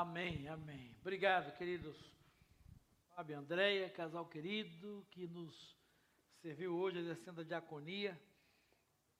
Amém, 0.00 0.46
amém. 0.46 0.94
Obrigado, 1.00 1.50
queridos 1.56 1.96
Fábio 3.16 3.36
Andréia, 3.36 3.90
casal 3.90 4.24
querido, 4.26 5.04
que 5.10 5.26
nos 5.26 5.76
serviu 6.40 6.76
hoje 6.76 7.00
exercendo 7.00 7.40
a 7.40 7.44
diaconia. 7.44 8.16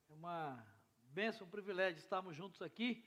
É 0.09 0.13
uma 0.13 0.65
bênção, 1.11 1.45
um 1.45 1.49
privilégio 1.49 1.99
estarmos 1.99 2.33
juntos 2.33 2.61
aqui. 2.61 3.05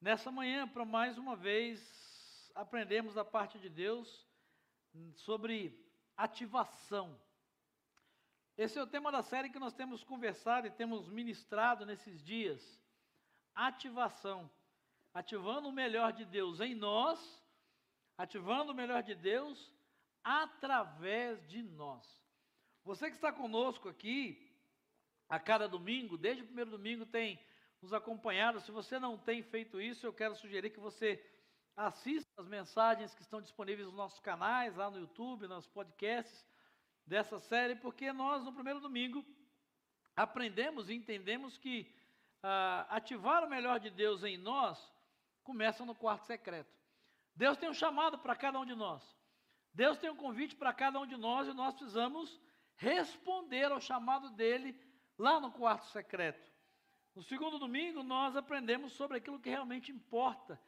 Nessa 0.00 0.32
manhã, 0.32 0.66
para 0.66 0.86
mais 0.86 1.18
uma 1.18 1.36
vez, 1.36 2.50
aprendemos 2.54 3.12
da 3.12 3.24
parte 3.24 3.58
de 3.58 3.68
Deus 3.68 4.26
sobre 5.16 5.78
ativação. 6.16 7.20
Esse 8.56 8.78
é 8.78 8.82
o 8.82 8.86
tema 8.86 9.12
da 9.12 9.22
série 9.22 9.50
que 9.50 9.58
nós 9.58 9.74
temos 9.74 10.02
conversado 10.02 10.66
e 10.66 10.70
temos 10.70 11.06
ministrado 11.10 11.84
nesses 11.84 12.24
dias. 12.24 12.82
Ativação 13.54 14.50
ativando 15.12 15.68
o 15.68 15.72
melhor 15.72 16.12
de 16.12 16.24
Deus 16.24 16.60
em 16.60 16.74
nós, 16.74 17.18
ativando 18.16 18.72
o 18.72 18.74
melhor 18.74 19.02
de 19.02 19.14
Deus 19.14 19.72
através 20.22 21.44
de 21.46 21.62
nós. 21.62 22.06
Você 22.84 23.08
que 23.08 23.16
está 23.16 23.32
conosco 23.32 23.88
aqui, 23.88 24.50
a 25.28 25.38
cada 25.38 25.68
domingo, 25.68 26.18
desde 26.18 26.42
o 26.42 26.46
primeiro 26.46 26.72
domingo, 26.72 27.06
tem 27.06 27.38
nos 27.80 27.92
acompanhado. 27.92 28.60
Se 28.60 28.72
você 28.72 28.98
não 28.98 29.16
tem 29.16 29.42
feito 29.44 29.80
isso, 29.80 30.04
eu 30.04 30.12
quero 30.12 30.34
sugerir 30.34 30.70
que 30.70 30.80
você 30.80 31.24
assista 31.76 32.28
as 32.36 32.48
mensagens 32.48 33.14
que 33.14 33.22
estão 33.22 33.40
disponíveis 33.40 33.86
nos 33.86 33.96
nossos 33.96 34.18
canais, 34.18 34.74
lá 34.76 34.90
no 34.90 34.98
YouTube, 34.98 35.46
nos 35.46 35.68
podcasts 35.68 36.44
dessa 37.06 37.38
série, 37.38 37.76
porque 37.76 38.12
nós, 38.12 38.44
no 38.44 38.52
primeiro 38.52 38.80
domingo, 38.80 39.24
aprendemos 40.16 40.90
e 40.90 40.94
entendemos 40.94 41.56
que 41.58 41.90
ah, 42.42 42.86
ativar 42.90 43.44
o 43.44 43.48
melhor 43.48 43.78
de 43.78 43.88
Deus 43.88 44.24
em 44.24 44.36
nós 44.36 44.78
começam 45.42 45.86
no 45.86 45.94
quarto 45.94 46.26
secreto. 46.26 46.72
Deus 47.34 47.56
tem 47.56 47.68
um 47.68 47.74
chamado 47.74 48.18
para 48.18 48.36
cada 48.36 48.58
um 48.58 48.66
de 48.66 48.74
nós. 48.74 49.02
Deus 49.72 49.98
tem 49.98 50.10
um 50.10 50.16
convite 50.16 50.56
para 50.56 50.72
cada 50.72 50.98
um 50.98 51.06
de 51.06 51.16
nós 51.16 51.48
e 51.48 51.52
nós 51.52 51.74
precisamos 51.74 52.40
responder 52.76 53.70
ao 53.70 53.80
chamado 53.80 54.30
dele 54.30 54.78
lá 55.18 55.38
no 55.38 55.52
quarto 55.52 55.86
secreto. 55.86 56.50
No 57.14 57.22
segundo 57.22 57.58
domingo, 57.58 58.02
nós 58.02 58.36
aprendemos 58.36 58.92
sobre 58.92 59.18
aquilo 59.18 59.40
que 59.40 59.50
realmente 59.50 59.92
importa, 59.92 60.60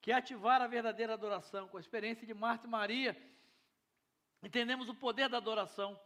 que 0.00 0.12
é 0.12 0.14
ativar 0.14 0.62
a 0.62 0.66
verdadeira 0.66 1.14
adoração. 1.14 1.68
Com 1.68 1.76
a 1.76 1.80
experiência 1.80 2.26
de 2.26 2.34
Marta 2.34 2.66
e 2.66 2.70
Maria, 2.70 3.16
entendemos 4.42 4.88
o 4.88 4.94
poder 4.94 5.28
da 5.28 5.36
adoração, 5.36 5.98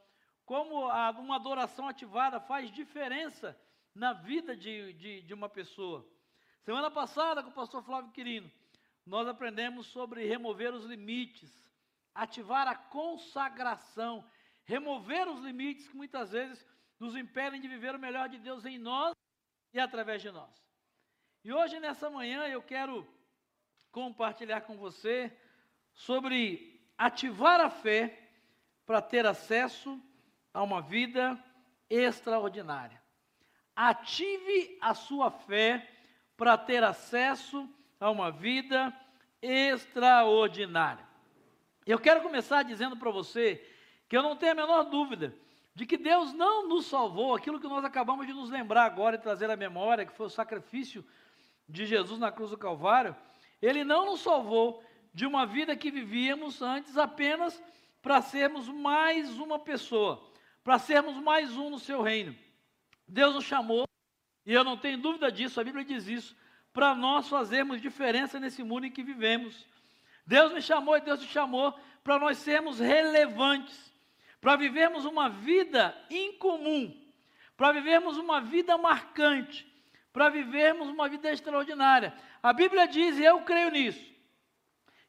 como 0.45 0.89
uma 0.89 1.37
adoração 1.37 1.89
ativada 1.89 2.41
faz 2.41 2.71
diferença 2.71 3.59
na 3.95 4.13
vida 4.13 4.57
de, 4.57 4.93
de, 4.95 5.23
de 5.23 5.35
uma 5.35 5.49
pessoa. 5.49 6.07
Semana 6.65 6.93
passada, 6.93 7.43
com 7.43 7.51
o 7.51 7.55
pastor 7.55 7.83
Flávio 7.83 8.13
Quirino, 8.13 8.49
nós 9.05 9.27
aprendemos 9.27 9.87
sobre 9.89 10.25
remover 10.27 10.73
os 10.73 10.85
limites, 10.85 11.51
ativar 12.15 12.69
a 12.69 12.77
consagração, 12.77 14.25
remover 14.65 15.27
os 15.27 15.41
limites 15.41 15.89
que 15.89 15.97
muitas 15.97 16.31
vezes 16.31 16.65
nos 17.01 17.17
impedem 17.17 17.61
de 17.61 17.67
viver 17.67 17.97
o 17.97 17.99
melhor 17.99 18.29
de 18.29 18.39
Deus 18.39 18.65
em 18.65 18.79
nós 18.79 19.13
e 19.75 19.81
através 19.81 20.23
de 20.23 20.31
nós. 20.31 20.55
E 21.43 21.53
hoje, 21.53 21.81
nessa 21.81 22.09
manhã, 22.09 22.47
eu 22.47 22.63
quero 22.63 23.05
compartilhar 23.91 24.61
com 24.61 24.77
você 24.77 25.37
sobre 25.93 26.81
ativar 26.97 27.61
a 27.61 27.71
fé 27.71 28.31
para 28.87 29.03
ter 29.03 29.27
acesso 29.27 30.01
a 30.55 30.63
uma 30.63 30.81
vida 30.81 31.43
extraordinária. 31.91 33.03
Ative 33.75 34.79
a 34.81 34.95
sua 34.95 35.29
fé 35.29 35.89
para 36.43 36.59
ter 36.59 36.83
acesso 36.83 37.71
a 38.01 38.11
uma 38.11 38.33
vida 38.33 38.93
extraordinária. 39.41 41.07
Eu 41.87 42.01
quero 42.01 42.21
começar 42.21 42.65
dizendo 42.65 42.97
para 42.97 43.13
você 43.13 43.65
que 44.09 44.17
eu 44.17 44.25
não 44.25 44.35
tenho 44.35 44.51
a 44.51 44.57
menor 44.57 44.83
dúvida 44.87 45.37
de 45.73 45.87
que 45.87 45.97
Deus 45.97 46.33
não 46.33 46.67
nos 46.67 46.87
salvou, 46.87 47.33
aquilo 47.33 47.61
que 47.61 47.69
nós 47.69 47.85
acabamos 47.85 48.27
de 48.27 48.33
nos 48.33 48.51
lembrar 48.51 48.87
agora 48.87 49.15
e 49.15 49.21
trazer 49.21 49.53
à 49.53 49.57
memória, 49.57 50.05
que 50.05 50.17
foi 50.17 50.27
o 50.27 50.31
sacrifício 50.31 51.05
de 51.69 51.87
Jesus 51.87 52.19
na 52.19 52.33
cruz 52.33 52.51
do 52.51 52.59
Calvário, 52.59 53.15
Ele 53.63 53.85
não 53.85 54.07
nos 54.07 54.19
salvou 54.19 54.83
de 55.15 55.25
uma 55.25 55.47
vida 55.47 55.77
que 55.77 55.93
vivíamos 55.93 56.61
antes 56.61 56.97
apenas 56.99 57.63
para 58.03 58.21
sermos 58.21 58.69
mais 58.69 59.39
uma 59.39 59.61
pessoa, 59.61 60.21
para 60.65 60.77
sermos 60.81 61.15
mais 61.23 61.57
um 61.57 61.71
no 61.71 61.79
seu 61.79 62.03
reino. 62.03 62.35
Deus 63.07 63.33
nos 63.33 63.45
chamou 63.45 63.87
e 64.45 64.53
eu 64.53 64.65
não 64.65 64.77
tenho 64.77 64.99
dúvida 64.99 65.31
disso, 65.31 65.61
a 65.61 65.65
Bíblia 65.65 65.85
diz 65.85 66.07
isso, 66.07 66.37
para 66.73 66.95
nós 66.95 67.29
fazermos 67.29 67.81
diferença 67.81 68.41
nesse 68.41 68.63
mundo 68.63 68.87
em 68.87 68.91
que 68.91 69.03
vivemos. 69.03 69.67
Deus 70.27 70.53
me 70.53 70.63
chamou 70.63 70.97
e 70.97 71.01
Deus 71.01 71.21
te 71.21 71.27
chamou 71.27 71.79
para 72.03 72.19
nós 72.19 72.39
sermos 72.39 72.79
relevantes, 72.79 73.93
para 74.41 74.57
vivermos 74.57 75.05
uma 75.05 75.29
vida 75.29 75.97
incomum, 76.11 76.97
para 77.57 77.73
vivermos 77.73 78.17
uma 78.17 78.41
vida 78.41 78.77
marcante, 78.77 79.67
para 80.13 80.29
vivermos 80.29 80.89
uma 80.89 81.09
vida 81.09 81.31
extraordinária. 81.31 82.13
A 82.43 82.53
Bíblia 82.53 82.89
diz, 82.89 83.19
e 83.19 83.25
eu 83.25 83.43
creio 83.43 83.71
nisso, 83.71 84.13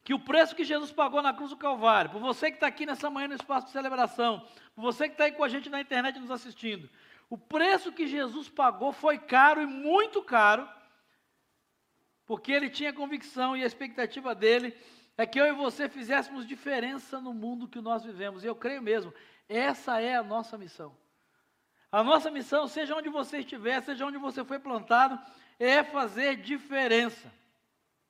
que 0.04 0.14
o 0.14 0.20
preço 0.20 0.56
que 0.56 0.64
Jesus 0.64 0.92
pagou 0.92 1.22
na 1.22 1.34
cruz 1.34 1.50
do 1.50 1.58
Calvário, 1.58 2.12
por 2.12 2.20
você 2.20 2.52
que 2.52 2.58
está 2.58 2.68
aqui 2.68 2.86
nessa 2.86 3.10
manhã 3.10 3.30
no 3.30 3.36
espaço 3.36 3.68
de 3.68 3.72
celebração, 3.72 4.46
por 4.76 4.82
você 4.82 5.08
que 5.08 5.14
está 5.14 5.24
aí 5.24 5.32
com 5.32 5.44
a 5.44 5.50
gente 5.50 5.70
na 5.70 5.82
internet 5.82 6.20
nos 6.20 6.30
assistindo, 6.30 6.90
o 7.34 7.38
preço 7.38 7.92
que 7.92 8.06
Jesus 8.06 8.48
pagou 8.48 8.92
foi 8.92 9.18
caro 9.18 9.60
e 9.60 9.66
muito 9.66 10.22
caro, 10.22 10.70
porque 12.28 12.52
ele 12.52 12.70
tinha 12.70 12.94
convicção 12.94 13.58
e 13.58 13.64
a 13.64 13.66
expectativa 13.66 14.36
dele 14.36 14.78
é 15.18 15.26
que 15.26 15.42
eu 15.42 15.48
e 15.48 15.52
você 15.52 15.90
fizéssemos 15.90 16.46
diferença 16.46 17.20
no 17.20 17.34
mundo 17.34 17.68
que 17.68 17.82
nós 17.82 18.04
vivemos. 18.04 18.44
E 18.44 18.48
eu 18.48 18.56
creio 18.56 18.84
mesmo, 18.84 19.12
essa 19.50 20.00
é 20.00 20.16
a 20.16 20.22
nossa 20.22 20.60
missão. 20.60 20.96
A 21.92 22.04
nossa 22.04 22.30
missão, 22.30 22.68
seja 22.68 22.96
onde 22.96 23.10
você 23.10 23.40
estiver, 23.40 23.82
seja 23.82 24.06
onde 24.06 24.20
você 24.20 24.46
foi 24.46 24.60
plantado, 24.60 25.20
é 25.58 25.84
fazer 25.84 26.36
diferença. 26.36 27.34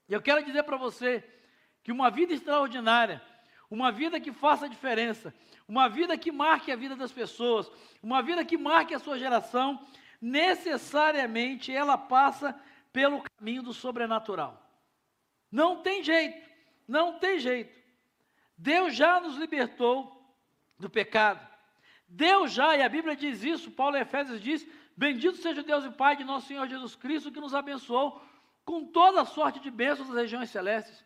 E 0.10 0.12
eu 0.14 0.22
quero 0.22 0.44
dizer 0.44 0.64
para 0.64 0.76
você 0.76 1.24
que 1.82 1.94
uma 1.94 2.12
vida 2.12 2.34
extraordinária, 2.34 3.22
uma 3.74 3.92
vida 3.92 4.20
que 4.20 4.32
faça 4.32 4.70
diferença, 4.70 5.34
uma 5.68 5.90
vida 5.90 6.16
que 6.16 6.32
marque 6.32 6.72
a 6.72 6.76
vida 6.76 6.96
das 6.96 7.12
pessoas, 7.12 7.72
uma 8.04 8.22
vida 8.22 8.46
que 8.46 8.56
marque 8.56 8.94
a 8.94 9.00
sua 9.00 9.18
geração, 9.18 9.84
necessariamente 10.22 11.72
ela 11.72 11.98
passa 11.98 12.56
pelo 12.92 13.24
caminho 13.24 13.64
do 13.64 13.74
sobrenatural. 13.74 14.64
Não 15.52 15.82
tem 15.82 16.04
jeito, 16.04 16.48
não 16.88 17.18
tem 17.18 17.40
jeito. 17.40 17.74
Deus 18.56 18.96
já 18.96 19.20
nos 19.20 19.38
libertou 19.38 20.24
do 20.78 20.88
pecado. 20.88 21.44
Deus 22.08 22.52
já, 22.52 22.78
e 22.78 22.84
a 22.84 22.88
Bíblia 22.88 23.16
diz 23.16 23.44
isso, 23.44 23.72
Paulo 23.72 23.98
Efésios 23.98 24.40
diz: 24.40 24.68
Bendito 24.96 25.38
seja 25.38 25.62
o 25.62 25.64
Deus 25.64 25.84
e 25.84 25.90
Pai 25.90 26.16
de 26.16 26.24
nosso 26.24 26.46
Senhor 26.46 26.68
Jesus 26.68 26.96
Cristo, 26.96 27.32
que 27.32 27.40
nos 27.40 27.56
abençoou 27.56 28.22
com 28.64 28.86
toda 28.86 29.26
sorte 29.26 29.60
de 29.60 29.72
bênçãos 29.72 30.10
das 30.10 30.18
regiões 30.18 30.52
celestes. 30.52 31.04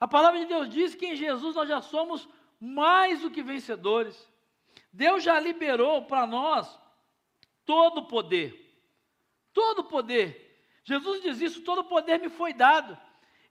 A 0.00 0.06
palavra 0.06 0.38
de 0.38 0.46
Deus 0.46 0.68
diz 0.68 0.94
que 0.94 1.06
em 1.06 1.16
Jesus 1.16 1.56
nós 1.56 1.68
já 1.68 1.80
somos 1.80 2.28
mais 2.60 3.20
do 3.20 3.30
que 3.30 3.42
vencedores. 3.42 4.28
Deus 4.92 5.22
já 5.22 5.38
liberou 5.38 6.04
para 6.06 6.26
nós 6.26 6.78
todo 7.64 7.98
o 7.98 8.06
poder. 8.06 8.64
Todo 9.52 9.80
o 9.80 9.84
poder. 9.84 10.48
Jesus 10.84 11.20
diz 11.22 11.40
isso: 11.40 11.62
todo 11.62 11.80
o 11.80 11.84
poder 11.84 12.18
me 12.20 12.28
foi 12.28 12.52
dado. 12.52 12.96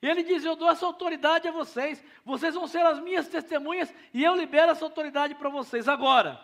Ele 0.01 0.23
diz: 0.23 0.43
Eu 0.43 0.55
dou 0.55 0.69
essa 0.69 0.85
autoridade 0.85 1.47
a 1.47 1.51
vocês, 1.51 2.03
vocês 2.23 2.55
vão 2.55 2.67
ser 2.67 2.85
as 2.85 2.99
minhas 2.99 3.27
testemunhas 3.27 3.93
e 4.13 4.23
eu 4.23 4.35
libero 4.35 4.71
essa 4.71 4.85
autoridade 4.85 5.35
para 5.35 5.49
vocês. 5.49 5.87
Agora, 5.87 6.39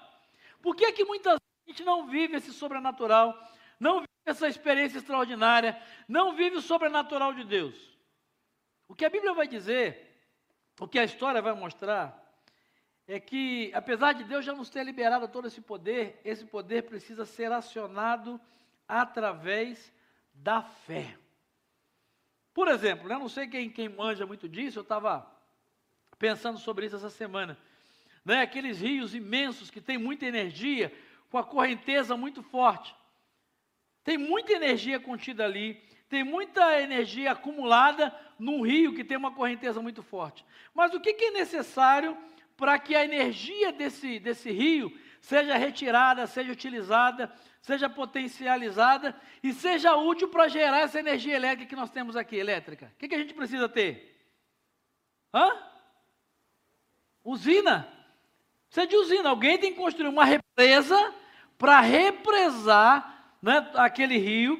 por 0.62 0.76
que, 0.76 0.92
que 0.92 1.06
muita 1.06 1.38
gente 1.68 1.84
não 1.84 2.08
vive 2.08 2.36
esse 2.38 2.52
sobrenatural, 2.52 3.38
não 3.80 4.00
vive 4.00 4.10
essa 4.26 4.48
experiência 4.48 4.98
extraordinária, 4.98 5.82
não 6.08 6.34
vive 6.34 6.58
o 6.58 6.62
sobrenatural 6.62 7.34
de 7.34 7.44
Deus? 7.44 7.93
O 8.94 8.96
que 8.96 9.06
a 9.06 9.10
Bíblia 9.10 9.34
vai 9.34 9.48
dizer, 9.48 10.22
o 10.80 10.88
que 10.88 11.00
a 11.00 11.04
história 11.04 11.42
vai 11.42 11.52
mostrar, 11.56 12.16
é 13.08 13.20
que, 13.20 13.72
apesar 13.74 14.14
de 14.14 14.24
Deus 14.24 14.46
já 14.46 14.54
nos 14.54 14.70
ter 14.70 14.84
liberado 14.84 15.28
todo 15.28 15.48
esse 15.48 15.60
poder, 15.62 16.22
esse 16.24 16.46
poder 16.46 16.84
precisa 16.84 17.26
ser 17.26 17.52
acionado 17.52 18.40
através 18.88 19.92
da 20.32 20.62
fé. 20.62 21.18
Por 22.54 22.68
exemplo, 22.68 23.12
eu 23.12 23.18
não 23.18 23.28
sei 23.28 23.48
quem, 23.48 23.68
quem 23.68 23.90
manja 23.90 24.28
muito 24.28 24.48
disso, 24.48 24.78
eu 24.78 24.84
estava 24.84 25.28
pensando 26.20 26.60
sobre 26.60 26.86
isso 26.86 26.96
essa 26.96 27.10
semana. 27.10 27.58
Né? 28.24 28.42
Aqueles 28.42 28.80
rios 28.80 29.16
imensos 29.16 29.72
que 29.72 29.82
têm 29.82 29.98
muita 29.98 30.28
energia, 30.28 30.96
com 31.32 31.40
a 31.40 31.44
correnteza 31.44 32.16
muito 32.16 32.44
forte. 32.44 32.96
Tem 34.04 34.20
muita 34.20 34.54
energia 34.54 35.00
contida 35.00 35.46
ali, 35.46 35.82
tem 36.14 36.24
muita 36.24 36.80
energia 36.80 37.32
acumulada 37.32 38.16
num 38.44 38.62
rio 38.62 38.94
que 38.94 39.04
tem 39.04 39.18
uma 39.18 39.32
correnteza 39.32 39.82
muito 39.82 40.04
forte. 40.04 40.46
Mas 40.74 40.94
o 40.94 41.00
que, 41.00 41.14
que 41.14 41.26
é 41.26 41.32
necessário 41.32 42.18
para 42.58 42.78
que 42.78 42.96
a 42.96 43.04
energia 43.04 43.72
desse, 43.72 44.20
desse 44.20 44.52
rio 44.52 44.96
seja 45.22 45.56
retirada, 45.56 46.28
seja 46.28 46.52
utilizada, 46.52 47.34
seja 47.62 47.90
potencializada 47.90 49.16
e 49.42 49.54
seja 49.54 49.96
útil 49.96 50.28
para 50.28 50.50
gerar 50.50 50.82
essa 50.82 51.00
energia 51.00 51.36
elétrica 51.36 51.70
que 51.70 51.76
nós 51.76 51.90
temos 51.90 52.16
aqui, 52.16 52.36
elétrica. 52.36 52.92
O 52.94 53.00
que, 53.00 53.08
que 53.08 53.16
a 53.16 53.20
gente 53.20 53.34
precisa 53.34 53.70
ter? 53.70 54.14
Hã? 55.34 55.58
Usina. 57.24 57.88
Precisa 58.68 58.86
de 58.86 58.96
usina. 58.98 59.30
Alguém 59.30 59.58
tem 59.58 59.72
que 59.72 59.80
construir 59.80 60.10
uma 60.10 60.26
represa 60.26 61.14
para 61.58 61.80
represar 61.80 63.38
né, 63.42 63.72
aquele 63.76 64.18
rio, 64.18 64.60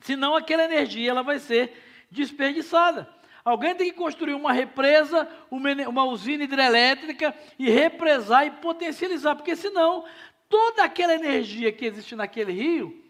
senão 0.00 0.34
aquela 0.34 0.64
energia 0.64 1.10
ela 1.10 1.22
vai 1.22 1.38
ser 1.38 1.87
desperdiçada. 2.10 3.08
Alguém 3.44 3.74
tem 3.74 3.90
que 3.90 3.96
construir 3.96 4.34
uma 4.34 4.52
represa, 4.52 5.28
uma, 5.50 6.04
usina 6.04 6.44
hidrelétrica 6.44 7.34
e 7.58 7.70
represar 7.70 8.46
e 8.46 8.50
potencializar, 8.50 9.36
porque 9.36 9.56
senão 9.56 10.04
toda 10.48 10.84
aquela 10.84 11.14
energia 11.14 11.72
que 11.72 11.86
existe 11.86 12.14
naquele 12.14 12.52
rio 12.52 13.04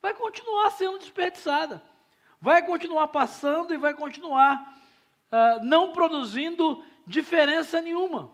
vai 0.00 0.14
continuar 0.14 0.70
sendo 0.70 0.98
desperdiçada, 0.98 1.82
vai 2.40 2.64
continuar 2.64 3.08
passando 3.08 3.74
e 3.74 3.78
vai 3.78 3.92
continuar 3.92 4.78
uh, 5.32 5.64
não 5.64 5.92
produzindo 5.92 6.84
diferença 7.06 7.80
nenhuma. 7.80 8.32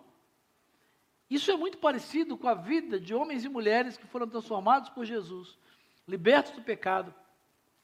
Isso 1.28 1.50
é 1.50 1.56
muito 1.56 1.78
parecido 1.78 2.36
com 2.36 2.48
a 2.48 2.54
vida 2.54 3.00
de 3.00 3.14
homens 3.14 3.44
e 3.44 3.48
mulheres 3.48 3.96
que 3.96 4.06
foram 4.06 4.28
transformados 4.28 4.90
por 4.90 5.04
Jesus, 5.04 5.58
libertos 6.06 6.52
do 6.52 6.62
pecado, 6.62 7.14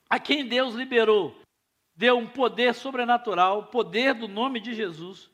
a 0.08 0.18
quem 0.18 0.46
Deus 0.46 0.74
liberou 0.74 1.34
deu 1.94 2.18
um 2.18 2.26
poder 2.26 2.74
sobrenatural, 2.74 3.60
o 3.60 3.66
poder 3.66 4.14
do 4.14 4.28
nome 4.28 4.60
de 4.60 4.74
Jesus, 4.74 5.30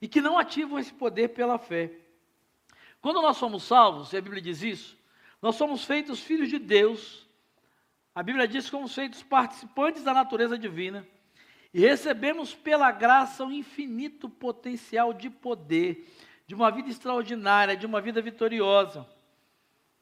e 0.00 0.08
que 0.08 0.20
não 0.20 0.38
ativam 0.38 0.78
esse 0.78 0.92
poder 0.92 1.28
pela 1.28 1.58
fé. 1.58 1.90
Quando 3.00 3.22
nós 3.22 3.36
somos 3.36 3.62
salvos, 3.62 4.12
e 4.12 4.16
a 4.16 4.20
Bíblia 4.20 4.42
diz 4.42 4.62
isso, 4.62 4.98
nós 5.40 5.54
somos 5.56 5.84
feitos 5.84 6.20
filhos 6.20 6.48
de 6.48 6.58
Deus. 6.58 7.26
A 8.14 8.22
Bíblia 8.22 8.48
diz 8.48 8.64
que 8.64 8.70
somos 8.70 8.94
feitos 8.94 9.22
participantes 9.22 10.02
da 10.02 10.12
natureza 10.12 10.58
divina 10.58 11.06
e 11.72 11.80
recebemos 11.80 12.54
pela 12.54 12.90
graça 12.90 13.44
um 13.44 13.52
infinito 13.52 14.28
potencial 14.28 15.12
de 15.12 15.28
poder, 15.28 16.08
de 16.46 16.54
uma 16.54 16.70
vida 16.70 16.88
extraordinária, 16.88 17.76
de 17.76 17.86
uma 17.86 18.00
vida 18.00 18.22
vitoriosa. 18.22 19.06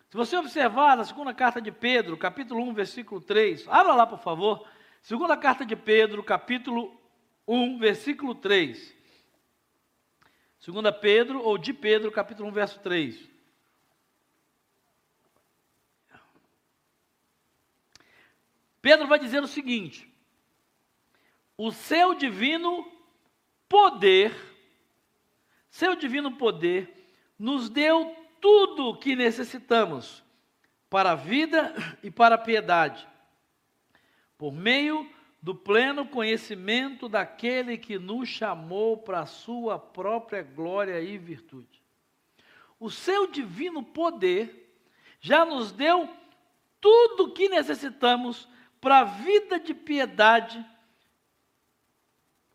Se 0.08 0.16
você 0.16 0.36
observar 0.36 0.96
na 0.96 1.04
segunda 1.04 1.34
carta 1.34 1.60
de 1.60 1.72
Pedro, 1.72 2.16
capítulo 2.16 2.62
1, 2.62 2.72
versículo 2.72 3.20
3, 3.20 3.66
abra 3.68 3.94
lá, 3.94 4.06
por 4.06 4.20
favor. 4.20 4.66
Segunda 5.06 5.36
carta 5.36 5.64
de 5.64 5.76
Pedro, 5.76 6.20
capítulo 6.24 7.00
1, 7.46 7.78
versículo 7.78 8.34
3. 8.34 8.92
Segunda 10.58 10.92
Pedro, 10.92 11.40
ou 11.40 11.56
de 11.56 11.72
Pedro, 11.72 12.10
capítulo 12.10 12.48
1, 12.48 12.52
verso 12.52 12.80
3. 12.80 13.16
Pedro 18.82 19.06
vai 19.06 19.20
dizer 19.20 19.40
o 19.40 19.46
seguinte: 19.46 20.12
o 21.56 21.70
seu 21.70 22.12
divino 22.12 22.90
poder, 23.68 24.34
seu 25.70 25.94
divino 25.94 26.36
poder, 26.36 27.14
nos 27.38 27.70
deu 27.70 28.12
tudo 28.40 28.88
o 28.88 28.98
que 28.98 29.14
necessitamos 29.14 30.24
para 30.90 31.12
a 31.12 31.14
vida 31.14 31.72
e 32.02 32.10
para 32.10 32.34
a 32.34 32.38
piedade 32.38 33.06
por 34.38 34.52
meio 34.52 35.08
do 35.40 35.54
pleno 35.54 36.06
conhecimento 36.06 37.08
daquele 37.08 37.78
que 37.78 37.98
nos 37.98 38.28
chamou 38.28 38.98
para 38.98 39.20
a 39.20 39.26
sua 39.26 39.78
própria 39.78 40.42
glória 40.42 41.00
e 41.00 41.16
virtude. 41.16 41.82
O 42.78 42.90
seu 42.90 43.26
divino 43.26 43.82
poder 43.82 44.76
já 45.20 45.44
nos 45.44 45.72
deu 45.72 46.08
tudo 46.80 47.24
o 47.24 47.32
que 47.32 47.48
necessitamos 47.48 48.48
para 48.80 48.98
a 48.98 49.04
vida 49.04 49.58
de 49.58 49.74
piedade, 49.74 50.64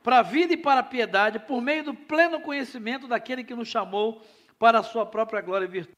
para 0.04 0.20
a 0.20 0.24
vida 0.24 0.54
e 0.54 0.58
para 0.58 0.82
a 0.82 0.84
piedade, 0.84 1.40
por 1.40 1.62
meio 1.62 1.84
do 1.84 1.94
pleno 1.94 2.42
conhecimento 2.42 3.08
daquele 3.08 3.44
que 3.44 3.56
nos 3.56 3.68
chamou 3.68 4.22
para 4.60 4.80
a 4.80 4.84
sua 4.84 5.06
própria 5.06 5.42
glória 5.42 5.66
e 5.66 5.70
virtude. 5.70 5.98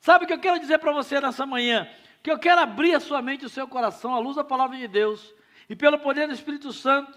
Sabe 0.00 0.24
o 0.24 0.26
que 0.26 0.32
eu 0.32 0.40
quero 0.40 0.60
dizer 0.60 0.78
para 0.78 0.92
você 0.92 1.20
nessa 1.20 1.46
manhã? 1.46 1.88
Que 2.26 2.30
eu 2.32 2.40
quero 2.40 2.60
abrir 2.60 2.92
a 2.92 2.98
sua 2.98 3.22
mente 3.22 3.42
e 3.42 3.46
o 3.46 3.48
seu 3.48 3.68
coração 3.68 4.12
à 4.12 4.18
luz 4.18 4.34
da 4.34 4.42
palavra 4.42 4.76
de 4.76 4.88
Deus 4.88 5.32
e 5.68 5.76
pelo 5.76 5.96
poder 5.96 6.26
do 6.26 6.34
Espírito 6.34 6.72
Santo, 6.72 7.16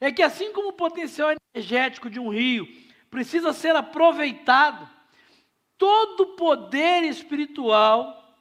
é 0.00 0.10
que 0.10 0.24
assim 0.24 0.52
como 0.52 0.70
o 0.70 0.72
potencial 0.72 1.30
energético 1.54 2.10
de 2.10 2.18
um 2.18 2.30
rio 2.30 2.66
precisa 3.08 3.52
ser 3.52 3.76
aproveitado, 3.76 4.90
todo 5.78 6.22
o 6.22 6.26
poder 6.34 7.04
espiritual 7.04 8.34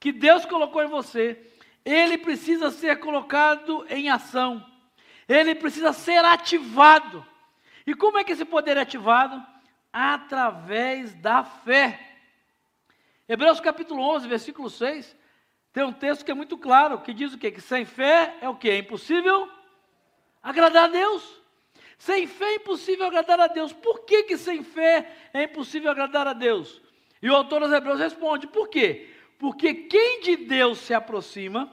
que 0.00 0.10
Deus 0.10 0.46
colocou 0.46 0.82
em 0.82 0.88
você, 0.88 1.38
ele 1.84 2.16
precisa 2.16 2.70
ser 2.70 2.98
colocado 2.98 3.84
em 3.90 4.08
ação, 4.08 4.66
ele 5.28 5.54
precisa 5.54 5.92
ser 5.92 6.24
ativado. 6.24 7.22
E 7.86 7.94
como 7.94 8.16
é 8.16 8.24
que 8.24 8.32
esse 8.32 8.46
poder 8.46 8.78
é 8.78 8.80
ativado? 8.80 9.46
Através 9.92 11.14
da 11.16 11.44
fé. 11.44 12.00
Hebreus 13.28 13.60
capítulo 13.60 14.00
11, 14.02 14.26
versículo 14.26 14.70
6, 14.70 15.19
tem 15.72 15.84
um 15.84 15.92
texto 15.92 16.24
que 16.24 16.30
é 16.30 16.34
muito 16.34 16.58
claro, 16.58 17.00
que 17.00 17.14
diz 17.14 17.32
o 17.32 17.38
quê? 17.38 17.50
Que 17.50 17.60
sem 17.60 17.84
fé 17.84 18.36
é 18.40 18.48
o 18.48 18.56
quê? 18.56 18.70
É 18.70 18.78
impossível 18.78 19.48
agradar 20.42 20.84
a 20.84 20.88
Deus. 20.88 21.40
Sem 21.96 22.26
fé 22.26 22.52
é 22.52 22.54
impossível 22.56 23.06
agradar 23.06 23.38
a 23.38 23.46
Deus. 23.46 23.72
Por 23.72 24.00
que, 24.04 24.24
que 24.24 24.36
sem 24.36 24.64
fé 24.64 25.14
é 25.32 25.44
impossível 25.44 25.90
agradar 25.90 26.26
a 26.26 26.32
Deus? 26.32 26.80
E 27.22 27.30
o 27.30 27.34
autor 27.34 27.60
dos 27.60 27.72
Hebreus 27.72 28.00
responde: 28.00 28.46
por 28.46 28.68
quê? 28.68 29.10
Porque 29.38 29.74
quem 29.74 30.20
de 30.22 30.36
Deus 30.36 30.78
se 30.78 30.92
aproxima, 30.92 31.70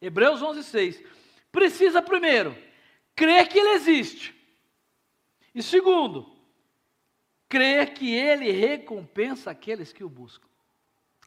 Hebreus 0.00 0.42
11, 0.42 0.64
6, 0.64 1.02
precisa 1.52 2.02
primeiro 2.02 2.56
crer 3.14 3.48
que 3.48 3.58
Ele 3.58 3.70
existe. 3.70 4.34
E 5.54 5.62
segundo, 5.62 6.30
crer 7.48 7.94
que 7.94 8.14
Ele 8.14 8.50
recompensa 8.50 9.50
aqueles 9.50 9.92
que 9.92 10.04
o 10.04 10.08
buscam. 10.08 10.45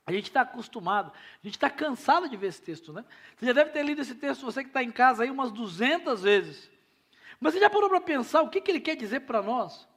A 0.10 0.12
gente 0.12 0.26
está 0.26 0.42
acostumado, 0.42 1.12
a 1.12 1.46
gente 1.46 1.54
está 1.54 1.70
cansado 1.70 2.28
de 2.28 2.36
ver 2.36 2.48
esse 2.48 2.60
texto, 2.60 2.92
né? 2.92 3.06
Você 3.38 3.46
já 3.46 3.54
deve 3.54 3.70
ter 3.70 3.84
lido 3.84 4.02
esse 4.02 4.16
texto, 4.16 4.44
você 4.44 4.64
que 4.64 4.70
está 4.70 4.82
em 4.82 4.92
casa 4.92 5.22
aí 5.22 5.30
umas 5.30 5.52
200 5.52 6.24
vezes. 6.24 6.68
Mas 7.40 7.54
você 7.54 7.60
já 7.60 7.70
parou 7.70 7.88
para 7.88 8.02
pensar 8.02 8.42
o 8.42 8.50
que, 8.50 8.60
que 8.60 8.72
ele 8.72 8.80
quer 8.80 8.96
dizer 8.96 9.20
para 9.20 9.44
nós? 9.44 9.88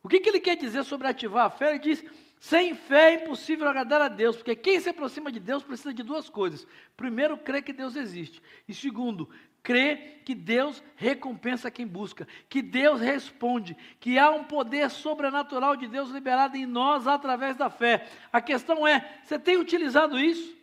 O 0.00 0.08
que, 0.08 0.20
que 0.20 0.28
ele 0.28 0.38
quer 0.38 0.54
dizer 0.54 0.84
sobre 0.84 1.08
ativar 1.08 1.46
a 1.46 1.50
fé? 1.50 1.70
Ele 1.70 1.80
diz: 1.80 2.04
sem 2.38 2.76
fé 2.76 3.14
é 3.14 3.24
impossível 3.24 3.68
agradar 3.68 4.00
a 4.00 4.06
Deus, 4.06 4.36
porque 4.36 4.54
quem 4.54 4.78
se 4.78 4.90
aproxima 4.90 5.32
de 5.32 5.40
Deus 5.40 5.64
precisa 5.64 5.92
de 5.92 6.04
duas 6.04 6.30
coisas. 6.30 6.64
Primeiro, 6.96 7.36
crer 7.36 7.64
que 7.64 7.72
Deus 7.72 7.96
existe. 7.96 8.40
E 8.68 8.72
segundo, 8.72 9.28
crê 9.62 10.12
que 10.24 10.34
Deus 10.34 10.82
recompensa 10.96 11.70
quem 11.70 11.86
busca, 11.86 12.26
que 12.48 12.62
Deus 12.62 13.00
responde, 13.00 13.76
que 13.98 14.18
há 14.18 14.30
um 14.30 14.44
poder 14.44 14.90
sobrenatural 14.90 15.76
de 15.76 15.86
Deus 15.86 16.10
liberado 16.10 16.56
em 16.56 16.66
nós 16.66 17.06
através 17.06 17.56
da 17.56 17.68
fé. 17.68 18.06
A 18.32 18.40
questão 18.40 18.86
é: 18.86 19.18
você 19.22 19.38
tem 19.38 19.56
utilizado 19.56 20.18
isso? 20.18 20.62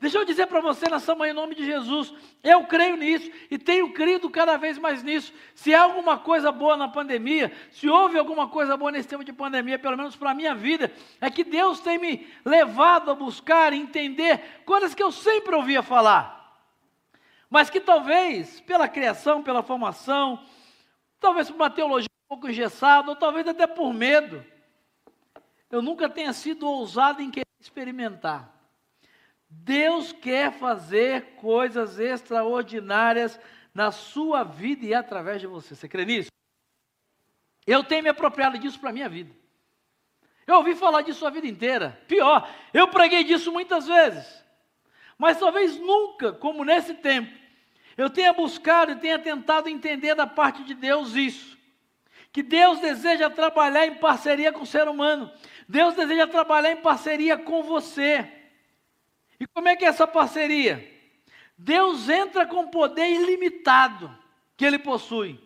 Deixa 0.00 0.18
eu 0.18 0.24
dizer 0.24 0.48
para 0.48 0.60
você 0.60 0.86
nessa 0.90 1.14
manhã, 1.14 1.30
em 1.30 1.34
nome 1.34 1.54
de 1.54 1.64
Jesus, 1.64 2.12
eu 2.42 2.64
creio 2.64 2.96
nisso 2.96 3.30
e 3.50 3.56
tenho 3.56 3.90
crido 3.92 4.28
cada 4.28 4.56
vez 4.58 4.76
mais 4.76 5.02
nisso. 5.02 5.32
Se 5.54 5.72
há 5.72 5.82
alguma 5.82 6.18
coisa 6.18 6.52
boa 6.52 6.76
na 6.76 6.88
pandemia, 6.88 7.50
se 7.70 7.88
houve 7.88 8.18
alguma 8.18 8.48
coisa 8.48 8.76
boa 8.76 8.90
nesse 8.90 9.08
tempo 9.08 9.24
de 9.24 9.32
pandemia, 9.32 9.78
pelo 9.78 9.96
menos 9.96 10.14
para 10.14 10.32
a 10.32 10.34
minha 10.34 10.54
vida, 10.54 10.92
é 11.20 11.30
que 11.30 11.44
Deus 11.44 11.80
tem 11.80 11.96
me 11.96 12.26
levado 12.44 13.10
a 13.10 13.14
buscar 13.14 13.72
e 13.72 13.78
entender 13.78 14.62
coisas 14.66 14.94
que 14.94 15.02
eu 15.02 15.10
sempre 15.10 15.54
ouvia 15.54 15.82
falar 15.82 16.33
mas 17.50 17.70
que 17.70 17.80
talvez 17.80 18.60
pela 18.60 18.88
criação, 18.88 19.42
pela 19.42 19.62
formação, 19.62 20.44
talvez 21.20 21.48
por 21.48 21.56
uma 21.56 21.70
teologia 21.70 22.08
um 22.26 22.28
pouco 22.28 22.48
engessada, 22.48 23.10
ou 23.10 23.16
talvez 23.16 23.46
até 23.46 23.66
por 23.66 23.92
medo, 23.92 24.44
eu 25.70 25.82
nunca 25.82 26.08
tenha 26.08 26.32
sido 26.32 26.68
ousado 26.68 27.22
em 27.22 27.30
querer 27.30 27.46
experimentar. 27.60 28.52
Deus 29.48 30.12
quer 30.12 30.52
fazer 30.52 31.36
coisas 31.36 31.98
extraordinárias 31.98 33.38
na 33.72 33.90
sua 33.90 34.44
vida 34.44 34.84
e 34.86 34.94
através 34.94 35.40
de 35.40 35.46
você. 35.46 35.74
Você 35.74 35.88
crê 35.88 36.04
nisso? 36.04 36.30
Eu 37.66 37.82
tenho 37.82 38.02
me 38.02 38.08
apropriado 38.08 38.58
disso 38.58 38.78
para 38.78 38.90
a 38.90 38.92
minha 38.92 39.08
vida. 39.08 39.34
Eu 40.46 40.56
ouvi 40.56 40.74
falar 40.74 41.02
disso 41.02 41.26
a 41.26 41.30
vida 41.30 41.46
inteira. 41.46 41.98
Pior, 42.06 42.48
eu 42.72 42.88
preguei 42.88 43.24
disso 43.24 43.50
muitas 43.50 43.86
vezes. 43.86 44.43
Mas 45.18 45.38
talvez 45.38 45.78
nunca, 45.78 46.32
como 46.32 46.64
nesse 46.64 46.94
tempo, 46.94 47.32
eu 47.96 48.10
tenha 48.10 48.32
buscado 48.32 48.92
e 48.92 48.96
tenha 48.96 49.18
tentado 49.18 49.68
entender 49.68 50.14
da 50.14 50.26
parte 50.26 50.64
de 50.64 50.74
Deus 50.74 51.14
isso. 51.14 51.56
Que 52.32 52.42
Deus 52.42 52.80
deseja 52.80 53.30
trabalhar 53.30 53.86
em 53.86 53.94
parceria 53.94 54.52
com 54.52 54.62
o 54.62 54.66
ser 54.66 54.88
humano. 54.88 55.30
Deus 55.68 55.94
deseja 55.94 56.26
trabalhar 56.26 56.72
em 56.72 56.82
parceria 56.82 57.38
com 57.38 57.62
você. 57.62 58.28
E 59.38 59.46
como 59.46 59.68
é 59.68 59.76
que 59.76 59.84
é 59.84 59.88
essa 59.88 60.06
parceria? 60.06 60.92
Deus 61.56 62.08
entra 62.08 62.44
com 62.44 62.66
poder 62.66 63.08
ilimitado 63.08 64.12
que 64.56 64.64
ele 64.64 64.78
possui. 64.78 65.40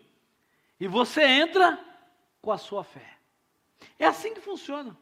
E 0.80 0.88
você 0.88 1.22
entra 1.22 1.78
com 2.40 2.50
a 2.50 2.56
sua 2.56 2.82
fé. 2.82 3.18
É 3.98 4.06
assim 4.06 4.32
que 4.32 4.40
funciona. 4.40 4.96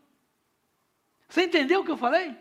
Você 1.28 1.44
entendeu 1.44 1.80
o 1.80 1.84
que 1.84 1.90
eu 1.90 1.96
falei? 1.96 2.34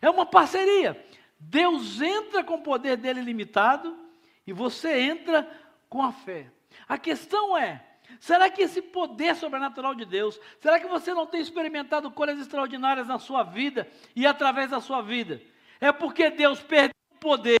É 0.00 0.10
uma 0.10 0.26
parceria. 0.26 1.02
Deus 1.44 2.00
entra 2.00 2.44
com 2.44 2.54
o 2.54 2.62
poder 2.62 2.96
dele 2.96 3.20
limitado 3.20 3.98
e 4.46 4.52
você 4.52 5.00
entra 5.00 5.48
com 5.88 6.00
a 6.00 6.12
fé. 6.12 6.50
A 6.86 6.96
questão 6.96 7.56
é: 7.58 7.84
será 8.20 8.48
que 8.48 8.62
esse 8.62 8.80
poder 8.80 9.34
sobrenatural 9.34 9.94
de 9.94 10.04
Deus, 10.04 10.38
será 10.60 10.78
que 10.78 10.86
você 10.86 11.12
não 11.12 11.26
tem 11.26 11.40
experimentado 11.40 12.10
coisas 12.12 12.38
extraordinárias 12.40 13.08
na 13.08 13.18
sua 13.18 13.42
vida 13.42 13.90
e 14.14 14.24
através 14.24 14.70
da 14.70 14.80
sua 14.80 15.02
vida? 15.02 15.42
É 15.80 15.90
porque 15.90 16.30
Deus 16.30 16.62
perdeu 16.62 16.94
o 17.10 17.18
poder? 17.18 17.60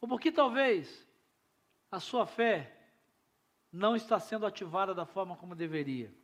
Ou 0.00 0.08
porque 0.08 0.30
talvez 0.30 1.06
a 1.90 1.98
sua 1.98 2.24
fé 2.24 2.72
não 3.72 3.96
está 3.96 4.20
sendo 4.20 4.46
ativada 4.46 4.94
da 4.94 5.04
forma 5.04 5.36
como 5.36 5.56
deveria? 5.56 6.14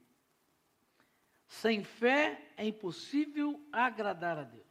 Sem 1.49 1.83
fé 1.83 2.41
é 2.57 2.65
impossível 2.65 3.61
agradar 3.73 4.39
a 4.39 4.45
Deus. 4.45 4.68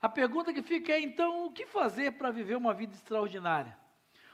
A 0.00 0.08
pergunta 0.08 0.52
que 0.52 0.62
fica 0.62 0.92
é 0.92 1.00
então: 1.00 1.46
o 1.46 1.52
que 1.52 1.66
fazer 1.66 2.12
para 2.12 2.30
viver 2.30 2.56
uma 2.56 2.72
vida 2.72 2.94
extraordinária? 2.94 3.76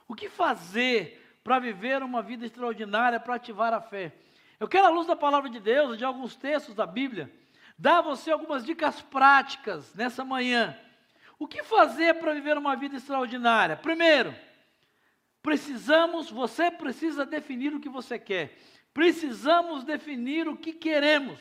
O 0.06 0.14
que 0.14 0.28
fazer 0.28 1.38
para 1.42 1.58
viver 1.58 2.02
uma 2.02 2.22
vida 2.22 2.44
extraordinária, 2.44 3.18
para 3.18 3.34
ativar 3.34 3.72
a 3.72 3.80
fé? 3.80 4.12
Eu 4.60 4.68
quero, 4.68 4.86
à 4.86 4.90
luz 4.90 5.06
da 5.06 5.16
palavra 5.16 5.50
de 5.50 5.60
Deus, 5.60 5.98
de 5.98 6.04
alguns 6.04 6.36
textos 6.36 6.74
da 6.74 6.86
Bíblia, 6.86 7.32
dar 7.78 7.98
a 7.98 8.02
você 8.02 8.30
algumas 8.30 8.64
dicas 8.64 9.00
práticas 9.02 9.94
nessa 9.94 10.24
manhã. 10.24 10.78
O 11.38 11.48
que 11.48 11.62
fazer 11.62 12.14
para 12.14 12.32
viver 12.32 12.56
uma 12.56 12.76
vida 12.76 12.96
extraordinária? 12.96 13.76
Primeiro, 13.76 14.34
precisamos, 15.42 16.30
você 16.30 16.70
precisa 16.70 17.26
definir 17.26 17.74
o 17.74 17.80
que 17.80 17.88
você 17.88 18.18
quer. 18.18 18.56
Precisamos 18.92 19.82
definir 19.82 20.48
o 20.48 20.56
que 20.56 20.72
queremos. 20.72 21.40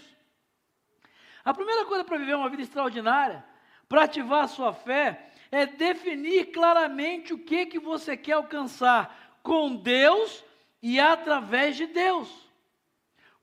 A 1.46 1.54
primeira 1.54 1.86
coisa 1.86 2.04
para 2.04 2.18
viver 2.18 2.36
uma 2.36 2.50
vida 2.50 2.64
extraordinária, 2.64 3.46
para 3.94 4.06
ativar 4.06 4.46
a 4.46 4.48
sua 4.48 4.74
fé, 4.74 5.30
é 5.52 5.68
definir 5.68 6.46
claramente 6.46 7.32
o 7.32 7.38
que 7.38 7.68
que 7.68 7.78
você 7.78 8.18
quer 8.18 8.32
alcançar 8.32 9.38
com 9.44 9.76
Deus 9.76 10.44
e 10.82 11.00
através 11.00 11.78
de 11.78 11.86
Deus. 11.86 12.28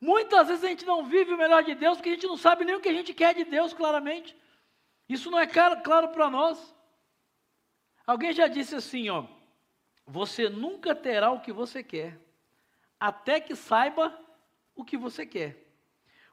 Muitas 0.00 0.48
vezes 0.48 0.64
a 0.64 0.66
gente 0.66 0.84
não 0.84 1.06
vive 1.06 1.32
o 1.32 1.38
melhor 1.38 1.62
de 1.62 1.76
Deus 1.76 1.98
porque 1.98 2.08
a 2.08 2.14
gente 2.14 2.26
não 2.26 2.36
sabe 2.36 2.64
nem 2.64 2.74
o 2.74 2.80
que 2.80 2.88
a 2.88 2.92
gente 2.92 3.14
quer 3.14 3.32
de 3.32 3.44
Deus 3.44 3.72
claramente. 3.72 4.36
Isso 5.08 5.30
não 5.30 5.38
é 5.38 5.46
claro, 5.46 5.80
claro 5.84 6.08
para 6.08 6.28
nós. 6.28 6.74
Alguém 8.04 8.32
já 8.32 8.48
disse 8.48 8.74
assim, 8.74 9.08
ó, 9.08 9.26
você 10.04 10.48
nunca 10.48 10.96
terá 10.96 11.30
o 11.30 11.40
que 11.40 11.52
você 11.52 11.80
quer, 11.80 12.18
até 12.98 13.38
que 13.38 13.54
saiba 13.54 14.20
o 14.74 14.84
que 14.84 14.96
você 14.96 15.24
quer. 15.24 15.64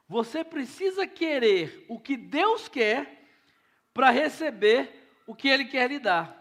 Você 0.08 0.42
precisa 0.42 1.06
querer 1.06 1.86
o 1.88 2.00
que 2.00 2.16
Deus 2.16 2.66
quer 2.66 3.17
para 3.92 4.10
receber 4.10 5.22
o 5.26 5.34
que 5.34 5.48
Ele 5.48 5.64
quer 5.64 5.88
lhe 5.88 5.98
dar. 5.98 6.38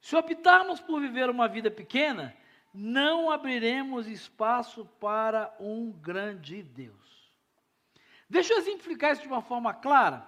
Se 0.00 0.14
optarmos 0.16 0.80
por 0.80 1.00
viver 1.00 1.28
uma 1.28 1.48
vida 1.48 1.70
pequena, 1.70 2.36
não 2.72 3.30
abriremos 3.30 4.06
espaço 4.06 4.84
para 5.00 5.54
um 5.58 5.90
grande 5.90 6.62
Deus. 6.62 6.96
Deixa 8.28 8.52
eu 8.52 8.58
exemplificar 8.58 9.12
isso 9.12 9.22
de 9.22 9.28
uma 9.28 9.42
forma 9.42 9.72
clara. 9.72 10.24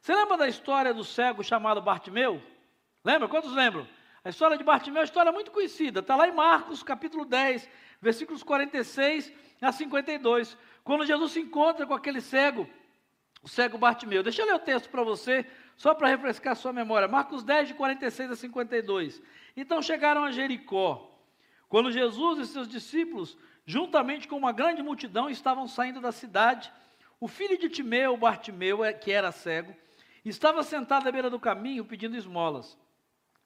Você 0.00 0.14
lembra 0.14 0.36
da 0.36 0.48
história 0.48 0.94
do 0.94 1.04
cego 1.04 1.42
chamado 1.42 1.82
Bartimeu? 1.82 2.42
Lembra? 3.04 3.28
Quantos 3.28 3.52
lembram? 3.52 3.86
A 4.24 4.28
história 4.28 4.56
de 4.56 4.64
Bartimeu 4.64 4.98
é 4.98 5.00
uma 5.00 5.04
história 5.04 5.32
muito 5.32 5.50
conhecida. 5.50 6.00
Está 6.00 6.14
lá 6.14 6.28
em 6.28 6.32
Marcos, 6.32 6.82
capítulo 6.82 7.24
10, 7.24 7.68
versículos 8.00 8.42
46 8.42 9.32
a 9.60 9.72
52. 9.72 10.56
Quando 10.84 11.06
Jesus 11.06 11.32
se 11.32 11.40
encontra 11.40 11.86
com 11.86 11.94
aquele 11.94 12.20
cego, 12.20 12.68
o 13.42 13.48
cego 13.48 13.78
Bartimeu. 13.78 14.22
Deixa 14.22 14.42
eu 14.42 14.46
ler 14.46 14.54
o 14.54 14.58
texto 14.58 14.88
para 14.90 15.02
você, 15.02 15.46
só 15.76 15.94
para 15.94 16.08
refrescar 16.08 16.56
sua 16.56 16.72
memória. 16.72 17.08
Marcos 17.08 17.42
10, 17.42 17.68
de 17.68 17.74
46 17.74 18.30
a 18.30 18.36
52. 18.36 19.22
Então 19.56 19.82
chegaram 19.82 20.24
a 20.24 20.30
Jericó. 20.30 21.10
Quando 21.68 21.92
Jesus 21.92 22.38
e 22.38 22.52
seus 22.52 22.68
discípulos, 22.68 23.36
juntamente 23.64 24.26
com 24.26 24.36
uma 24.36 24.52
grande 24.52 24.82
multidão, 24.82 25.30
estavam 25.30 25.68
saindo 25.68 26.00
da 26.00 26.12
cidade, 26.12 26.72
o 27.20 27.28
filho 27.28 27.58
de 27.58 27.68
Timeu, 27.68 28.16
Bartimeu, 28.16 28.84
é, 28.84 28.92
que 28.92 29.12
era 29.12 29.30
cego, 29.30 29.74
estava 30.24 30.62
sentado 30.62 31.08
à 31.08 31.12
beira 31.12 31.30
do 31.30 31.38
caminho 31.38 31.84
pedindo 31.84 32.16
esmolas. 32.16 32.76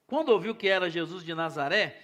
Quando 0.07 0.31
ouviu 0.31 0.54
que 0.54 0.69
era 0.69 0.90
Jesus 0.90 1.25
de 1.25 1.35
Nazaré, 1.35 2.00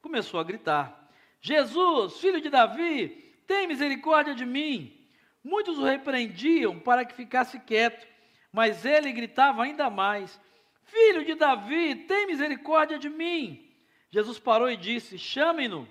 começou 0.00 0.40
a 0.40 0.44
gritar: 0.44 1.08
Jesus, 1.40 2.18
filho 2.18 2.40
de 2.40 2.50
Davi, 2.50 3.08
tem 3.46 3.66
misericórdia 3.66 4.34
de 4.34 4.44
mim. 4.44 4.98
Muitos 5.42 5.78
o 5.78 5.84
repreendiam 5.84 6.78
para 6.78 7.04
que 7.04 7.14
ficasse 7.14 7.58
quieto. 7.60 8.06
Mas 8.52 8.84
ele 8.84 9.10
gritava 9.12 9.62
ainda 9.62 9.88
mais: 9.88 10.38
Filho 10.84 11.24
de 11.24 11.34
Davi, 11.34 11.94
tem 12.06 12.26
misericórdia 12.26 12.98
de 12.98 13.08
mim. 13.08 13.72
Jesus 14.10 14.38
parou 14.38 14.70
e 14.70 14.76
disse: 14.76 15.18
Chamem-no. 15.18 15.88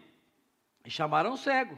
E 0.85 0.89
chamaram 0.89 1.33
o 1.33 1.37
cego. 1.37 1.77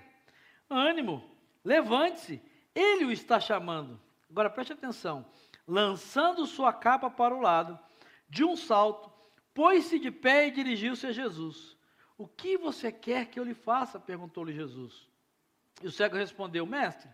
Ânimo, 0.70 1.24
levante-se, 1.64 2.42
ele 2.76 3.06
o 3.06 3.12
está 3.12 3.40
chamando. 3.40 4.00
Agora 4.30 4.50
preste 4.50 4.74
atenção. 4.74 5.26
Lançando 5.66 6.46
sua 6.46 6.74
capa 6.74 7.10
para 7.10 7.34
o 7.34 7.40
lado, 7.40 7.80
de 8.28 8.44
um 8.44 8.56
salto, 8.58 9.12
pôs-se 9.54 9.98
de 10.00 10.12
pé 10.12 10.48
e 10.48 10.52
dirigiu-se 10.52 11.08
a 11.08 11.12
Jesus. 11.12 11.78
O 12.18 12.28
que 12.28 12.58
você 12.58 12.92
quer 12.92 13.28
que 13.28 13.40
eu 13.40 13.44
lhe 13.44 13.54
faça? 13.54 14.00
perguntou-lhe 14.00 14.54
Jesus. 14.54 15.08
E 15.82 15.88
o 15.88 15.92
cego 15.92 16.18
respondeu: 16.18 16.66
Mestre, 16.66 17.10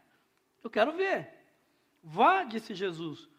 eu 0.64 0.70
quero 0.70 0.94
ver. 0.94 1.38
Vá, 2.04 2.44
disse 2.44 2.74
Jesus 2.74 3.30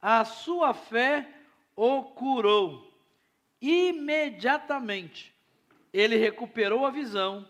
a 0.00 0.24
sua 0.24 0.74
fé 0.74 1.28
o 1.74 2.02
curou. 2.02 2.92
Imediatamente 3.60 5.34
ele 5.92 6.16
recuperou 6.16 6.86
a 6.86 6.90
visão 6.90 7.46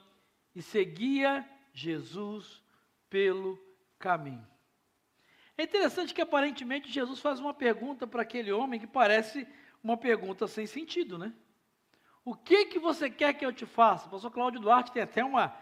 e 0.54 0.62
seguia 0.62 1.48
Jesus 1.72 2.62
pelo 3.10 3.58
caminho. 3.98 4.46
É 5.56 5.64
interessante 5.64 6.14
que 6.14 6.22
aparentemente 6.22 6.90
Jesus 6.90 7.20
faz 7.20 7.40
uma 7.40 7.52
pergunta 7.52 8.06
para 8.06 8.22
aquele 8.22 8.52
homem 8.52 8.78
que 8.78 8.86
parece 8.86 9.46
uma 9.82 9.96
pergunta 9.96 10.46
sem 10.46 10.66
sentido, 10.66 11.18
né? 11.18 11.32
O 12.24 12.34
que 12.34 12.66
que 12.66 12.78
você 12.78 13.08
quer 13.08 13.32
que 13.32 13.44
eu 13.44 13.52
te 13.52 13.66
faça? 13.66 14.06
O 14.06 14.10
pastor 14.10 14.30
Cláudio 14.30 14.60
Duarte 14.60 14.92
tem 14.92 15.02
até 15.02 15.24
uma, 15.24 15.56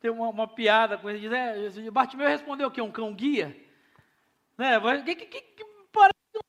tem 0.00 0.10
uma, 0.10 0.28
uma 0.28 0.46
piada 0.46 0.96
com 0.96 1.10
ele, 1.10 1.18
diz, 1.18 1.32
é, 1.32 1.90
Bartimeu 1.90 2.28
respondeu 2.28 2.68
o 2.68 2.70
quê? 2.70 2.80
Um 2.80 2.90
cão 2.90 3.12
guia? 3.12 3.56
Né? 4.56 4.80
Que, 5.04 5.14
que, 5.14 5.40
que, 5.40 5.64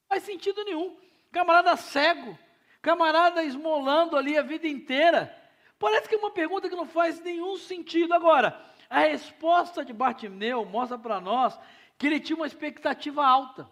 faz 0.09 0.23
sentido 0.23 0.65
nenhum. 0.65 0.97
Camarada 1.31 1.77
cego, 1.77 2.37
camarada 2.81 3.43
esmolando 3.43 4.17
ali 4.17 4.35
a 4.35 4.41
vida 4.41 4.67
inteira. 4.67 5.33
Parece 5.77 6.09
que 6.09 6.15
é 6.15 6.17
uma 6.17 6.31
pergunta 6.31 6.67
que 6.67 6.75
não 6.75 6.87
faz 6.87 7.21
nenhum 7.21 7.55
sentido. 7.55 8.13
Agora, 8.13 8.59
a 8.89 9.01
resposta 9.01 9.85
de 9.85 9.93
Bartimeu 9.93 10.65
mostra 10.65 10.97
para 10.97 11.21
nós 11.21 11.57
que 11.97 12.07
ele 12.07 12.19
tinha 12.19 12.35
uma 12.35 12.47
expectativa 12.47 13.23
alta, 13.23 13.69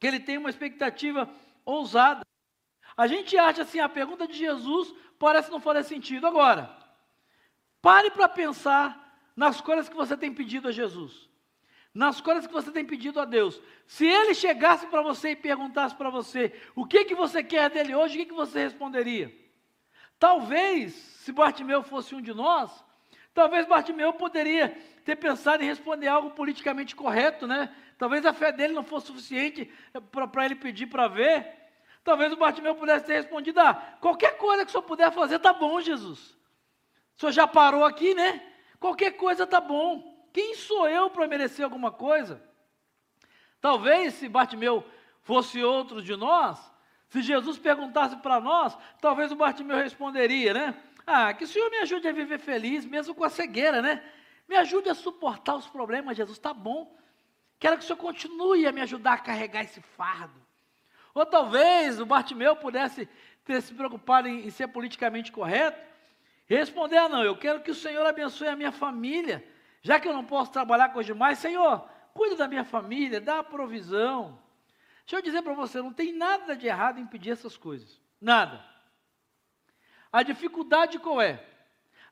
que 0.00 0.06
ele 0.06 0.18
tem 0.18 0.36
uma 0.36 0.50
expectativa 0.50 1.30
ousada. 1.64 2.26
A 2.96 3.06
gente 3.06 3.36
acha 3.38 3.62
assim, 3.62 3.78
a 3.78 3.88
pergunta 3.88 4.26
de 4.26 4.34
Jesus 4.34 4.92
parece 5.18 5.50
não 5.50 5.60
fazer 5.60 5.84
sentido. 5.84 6.26
Agora, 6.26 6.76
pare 7.80 8.10
para 8.10 8.28
pensar 8.28 9.00
nas 9.36 9.60
coisas 9.60 9.88
que 9.88 9.94
você 9.94 10.16
tem 10.16 10.34
pedido 10.34 10.68
a 10.68 10.72
Jesus 10.72 11.28
nas 11.94 12.20
coisas 12.20 12.46
que 12.46 12.52
você 12.52 12.72
tem 12.72 12.84
pedido 12.84 13.20
a 13.20 13.24
Deus. 13.24 13.60
Se 13.86 14.04
ele 14.04 14.34
chegasse 14.34 14.86
para 14.88 15.00
você 15.00 15.30
e 15.30 15.36
perguntasse 15.36 15.94
para 15.94 16.10
você 16.10 16.52
o 16.74 16.84
que, 16.84 17.04
que 17.04 17.14
você 17.14 17.42
quer 17.42 17.70
dele 17.70 17.94
hoje, 17.94 18.14
o 18.14 18.18
que, 18.18 18.26
que 18.26 18.34
você 18.34 18.64
responderia? 18.64 19.32
Talvez, 20.18 20.92
se 20.92 21.30
Bartimeu 21.30 21.82
fosse 21.82 22.14
um 22.14 22.20
de 22.20 22.34
nós, 22.34 22.84
talvez 23.32 23.66
Bartimeu 23.66 24.12
poderia 24.12 24.76
ter 25.04 25.16
pensado 25.16 25.62
em 25.62 25.66
responder 25.66 26.08
algo 26.08 26.30
politicamente 26.30 26.96
correto, 26.96 27.46
né? 27.46 27.72
Talvez 27.96 28.26
a 28.26 28.32
fé 28.32 28.50
dele 28.50 28.72
não 28.72 28.82
fosse 28.82 29.06
suficiente 29.06 29.70
para 30.10 30.44
ele 30.44 30.56
pedir 30.56 30.86
para 30.86 31.06
ver. 31.06 31.46
Talvez 32.02 32.32
o 32.32 32.36
Bartimeu 32.36 32.74
pudesse 32.74 33.06
ter 33.06 33.14
respondido: 33.14 33.60
ah, 33.60 33.74
qualquer 34.00 34.36
coisa 34.36 34.64
que 34.64 34.70
o 34.70 34.72
senhor 34.72 34.82
puder 34.82 35.12
fazer, 35.12 35.38
tá 35.38 35.52
bom, 35.52 35.80
Jesus. 35.80 36.36
O 37.16 37.20
senhor 37.20 37.32
já 37.32 37.46
parou 37.46 37.84
aqui, 37.84 38.14
né? 38.14 38.42
Qualquer 38.80 39.12
coisa 39.12 39.46
tá 39.46 39.60
bom. 39.60 40.13
Quem 40.34 40.56
sou 40.56 40.88
eu 40.88 41.08
para 41.08 41.28
merecer 41.28 41.64
alguma 41.64 41.92
coisa? 41.92 42.42
Talvez 43.60 44.14
se 44.14 44.28
Bartimeu 44.28 44.84
fosse 45.22 45.62
outro 45.62 46.02
de 46.02 46.16
nós, 46.16 46.58
se 47.08 47.22
Jesus 47.22 47.56
perguntasse 47.56 48.16
para 48.16 48.40
nós, 48.40 48.76
talvez 49.00 49.30
o 49.30 49.36
Bartimeu 49.36 49.76
responderia, 49.76 50.52
né? 50.52 50.74
Ah, 51.06 51.32
que 51.32 51.44
o 51.44 51.46
Senhor 51.46 51.70
me 51.70 51.78
ajude 51.78 52.08
a 52.08 52.12
viver 52.12 52.40
feliz, 52.40 52.84
mesmo 52.84 53.14
com 53.14 53.22
a 53.22 53.30
cegueira, 53.30 53.80
né? 53.80 54.02
Me 54.48 54.56
ajude 54.56 54.88
a 54.90 54.94
suportar 54.94 55.54
os 55.54 55.68
problemas, 55.68 56.16
Jesus, 56.16 56.36
tá 56.36 56.52
bom. 56.52 56.98
Quero 57.60 57.78
que 57.78 57.84
o 57.84 57.86
Senhor 57.86 57.98
continue 57.98 58.66
a 58.66 58.72
me 58.72 58.80
ajudar 58.80 59.12
a 59.12 59.18
carregar 59.18 59.62
esse 59.62 59.80
fardo. 59.80 60.42
Ou 61.14 61.24
talvez 61.24 62.00
o 62.00 62.06
Bartimeu 62.06 62.56
pudesse 62.56 63.08
ter 63.44 63.62
se 63.62 63.72
preocupado 63.72 64.26
em, 64.26 64.50
ser 64.50 64.66
politicamente 64.66 65.30
correto 65.30 65.78
responder: 66.44 66.96
ah, 66.98 67.08
não, 67.08 67.22
eu 67.22 67.36
quero 67.36 67.60
que 67.60 67.70
o 67.70 67.74
Senhor 67.74 68.04
abençoe 68.04 68.48
a 68.48 68.56
minha 68.56 68.72
família. 68.72 69.53
Já 69.84 70.00
que 70.00 70.08
eu 70.08 70.14
não 70.14 70.24
posso 70.24 70.50
trabalhar 70.50 70.88
com 70.88 70.98
os 70.98 71.04
demais, 71.04 71.38
Senhor, 71.38 71.86
cuida 72.14 72.34
da 72.34 72.48
minha 72.48 72.64
família, 72.64 73.20
dá 73.20 73.44
provisão. 73.44 74.42
Deixa 75.00 75.16
eu 75.16 75.22
dizer 75.22 75.42
para 75.42 75.52
você, 75.52 75.82
não 75.82 75.92
tem 75.92 76.10
nada 76.10 76.56
de 76.56 76.66
errado 76.66 76.98
em 76.98 77.06
pedir 77.06 77.32
essas 77.32 77.54
coisas. 77.54 78.00
Nada. 78.18 78.64
A 80.10 80.22
dificuldade 80.22 80.98
qual 80.98 81.20
é? 81.20 81.46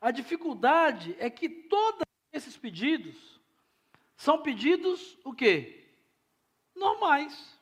A 0.03 0.11
dificuldade 0.11 1.17
é 1.19 1.31
que 1.31 1.49
todos 1.49 2.03
esses 2.31 2.59
pedidos 2.59 3.41
são 4.17 4.43
pedidos 4.43 5.17
o 5.25 5.33
quê? 5.33 5.95
Normais. 6.77 7.59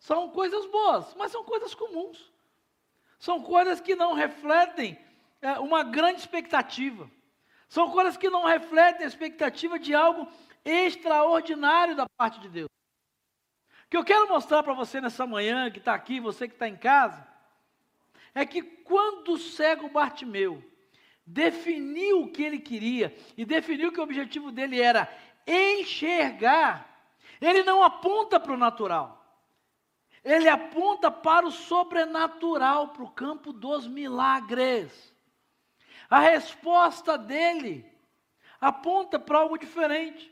São 0.00 0.28
coisas 0.28 0.66
boas, 0.66 1.14
mas 1.14 1.32
são 1.32 1.42
coisas 1.44 1.74
comuns. 1.74 2.30
São 3.18 3.42
coisas 3.42 3.80
que 3.80 3.94
não 3.94 4.12
refletem 4.12 5.02
é, 5.40 5.58
uma 5.60 5.82
grande 5.82 6.20
expectativa. 6.20 7.10
São 7.72 7.90
coisas 7.90 8.18
que 8.18 8.28
não 8.28 8.44
refletem 8.44 9.02
a 9.02 9.08
expectativa 9.08 9.78
de 9.78 9.94
algo 9.94 10.28
extraordinário 10.62 11.96
da 11.96 12.06
parte 12.18 12.38
de 12.38 12.50
Deus. 12.50 12.68
O 13.86 13.88
que 13.88 13.96
eu 13.96 14.04
quero 14.04 14.28
mostrar 14.28 14.62
para 14.62 14.74
você 14.74 15.00
nessa 15.00 15.26
manhã, 15.26 15.70
que 15.70 15.78
está 15.78 15.94
aqui, 15.94 16.20
você 16.20 16.46
que 16.46 16.52
está 16.52 16.68
em 16.68 16.76
casa, 16.76 17.26
é 18.34 18.44
que 18.44 18.60
quando 18.60 19.32
o 19.32 19.38
cego 19.38 19.88
Bartimeu 19.88 20.62
definiu 21.24 22.24
o 22.24 22.30
que 22.30 22.42
ele 22.42 22.58
queria 22.58 23.16
e 23.38 23.44
definiu 23.46 23.90
que 23.90 24.00
o 24.00 24.04
objetivo 24.04 24.52
dele 24.52 24.78
era 24.78 25.10
enxergar, 25.46 27.08
ele 27.40 27.62
não 27.62 27.82
aponta 27.82 28.38
para 28.38 28.52
o 28.52 28.58
natural. 28.58 29.40
Ele 30.22 30.46
aponta 30.46 31.10
para 31.10 31.46
o 31.46 31.50
sobrenatural, 31.50 32.88
para 32.88 33.02
o 33.02 33.10
campo 33.10 33.50
dos 33.50 33.88
milagres. 33.88 35.11
A 36.12 36.18
resposta 36.18 37.16
dele 37.16 37.90
aponta 38.60 39.18
para 39.18 39.38
algo 39.38 39.56
diferente. 39.56 40.30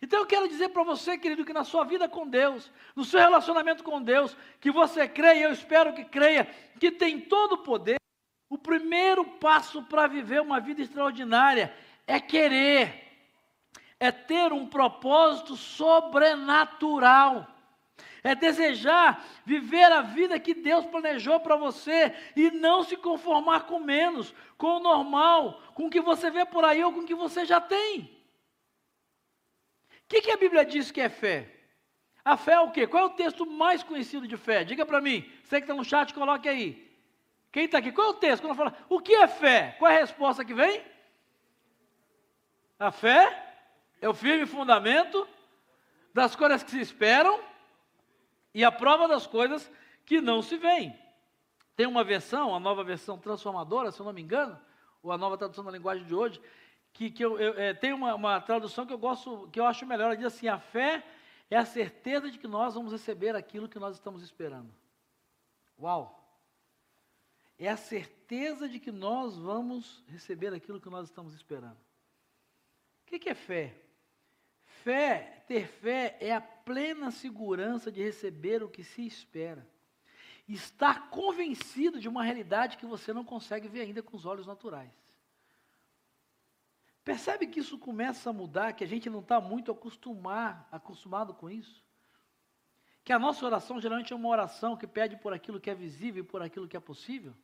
Então 0.00 0.20
eu 0.20 0.26
quero 0.26 0.48
dizer 0.48 0.70
para 0.70 0.82
você, 0.82 1.18
querido, 1.18 1.44
que 1.44 1.52
na 1.52 1.64
sua 1.64 1.84
vida 1.84 2.08
com 2.08 2.26
Deus, 2.26 2.72
no 2.96 3.04
seu 3.04 3.20
relacionamento 3.20 3.84
com 3.84 4.00
Deus, 4.00 4.34
que 4.62 4.70
você 4.70 5.06
creia, 5.06 5.44
eu 5.44 5.52
espero 5.52 5.92
que 5.92 6.02
creia, 6.02 6.46
que 6.80 6.90
tem 6.90 7.20
todo 7.20 7.56
o 7.56 7.58
poder. 7.58 7.96
O 8.48 8.56
primeiro 8.56 9.22
passo 9.22 9.82
para 9.82 10.06
viver 10.06 10.40
uma 10.40 10.60
vida 10.60 10.80
extraordinária 10.80 11.70
é 12.06 12.18
querer, 12.18 13.04
é 14.00 14.10
ter 14.10 14.50
um 14.50 14.66
propósito 14.66 15.56
sobrenatural, 15.56 17.53
é 18.24 18.34
desejar 18.34 19.22
viver 19.44 19.92
a 19.92 20.00
vida 20.00 20.40
que 20.40 20.54
Deus 20.54 20.86
planejou 20.86 21.38
para 21.40 21.56
você 21.56 22.14
e 22.34 22.50
não 22.50 22.82
se 22.82 22.96
conformar 22.96 23.66
com 23.66 23.78
menos, 23.78 24.34
com 24.56 24.78
o 24.78 24.80
normal, 24.80 25.60
com 25.74 25.86
o 25.86 25.90
que 25.90 26.00
você 26.00 26.30
vê 26.30 26.46
por 26.46 26.64
aí 26.64 26.82
ou 26.82 26.90
com 26.90 27.00
o 27.00 27.06
que 27.06 27.14
você 27.14 27.44
já 27.44 27.60
tem. 27.60 28.00
O 29.92 30.08
que, 30.08 30.22
que 30.22 30.30
a 30.30 30.38
Bíblia 30.38 30.64
diz 30.64 30.90
que 30.90 31.02
é 31.02 31.10
fé? 31.10 31.50
A 32.24 32.38
fé 32.38 32.54
é 32.54 32.60
o 32.60 32.70
quê? 32.70 32.86
Qual 32.86 33.02
é 33.02 33.06
o 33.06 33.10
texto 33.10 33.44
mais 33.44 33.82
conhecido 33.82 34.26
de 34.26 34.38
fé? 34.38 34.64
Diga 34.64 34.86
para 34.86 35.02
mim. 35.02 35.30
Você 35.42 35.56
que 35.56 35.64
está 35.64 35.74
no 35.74 35.84
chat, 35.84 36.14
coloque 36.14 36.48
aí. 36.48 36.82
Quem 37.52 37.66
está 37.66 37.76
aqui? 37.76 37.92
Qual 37.92 38.06
é 38.06 38.10
o 38.10 38.14
texto? 38.14 38.42
Quando 38.42 38.52
eu 38.52 38.56
falo, 38.56 38.74
o 38.88 39.00
que 39.00 39.14
é 39.14 39.28
fé? 39.28 39.76
Qual 39.78 39.90
é 39.90 39.96
a 39.96 40.00
resposta 40.00 40.44
que 40.44 40.54
vem? 40.54 40.82
A 42.78 42.90
fé 42.90 43.60
é 44.00 44.08
o 44.08 44.14
firme 44.14 44.46
fundamento 44.46 45.28
das 46.14 46.34
coisas 46.34 46.62
que 46.62 46.70
se 46.70 46.80
esperam 46.80 47.38
e 48.54 48.64
a 48.64 48.70
prova 48.70 49.08
das 49.08 49.26
coisas 49.26 49.70
que 50.06 50.20
não 50.20 50.40
se 50.40 50.56
veem. 50.56 50.96
Tem 51.74 51.86
uma 51.86 52.04
versão, 52.04 52.54
a 52.54 52.60
nova 52.60 52.84
versão 52.84 53.18
transformadora, 53.18 53.90
se 53.90 54.00
eu 54.00 54.06
não 54.06 54.12
me 54.12 54.22
engano, 54.22 54.58
ou 55.02 55.10
a 55.10 55.18
nova 55.18 55.36
tradução 55.36 55.64
da 55.64 55.72
linguagem 55.72 56.06
de 56.06 56.14
hoje, 56.14 56.40
que, 56.92 57.10
que 57.10 57.24
eu, 57.24 57.38
eu 57.38 57.60
é, 57.60 57.74
tem 57.74 57.92
uma, 57.92 58.14
uma, 58.14 58.40
tradução 58.40 58.86
que 58.86 58.92
eu 58.92 58.98
gosto, 58.98 59.48
que 59.52 59.58
eu 59.58 59.66
acho 59.66 59.84
melhor, 59.84 60.06
ela 60.06 60.16
diz 60.16 60.26
assim: 60.26 60.46
a 60.46 60.58
fé 60.58 61.04
é 61.50 61.56
a 61.56 61.64
certeza 61.64 62.30
de 62.30 62.38
que 62.38 62.46
nós 62.46 62.74
vamos 62.74 62.92
receber 62.92 63.34
aquilo 63.34 63.68
que 63.68 63.78
nós 63.78 63.96
estamos 63.96 64.22
esperando. 64.22 64.72
Uau! 65.78 66.20
É 67.58 67.68
a 67.68 67.76
certeza 67.76 68.68
de 68.68 68.78
que 68.78 68.92
nós 68.92 69.36
vamos 69.36 70.02
receber 70.08 70.54
aquilo 70.54 70.80
que 70.80 70.88
nós 70.88 71.08
estamos 71.08 71.34
esperando. 71.34 71.76
O 73.02 73.06
que, 73.06 73.18
que 73.18 73.28
é 73.28 73.34
fé? 73.34 73.83
Fé, 74.84 75.42
ter 75.48 75.66
fé 75.66 76.14
é 76.20 76.30
a 76.34 76.42
plena 76.42 77.10
segurança 77.10 77.90
de 77.90 78.02
receber 78.02 78.62
o 78.62 78.68
que 78.68 78.84
se 78.84 79.06
espera. 79.06 79.66
Estar 80.46 81.08
convencido 81.08 81.98
de 81.98 82.06
uma 82.06 82.22
realidade 82.22 82.76
que 82.76 82.84
você 82.84 83.10
não 83.10 83.24
consegue 83.24 83.66
ver 83.66 83.80
ainda 83.80 84.02
com 84.02 84.14
os 84.14 84.26
olhos 84.26 84.46
naturais. 84.46 84.92
Percebe 87.02 87.46
que 87.46 87.60
isso 87.60 87.78
começa 87.78 88.28
a 88.28 88.32
mudar, 88.32 88.74
que 88.74 88.84
a 88.84 88.86
gente 88.86 89.08
não 89.08 89.20
está 89.20 89.40
muito 89.40 89.72
acostumar, 89.72 90.68
acostumado 90.70 91.32
com 91.32 91.48
isso? 91.48 91.82
Que 93.02 93.12
a 93.12 93.18
nossa 93.18 93.46
oração 93.46 93.80
geralmente 93.80 94.12
é 94.12 94.16
uma 94.16 94.28
oração 94.28 94.76
que 94.76 94.86
pede 94.86 95.16
por 95.16 95.32
aquilo 95.32 95.58
que 95.58 95.70
é 95.70 95.74
visível 95.74 96.22
e 96.22 96.26
por 96.26 96.42
aquilo 96.42 96.68
que 96.68 96.76
é 96.76 96.80
possível? 96.80 97.34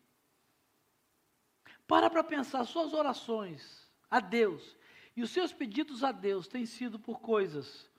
Para 1.87 2.11
para 2.11 2.23
pensar, 2.23 2.67
suas 2.67 2.93
orações 2.93 3.91
a 4.11 4.21
Deus 4.21 4.77
e 5.21 5.23
os 5.23 5.33
seus 5.33 5.53
pedidos 5.53 6.03
a 6.03 6.13
Deus 6.13 6.49
têm 6.49 6.65
sido 6.65 6.99
por 6.99 7.21
coisas 7.21 7.91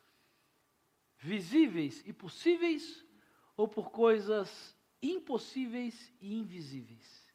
visíveis 1.20 2.02
e 2.04 2.12
possíveis 2.12 3.06
ou 3.56 3.68
por 3.68 3.92
coisas 3.92 4.76
impossíveis 5.00 6.12
e 6.20 6.34
invisíveis? 6.34 7.32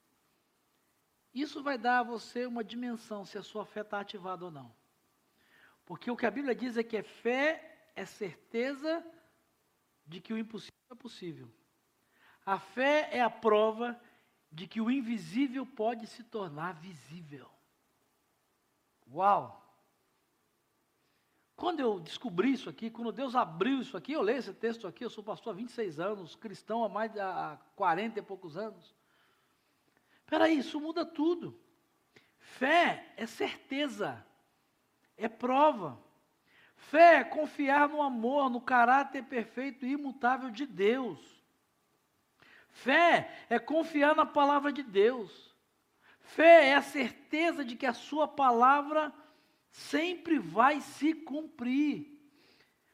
Isso 1.33 1.63
vai 1.63 1.79
dar 1.79 2.01
a 2.01 2.03
você 2.03 2.47
uma 2.47 2.65
dimensão 2.65 3.25
se 3.25 3.39
a 3.39 3.45
sua 3.45 3.65
fé 3.65 3.83
está 3.83 4.01
ativada 4.01 4.45
ou 4.45 4.51
não. 4.51 4.75
Porque 5.85 6.11
o 6.11 6.17
que 6.17 6.27
a 6.27 6.33
Bíblia 6.33 6.53
diz 6.53 6.77
é 6.77 6.83
que 6.83 6.97
é 6.97 7.05
fé 7.05 7.93
é 7.95 8.05
certeza 8.05 9.07
de 10.05 10.21
que 10.21 10.33
o 10.33 10.39
impossível 10.39 10.75
é 10.91 10.97
possível. 10.97 11.49
A 12.45 12.59
fé 12.59 13.09
é 13.13 13.21
a 13.21 13.31
prova 13.31 13.97
de 14.51 14.67
que 14.67 14.81
o 14.81 14.91
invisível 14.91 15.65
pode 15.65 16.09
se 16.09 16.25
tornar 16.25 16.73
visível. 16.73 17.49
Uau! 19.09 19.66
Quando 21.57 21.81
eu 21.81 21.99
descobri 21.99 22.53
isso 22.53 22.69
aqui, 22.69 22.91
quando 22.91 23.11
Deus 23.11 23.35
abriu 23.35 23.81
isso 23.81 23.97
aqui, 23.97 24.13
eu 24.13 24.21
leio 24.21 24.39
esse 24.39 24.53
texto 24.53 24.87
aqui, 24.87 25.05
eu 25.05 25.11
sou 25.11 25.25
pastor 25.25 25.55
há 25.55 25.57
26 25.57 25.99
anos, 25.99 26.37
cristão 26.37 26.85
há 26.85 26.89
mais 26.89 27.11
de 27.11 27.19
há 27.19 27.59
40 27.75 28.19
e 28.19 28.23
poucos 28.23 28.59
anos. 28.59 28.95
Espera 30.21 30.45
aí, 30.45 30.59
isso 30.59 30.79
muda 30.79 31.05
tudo. 31.07 31.59
Fé 32.39 33.11
é 33.17 33.27
certeza, 33.27 34.25
é 35.17 35.29
prova. 35.29 35.99
Fé 36.77 37.17
é 37.17 37.25
confiar 37.25 37.89
no 37.89 38.03
amor, 38.03 38.51
no 38.51 38.61
caráter 38.61 39.25
perfeito 39.25 39.87
e 39.87 39.93
imutável 39.93 40.51
de 40.51 40.67
Deus. 40.67 41.43
Fé 42.69 43.47
é 43.49 43.59
confiar 43.59 44.15
na 44.15 44.27
palavra 44.27 44.71
de 44.71 44.83
Deus. 44.83 45.55
Fé 46.21 46.69
é 46.69 46.75
a 46.75 46.83
certeza 46.83 47.65
de 47.65 47.77
que 47.77 47.87
a 47.87 47.95
sua 47.95 48.29
palavra 48.29 49.11
sempre 49.77 50.39
vai 50.39 50.81
se 50.81 51.13
cumprir. 51.13 52.13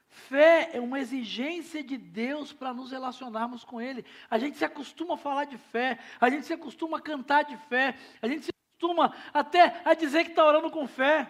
Fé 0.08 0.70
é 0.74 0.80
uma 0.80 0.98
exigência 0.98 1.82
de 1.82 1.96
Deus 1.96 2.52
para 2.52 2.74
nos 2.74 2.90
relacionarmos 2.90 3.64
com 3.64 3.80
Ele. 3.80 4.04
A 4.28 4.36
gente 4.36 4.58
se 4.58 4.64
acostuma 4.64 5.14
a 5.14 5.18
falar 5.18 5.44
de 5.44 5.56
fé, 5.56 5.98
a 6.20 6.28
gente 6.28 6.44
se 6.44 6.52
acostuma 6.52 6.98
a 6.98 7.00
cantar 7.00 7.44
de 7.44 7.56
fé, 7.68 7.96
a 8.20 8.28
gente 8.28 8.44
se 8.44 8.50
acostuma 8.50 9.14
até 9.32 9.80
a 9.84 9.94
dizer 9.94 10.24
que 10.24 10.30
está 10.30 10.44
orando 10.44 10.70
com 10.70 10.86
fé. 10.86 11.26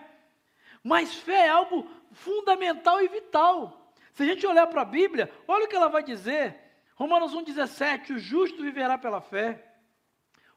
Mas 0.82 1.14
fé 1.14 1.46
é 1.46 1.50
algo 1.50 1.88
fundamental 2.12 3.00
e 3.00 3.08
vital. 3.08 3.92
Se 4.14 4.22
a 4.24 4.26
gente 4.26 4.46
olhar 4.46 4.66
para 4.66 4.82
a 4.82 4.86
Bíblia, 4.86 5.30
olha 5.46 5.66
o 5.66 5.68
que 5.68 5.76
ela 5.76 5.88
vai 5.88 6.02
dizer. 6.02 6.56
Romanos 6.94 7.34
1,17: 7.34 8.16
o 8.16 8.18
justo 8.18 8.62
viverá 8.62 8.98
pela 8.98 9.20
fé. 9.20 9.64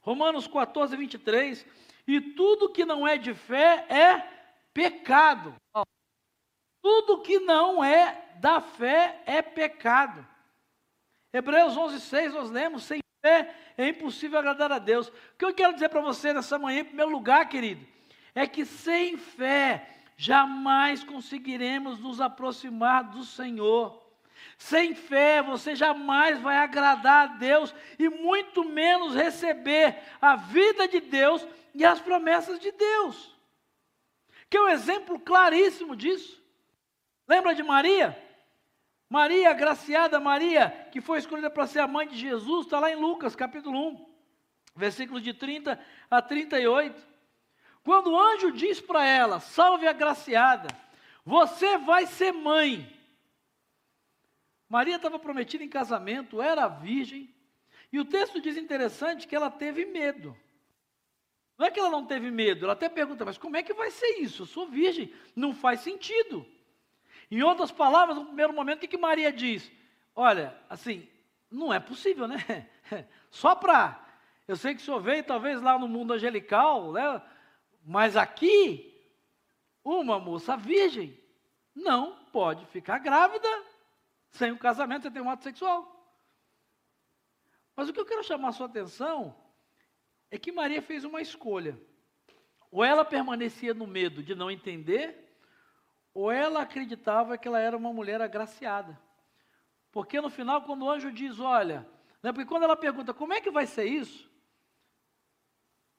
Romanos 0.00 0.48
14, 0.48 0.96
23. 0.96 1.66
E 2.08 2.20
tudo 2.20 2.72
que 2.72 2.84
não 2.84 3.06
é 3.06 3.18
de 3.18 3.34
fé 3.34 3.84
é 3.88 4.35
pecado. 4.76 5.54
Tudo 6.82 7.22
que 7.22 7.40
não 7.40 7.82
é 7.82 8.36
da 8.36 8.60
fé 8.60 9.22
é 9.24 9.40
pecado. 9.40 10.24
Hebreus 11.32 11.74
11, 11.74 11.98
6, 11.98 12.34
nós 12.34 12.50
lemos: 12.50 12.84
sem 12.84 13.00
fé 13.22 13.54
é 13.78 13.88
impossível 13.88 14.38
agradar 14.38 14.70
a 14.70 14.78
Deus. 14.78 15.08
O 15.08 15.12
que 15.38 15.46
eu 15.46 15.54
quero 15.54 15.72
dizer 15.72 15.88
para 15.88 16.02
você 16.02 16.34
nessa 16.34 16.58
manhã, 16.58 16.80
em 16.80 16.84
primeiro 16.84 17.10
lugar, 17.10 17.48
querido, 17.48 17.86
é 18.34 18.46
que 18.46 18.66
sem 18.66 19.16
fé 19.16 19.88
jamais 20.14 21.02
conseguiremos 21.02 21.98
nos 21.98 22.20
aproximar 22.20 23.04
do 23.04 23.24
Senhor. 23.24 24.04
Sem 24.58 24.94
fé, 24.94 25.42
você 25.42 25.74
jamais 25.74 26.38
vai 26.38 26.58
agradar 26.58 27.24
a 27.24 27.32
Deus 27.34 27.74
e 27.98 28.10
muito 28.10 28.62
menos 28.62 29.14
receber 29.14 29.98
a 30.20 30.36
vida 30.36 30.86
de 30.86 31.00
Deus 31.00 31.46
e 31.74 31.82
as 31.82 31.98
promessas 31.98 32.58
de 32.58 32.70
Deus. 32.72 33.35
Que 34.56 34.58
é 34.58 34.62
um 34.62 34.68
exemplo 34.68 35.20
claríssimo 35.20 35.94
disso. 35.94 36.42
Lembra 37.28 37.54
de 37.54 37.62
Maria? 37.62 38.18
Maria, 39.06 39.50
agraciada 39.50 40.18
Maria, 40.18 40.70
que 40.90 40.98
foi 40.98 41.18
escolhida 41.18 41.50
para 41.50 41.66
ser 41.66 41.80
a 41.80 41.86
mãe 41.86 42.08
de 42.08 42.16
Jesus, 42.16 42.64
está 42.64 42.80
lá 42.80 42.90
em 42.90 42.96
Lucas, 42.96 43.36
capítulo 43.36 43.78
1, 43.90 44.06
versículos 44.74 45.22
de 45.22 45.34
30 45.34 45.78
a 46.10 46.22
38. 46.22 47.06
Quando 47.84 48.12
o 48.12 48.18
anjo 48.18 48.50
diz 48.50 48.80
para 48.80 49.04
ela: 49.04 49.40
Salve 49.40 49.86
agraciada, 49.86 50.68
Você 51.22 51.76
vai 51.76 52.06
ser 52.06 52.32
mãe. 52.32 52.90
Maria 54.70 54.96
estava 54.96 55.18
prometida 55.18 55.64
em 55.64 55.68
casamento, 55.68 56.40
era 56.40 56.66
virgem, 56.66 57.28
e 57.92 58.00
o 58.00 58.06
texto 58.06 58.40
diz 58.40 58.56
interessante 58.56 59.28
que 59.28 59.36
ela 59.36 59.50
teve 59.50 59.84
medo. 59.84 60.34
Não 61.58 61.66
é 61.66 61.70
que 61.70 61.80
ela 61.80 61.90
não 61.90 62.04
teve 62.04 62.30
medo, 62.30 62.64
ela 62.64 62.74
até 62.74 62.88
pergunta, 62.88 63.24
mas 63.24 63.38
como 63.38 63.56
é 63.56 63.62
que 63.62 63.72
vai 63.72 63.90
ser 63.90 64.18
isso? 64.18 64.42
Eu 64.42 64.46
sou 64.46 64.66
virgem, 64.66 65.12
não 65.34 65.54
faz 65.54 65.80
sentido. 65.80 66.46
Em 67.30 67.42
outras 67.42 67.72
palavras, 67.72 68.16
no 68.16 68.26
primeiro 68.26 68.52
momento, 68.52 68.78
o 68.78 68.80
que, 68.80 68.88
que 68.88 68.98
Maria 68.98 69.32
diz? 69.32 69.70
Olha, 70.14 70.56
assim, 70.68 71.08
não 71.50 71.72
é 71.72 71.80
possível, 71.80 72.28
né? 72.28 72.68
Só 73.30 73.54
para. 73.54 74.04
Eu 74.46 74.56
sei 74.56 74.74
que 74.74 74.82
o 74.82 74.84
senhor 74.84 75.00
veio 75.00 75.24
talvez 75.24 75.60
lá 75.60 75.78
no 75.78 75.88
mundo 75.88 76.12
angelical, 76.12 76.92
né? 76.92 77.22
mas 77.84 78.16
aqui, 78.16 78.94
uma 79.82 80.18
moça 80.18 80.56
virgem 80.56 81.18
não 81.74 82.16
pode 82.32 82.64
ficar 82.66 82.98
grávida 82.98 83.48
sem 84.30 84.52
o 84.52 84.58
casamento, 84.58 85.02
você 85.02 85.10
tem 85.10 85.22
um 85.22 85.30
ato 85.30 85.42
sexual. 85.42 85.92
Mas 87.74 87.88
o 87.88 87.92
que 87.92 88.00
eu 88.00 88.06
quero 88.06 88.22
chamar 88.22 88.48
a 88.48 88.52
sua 88.52 88.66
atenção 88.66 89.34
é 90.30 90.38
que 90.38 90.52
Maria 90.52 90.82
fez 90.82 91.04
uma 91.04 91.20
escolha. 91.20 91.78
Ou 92.70 92.84
ela 92.84 93.04
permanecia 93.04 93.72
no 93.72 93.86
medo 93.86 94.22
de 94.22 94.34
não 94.34 94.50
entender, 94.50 95.26
ou 96.12 96.30
ela 96.30 96.62
acreditava 96.62 97.38
que 97.38 97.46
ela 97.46 97.60
era 97.60 97.76
uma 97.76 97.92
mulher 97.92 98.20
agraciada. 98.20 98.98
Porque 99.92 100.20
no 100.20 100.30
final, 100.30 100.62
quando 100.62 100.84
o 100.84 100.90
anjo 100.90 101.12
diz, 101.12 101.38
olha, 101.40 101.88
né, 102.22 102.32
porque 102.32 102.48
quando 102.48 102.64
ela 102.64 102.76
pergunta 102.76 103.14
como 103.14 103.32
é 103.32 103.40
que 103.40 103.50
vai 103.50 103.66
ser 103.66 103.84
isso, 103.84 104.30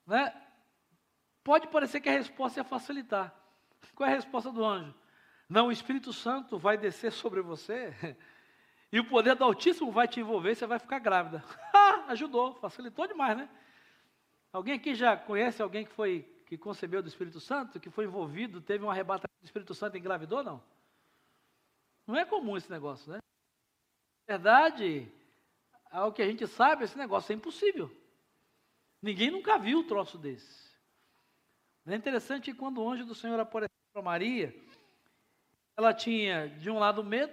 né, 0.06 0.34
pode 1.42 1.68
parecer 1.68 2.00
que 2.00 2.08
a 2.08 2.12
resposta 2.12 2.60
ia 2.60 2.64
facilitar. 2.64 3.34
Qual 3.94 4.08
é 4.08 4.12
a 4.12 4.16
resposta 4.16 4.52
do 4.52 4.64
anjo? 4.64 4.94
Não, 5.48 5.68
o 5.68 5.72
Espírito 5.72 6.12
Santo 6.12 6.58
vai 6.58 6.76
descer 6.76 7.10
sobre 7.10 7.40
você 7.40 7.94
e 8.92 9.00
o 9.00 9.04
poder 9.08 9.34
do 9.34 9.44
Altíssimo 9.44 9.90
vai 9.90 10.06
te 10.06 10.20
envolver 10.20 10.52
e 10.52 10.54
você 10.54 10.66
vai 10.66 10.78
ficar 10.78 10.98
grávida. 10.98 11.42
Ajudou, 12.08 12.54
facilitou 12.54 13.06
demais, 13.06 13.36
né? 13.36 13.48
Alguém 14.52 14.74
aqui 14.74 14.94
já 14.94 15.16
conhece 15.16 15.62
alguém 15.62 15.84
que 15.84 15.92
foi 15.92 16.22
que 16.46 16.56
concebeu 16.56 17.02
do 17.02 17.08
Espírito 17.08 17.40
Santo, 17.40 17.78
que 17.78 17.90
foi 17.90 18.06
envolvido, 18.06 18.62
teve 18.62 18.82
um 18.82 18.90
arrebatamento 18.90 19.38
do 19.38 19.44
Espírito 19.44 19.74
Santo 19.74 19.96
e 19.96 20.00
engravidou, 20.00 20.42
não? 20.42 20.62
Não 22.06 22.16
é 22.16 22.24
comum 22.24 22.56
esse 22.56 22.70
negócio, 22.70 23.12
né? 23.12 23.18
Na 24.26 24.36
verdade, 24.36 25.12
ao 25.90 26.10
que 26.10 26.22
a 26.22 26.26
gente 26.26 26.46
sabe, 26.46 26.84
esse 26.84 26.96
negócio 26.96 27.32
é 27.32 27.36
impossível. 27.36 27.94
Ninguém 29.02 29.30
nunca 29.30 29.58
viu 29.58 29.80
um 29.80 29.86
troço 29.86 30.16
desse. 30.16 30.68
É 31.86 31.94
interessante 31.94 32.50
que 32.50 32.58
quando 32.58 32.82
o 32.82 32.90
anjo 32.90 33.04
do 33.04 33.14
Senhor 33.14 33.38
apareceu 33.38 33.76
para 33.92 34.02
Maria, 34.02 34.54
ela 35.76 35.92
tinha 35.92 36.48
de 36.48 36.70
um 36.70 36.78
lado 36.78 37.04
medo, 37.04 37.32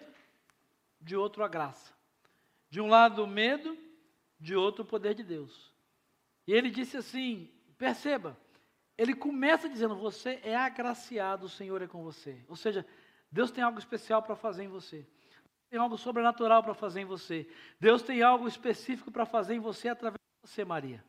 de 1.00 1.16
outro 1.16 1.44
a 1.44 1.48
graça. 1.48 1.94
De 2.70 2.82
um 2.82 2.88
lado 2.88 3.24
o 3.24 3.28
medo, 3.28 3.78
de 4.40 4.56
outro 4.56 4.84
o 4.84 4.88
poder 4.88 5.14
de 5.14 5.24
Deus. 5.24 5.75
E 6.48 6.54
ele 6.54 6.70
disse 6.70 6.98
assim: 6.98 7.50
perceba, 7.78 8.38
ele 8.98 9.14
começa 9.14 9.68
dizendo: 9.68 9.96
Você 9.96 10.40
é 10.44 10.56
agraciado, 10.56 11.46
o 11.46 11.50
Senhor 11.50 11.82
é 11.82 11.88
com 11.88 12.04
você. 12.04 12.44
Ou 12.48 12.56
seja, 12.56 12.86
Deus 13.32 13.52
tem 13.52 13.64
algo 13.64 13.80
especial 13.80 14.22
para 14.22 14.36
fazer 14.36 14.64
em 14.64 14.68
você. 14.68 15.06
Tem 15.70 15.80
algo 15.80 15.98
sobrenatural 15.98 16.64
para 16.64 16.74
fazer 16.74 17.02
em 17.02 17.06
você. 17.06 17.48
Deus 17.80 18.02
tem 18.02 18.22
algo 18.22 18.48
específico 18.48 19.12
para 19.12 19.26
fazer 19.26 19.56
em 19.56 19.60
você 19.60 19.90
através 19.90 20.20
de 20.20 20.50
você, 20.50 20.64
Maria. 20.64 21.04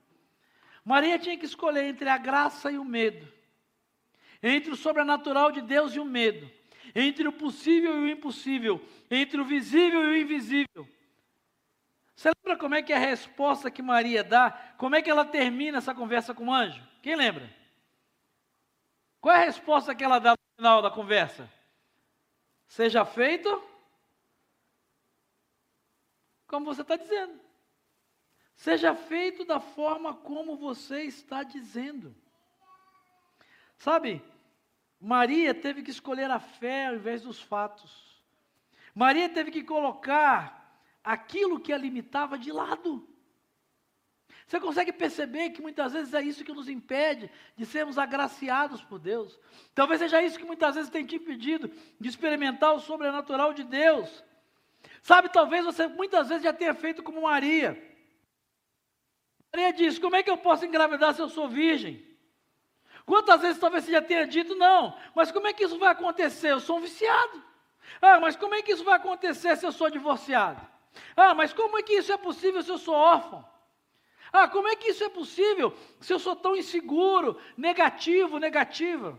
Maria 0.85 1.19
tinha 1.19 1.37
que 1.37 1.45
escolher 1.45 1.85
entre 1.85 2.09
a 2.09 2.17
graça 2.17 2.71
e 2.71 2.79
o 2.79 2.85
medo, 2.85 3.27
entre 4.43 4.71
o 4.71 4.77
sobrenatural 4.77 5.51
de 5.51 5.61
Deus 5.61 5.95
e 5.95 6.01
o 6.01 6.05
medo, 6.05 6.51
entre 6.95 7.27
o 7.27 7.33
possível 7.33 7.95
e 7.97 7.99
o 8.05 8.09
impossível, 8.09 8.81
entre 9.11 9.41
o 9.41 9.45
visível 9.45 10.05
e 10.05 10.07
o 10.07 10.17
invisível. 10.17 10.89
Você 12.17 12.31
lembra 12.31 12.59
como 12.59 12.75
é 12.75 12.83
que 12.83 12.95
é 12.95 12.97
a 12.97 13.01
resposta 13.01 13.71
que 13.71 13.83
Maria 13.83 14.25
dá? 14.25 14.51
Como 14.79 14.97
é 14.97 15.03
que 15.03 15.11
ela 15.11 15.25
termina 15.25 15.79
essa 15.79 15.95
conversa 15.95 16.33
com 16.33 16.47
o 16.47 16.53
anjo? 16.53 16.83
Quem 17.03 17.15
lembra? 17.15 17.55
Qual 19.21 19.35
é 19.35 19.43
a 19.43 19.45
resposta 19.45 19.95
que 19.95 20.03
ela 20.03 20.19
dá 20.19 20.31
no 20.31 20.39
final 20.57 20.81
da 20.81 20.91
conversa? 20.91 21.53
Seja 22.67 23.05
feito 23.05 23.63
como 26.47 26.65
você 26.65 26.81
está 26.81 26.97
dizendo. 26.97 27.39
Seja 28.55 28.95
feito 28.95 29.45
da 29.45 29.61
forma 29.61 30.15
como 30.15 30.57
você 30.57 31.03
está 31.03 31.43
dizendo. 31.43 32.17
Sabe, 33.77 34.25
Maria 34.99 35.53
teve 35.55 35.83
que 35.83 35.91
escolher 35.91 36.31
a 36.31 36.41
fé 36.41 36.87
ao 36.87 36.95
invés 36.95 37.21
dos 37.21 37.43
fatos. 37.43 38.25
Maria 38.95 39.29
teve 39.29 39.51
que 39.51 39.63
colocar 39.63 40.56
aquilo 41.07 41.61
que 41.61 41.73
a 41.73 41.79
limitava 41.79 42.37
de 42.37 42.51
lado. 42.51 43.09
Você 44.45 44.59
consegue 44.59 44.93
perceber 44.93 45.51
que 45.51 45.63
muitas 45.63 45.93
vezes 45.93 46.13
é 46.13 46.21
isso 46.21 46.45
que 46.45 46.53
nos 46.53 46.69
impede 46.69 47.31
de 47.57 47.65
sermos 47.65 47.97
agraciados 47.97 48.83
por 48.83 48.99
Deus? 48.99 49.39
Talvez 49.73 50.01
seja 50.01 50.21
isso 50.21 50.39
que 50.39 50.45
muitas 50.45 50.75
vezes 50.75 50.91
tem 50.91 51.07
te 51.07 51.17
impedido 51.17 51.71
de 52.01 52.09
experimentar 52.09 52.75
o 52.75 52.81
sobrenatural 52.81 53.53
de 53.53 53.63
Deus. 53.63 54.25
Sabe, 55.01 55.29
talvez 55.29 55.65
você 55.65 55.87
muitas 55.87 56.29
vezes 56.29 56.43
já 56.43 56.53
tenha 56.53 56.75
feito 56.75 57.03
como 57.03 57.23
Maria. 57.23 57.81
Maria 59.53 59.73
disse: 59.73 60.01
Como 60.01 60.17
é 60.17 60.23
que 60.23 60.31
eu 60.31 60.37
posso 60.37 60.65
engravidar 60.65 61.15
se 61.15 61.23
eu 61.23 61.29
sou 61.29 61.49
virgem? 61.49 62.05
Quantas 63.05 63.41
vezes 63.41 63.61
talvez 63.61 63.85
você 63.85 63.93
já 63.93 64.03
tenha 64.03 64.27
dito: 64.27 64.57
Não, 64.57 64.97
mas 65.15 65.31
como 65.31 65.47
é 65.47 65.53
que 65.53 65.65
isso 65.65 65.79
vai 65.79 65.91
acontecer? 65.91 66.51
Eu 66.51 66.61
sou 66.61 66.79
um 66.79 66.81
viciado. 66.81 67.45
Ah, 68.01 68.19
mas 68.21 68.37
como 68.37 68.55
é 68.55 68.63
que 68.63 68.73
isso 68.73 68.85
vai 68.85 68.97
acontecer 68.97 69.57
se 69.57 69.65
eu 69.65 69.73
sou 69.73 69.89
divorciado? 69.89 70.76
Ah, 71.17 71.35
mas 71.35 71.53
como 71.53 71.79
é 71.79 71.83
que 71.83 71.95
isso 71.95 72.13
é 72.13 72.17
possível 72.17 72.63
se 72.63 72.71
eu 72.71 72.79
sou 72.79 72.95
órfão? 72.95 73.47
Ah, 74.33 74.49
como 74.49 74.69
é 74.69 74.77
que 74.77 74.89
isso 74.89 75.05
é 75.05 75.09
possível 75.09 75.73
se 76.01 76.13
eu 76.13 76.19
sou 76.19 76.37
tão 76.37 76.57
inseguro, 76.57 77.39
negativo, 77.57 78.39
negativa? 78.39 79.19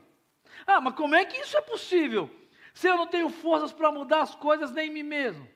Ah, 0.66 0.82
mas 0.82 0.96
como 0.96 1.16
é 1.16 1.26
que 1.26 1.38
isso 1.40 1.58
é 1.58 1.62
possível 1.62 2.30
se 2.74 2.88
eu 2.88 2.98
não 2.98 3.08
tenho 3.08 3.30
forças 3.30 3.72
para 3.72 3.92
mudar 3.92 4.22
as 4.22 4.36
coisas 4.36 4.72
nem 4.72 4.90
em 4.90 4.94
mim 4.94 5.04
mesmo? 5.04 5.48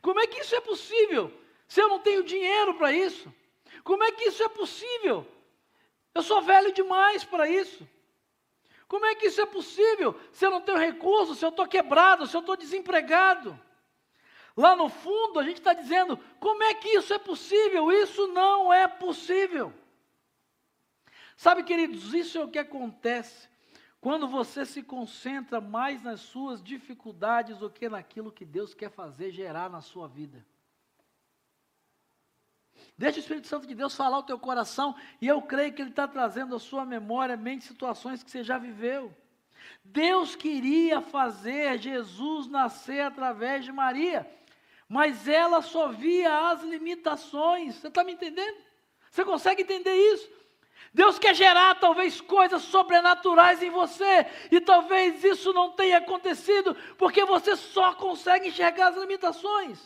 Como 0.00 0.20
é 0.20 0.26
que 0.26 0.40
isso 0.40 0.54
é 0.54 0.60
possível 0.60 1.32
se 1.66 1.80
eu 1.80 1.88
não 1.88 1.98
tenho 1.98 2.22
dinheiro 2.22 2.74
para 2.74 2.92
isso? 2.92 3.32
Como 3.82 4.02
é 4.04 4.12
que 4.12 4.28
isso 4.28 4.42
é 4.42 4.48
possível? 4.48 5.26
Eu 6.14 6.22
sou 6.22 6.42
velho 6.42 6.72
demais 6.72 7.24
para 7.24 7.48
isso. 7.48 7.88
Como 8.86 9.06
é 9.06 9.14
que 9.14 9.26
isso 9.26 9.40
é 9.40 9.46
possível 9.46 10.14
se 10.30 10.44
eu 10.44 10.50
não 10.50 10.60
tenho 10.60 10.78
recursos, 10.78 11.38
se 11.38 11.44
eu 11.44 11.48
estou 11.48 11.66
quebrado, 11.66 12.26
se 12.26 12.36
eu 12.36 12.40
estou 12.40 12.56
desempregado? 12.56 13.58
Lá 14.56 14.76
no 14.76 14.88
fundo, 14.88 15.38
a 15.38 15.42
gente 15.42 15.58
está 15.58 15.72
dizendo: 15.72 16.18
como 16.38 16.62
é 16.62 16.74
que 16.74 16.88
isso 16.88 17.12
é 17.12 17.18
possível? 17.18 17.90
Isso 17.90 18.26
não 18.28 18.72
é 18.72 18.86
possível. 18.86 19.72
Sabe, 21.36 21.62
queridos, 21.62 22.12
isso 22.12 22.38
é 22.38 22.44
o 22.44 22.48
que 22.48 22.58
acontece 22.58 23.48
quando 24.00 24.28
você 24.28 24.66
se 24.66 24.82
concentra 24.82 25.60
mais 25.60 26.02
nas 26.02 26.20
suas 26.20 26.62
dificuldades 26.62 27.58
do 27.58 27.70
que 27.70 27.88
naquilo 27.88 28.32
que 28.32 28.44
Deus 28.44 28.74
quer 28.74 28.90
fazer 28.90 29.30
gerar 29.30 29.70
na 29.70 29.80
sua 29.80 30.08
vida. 30.08 30.44
Deixa 32.98 33.18
o 33.18 33.20
Espírito 33.20 33.46
Santo 33.46 33.66
de 33.66 33.74
Deus 33.74 33.94
falar 33.94 34.18
o 34.18 34.22
teu 34.24 34.38
coração, 34.38 34.94
e 35.20 35.26
eu 35.26 35.40
creio 35.40 35.72
que 35.72 35.80
Ele 35.80 35.90
está 35.90 36.06
trazendo 36.06 36.54
à 36.54 36.58
sua 36.58 36.84
memória, 36.84 37.36
mente, 37.36 37.64
situações 37.64 38.22
que 38.22 38.30
você 38.30 38.42
já 38.42 38.58
viveu. 38.58 39.16
Deus 39.84 40.34
queria 40.34 41.00
fazer 41.00 41.78
Jesus 41.78 42.48
nascer 42.48 43.00
através 43.00 43.64
de 43.64 43.72
Maria 43.72 44.28
mas 44.92 45.26
ela 45.26 45.62
só 45.62 45.88
via 45.88 46.50
as 46.50 46.62
limitações. 46.62 47.76
Você 47.76 47.88
está 47.88 48.04
me 48.04 48.12
entendendo? 48.12 48.58
Você 49.10 49.24
consegue 49.24 49.62
entender 49.62 49.94
isso? 49.94 50.28
Deus 50.92 51.18
quer 51.18 51.34
gerar 51.34 51.76
talvez 51.76 52.20
coisas 52.20 52.60
sobrenaturais 52.60 53.62
em 53.62 53.70
você, 53.70 54.26
e 54.50 54.60
talvez 54.60 55.24
isso 55.24 55.50
não 55.54 55.70
tenha 55.70 55.96
acontecido, 55.96 56.76
porque 56.98 57.24
você 57.24 57.56
só 57.56 57.94
consegue 57.94 58.48
enxergar 58.48 58.88
as 58.88 58.98
limitações. 58.98 59.80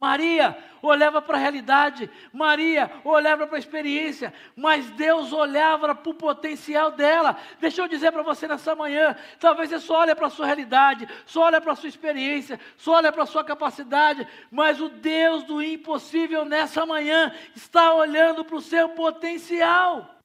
Maria 0.00 0.56
olhava 0.80 1.20
para 1.20 1.36
a 1.36 1.40
realidade, 1.40 2.10
Maria 2.32 2.90
olhava 3.04 3.46
para 3.46 3.56
a 3.56 3.58
experiência, 3.58 4.32
mas 4.56 4.90
Deus 4.92 5.30
olhava 5.30 5.94
para 5.94 6.10
o 6.10 6.14
potencial 6.14 6.90
dela. 6.90 7.36
Deixa 7.60 7.82
eu 7.82 7.88
dizer 7.88 8.10
para 8.10 8.22
você 8.22 8.48
nessa 8.48 8.74
manhã: 8.74 9.14
talvez 9.38 9.68
você 9.68 9.78
só 9.78 9.98
olhe 9.98 10.14
para 10.14 10.28
a 10.28 10.30
sua 10.30 10.46
realidade, 10.46 11.06
só 11.26 11.42
olhe 11.42 11.60
para 11.60 11.72
a 11.72 11.76
sua 11.76 11.90
experiência, 11.90 12.58
só 12.78 12.92
olhe 12.92 13.12
para 13.12 13.24
a 13.24 13.26
sua 13.26 13.44
capacidade, 13.44 14.26
mas 14.50 14.80
o 14.80 14.88
Deus 14.88 15.42
do 15.42 15.62
impossível 15.62 16.46
nessa 16.46 16.86
manhã 16.86 17.34
está 17.54 17.92
olhando 17.92 18.42
para 18.42 18.56
o 18.56 18.62
seu 18.62 18.88
potencial. 18.90 20.16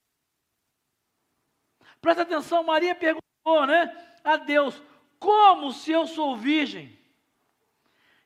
Presta 2.00 2.22
atenção, 2.22 2.64
Maria 2.64 2.96
perguntou, 2.96 3.68
né, 3.68 3.94
a 4.24 4.38
Deus: 4.38 4.82
como 5.20 5.74
se 5.74 5.92
eu 5.92 6.08
sou 6.08 6.38
virgem? 6.38 6.98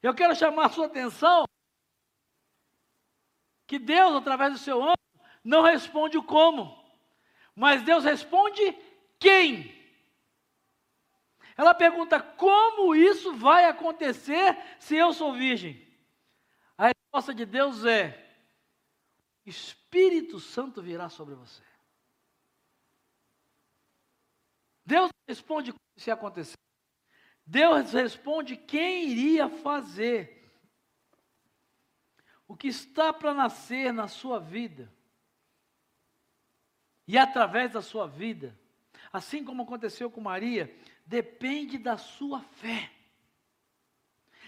Eu 0.01 0.13
quero 0.13 0.35
chamar 0.35 0.67
a 0.67 0.69
sua 0.69 0.85
atenção 0.85 1.45
que 3.67 3.77
Deus, 3.77 4.15
através 4.15 4.53
do 4.53 4.57
seu 4.57 4.81
anjo, 4.81 4.95
não 5.43 5.62
responde 5.62 6.17
o 6.17 6.23
como, 6.23 6.75
mas 7.55 7.83
Deus 7.83 8.03
responde 8.03 8.62
quem. 9.19 9.77
Ela 11.57 11.75
pergunta: 11.75 12.21
como 12.21 12.95
isso 12.95 13.35
vai 13.35 13.65
acontecer 13.65 14.57
se 14.79 14.95
eu 14.95 15.13
sou 15.13 15.33
virgem? 15.33 15.85
A 16.77 16.88
resposta 16.88 17.33
de 17.33 17.45
Deus 17.45 17.83
é: 17.83 18.25
Espírito 19.45 20.39
Santo 20.39 20.81
virá 20.81 21.09
sobre 21.09 21.35
você. 21.35 21.62
Deus 24.85 25.09
responde 25.27 25.73
se 25.97 26.09
acontecer. 26.09 26.57
Deus 27.49 27.93
responde 27.93 28.55
quem 28.55 29.09
iria 29.09 29.49
fazer. 29.49 30.47
O 32.47 32.55
que 32.55 32.67
está 32.67 33.12
para 33.12 33.33
nascer 33.33 33.91
na 33.91 34.07
sua 34.07 34.39
vida. 34.39 34.93
E 37.07 37.17
através 37.17 37.71
da 37.71 37.81
sua 37.81 38.05
vida, 38.05 38.55
assim 39.12 39.43
como 39.43 39.63
aconteceu 39.63 40.12
com 40.12 40.21
Maria, 40.21 40.71
depende 41.07 41.79
da 41.79 41.97
sua 41.97 42.39
fé. 42.39 42.91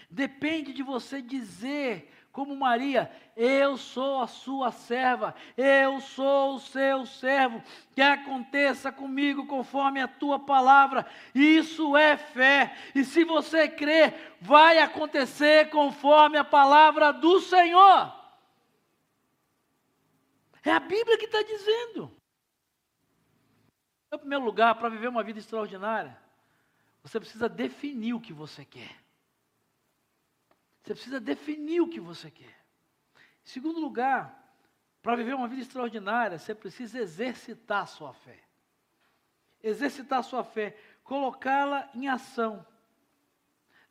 Depende 0.08 0.72
de 0.72 0.84
você 0.84 1.20
dizer 1.20 2.08
como 2.32 2.56
Maria, 2.56 3.12
eu 3.36 3.76
sou 3.76 4.22
a 4.22 4.26
sua 4.26 4.72
serva, 4.72 5.34
eu 5.54 6.00
sou 6.00 6.54
o 6.54 6.60
seu 6.60 7.04
servo, 7.04 7.62
que 7.94 8.00
aconteça 8.00 8.90
comigo 8.90 9.46
conforme 9.46 10.00
a 10.00 10.08
tua 10.08 10.38
palavra, 10.38 11.06
isso 11.34 11.94
é 11.94 12.16
fé, 12.16 12.74
e 12.94 13.04
se 13.04 13.22
você 13.22 13.68
crer, 13.68 14.34
vai 14.40 14.78
acontecer 14.78 15.68
conforme 15.68 16.38
a 16.38 16.44
palavra 16.44 17.12
do 17.12 17.38
Senhor. 17.38 18.10
É 20.64 20.70
a 20.70 20.80
Bíblia 20.80 21.18
que 21.18 21.26
está 21.26 21.42
dizendo. 21.42 22.10
Em 24.10 24.18
primeiro 24.18 24.44
lugar, 24.44 24.74
para 24.76 24.88
viver 24.88 25.08
uma 25.08 25.22
vida 25.22 25.38
extraordinária, 25.38 26.16
você 27.02 27.20
precisa 27.20 27.46
definir 27.46 28.14
o 28.14 28.20
que 28.20 28.32
você 28.32 28.64
quer. 28.64 29.01
Você 30.82 30.94
precisa 30.94 31.20
definir 31.20 31.80
o 31.80 31.88
que 31.88 32.00
você 32.00 32.30
quer. 32.30 32.64
Em 33.16 33.48
segundo 33.48 33.80
lugar, 33.80 34.42
para 35.00 35.16
viver 35.16 35.34
uma 35.34 35.48
vida 35.48 35.62
extraordinária, 35.62 36.38
você 36.38 36.54
precisa 36.54 37.00
exercitar 37.00 37.82
a 37.82 37.86
sua 37.86 38.12
fé. 38.12 38.38
Exercitar 39.62 40.18
a 40.18 40.24
sua 40.24 40.42
fé, 40.42 40.76
colocá-la 41.04 41.88
em 41.94 42.08
ação. 42.08 42.66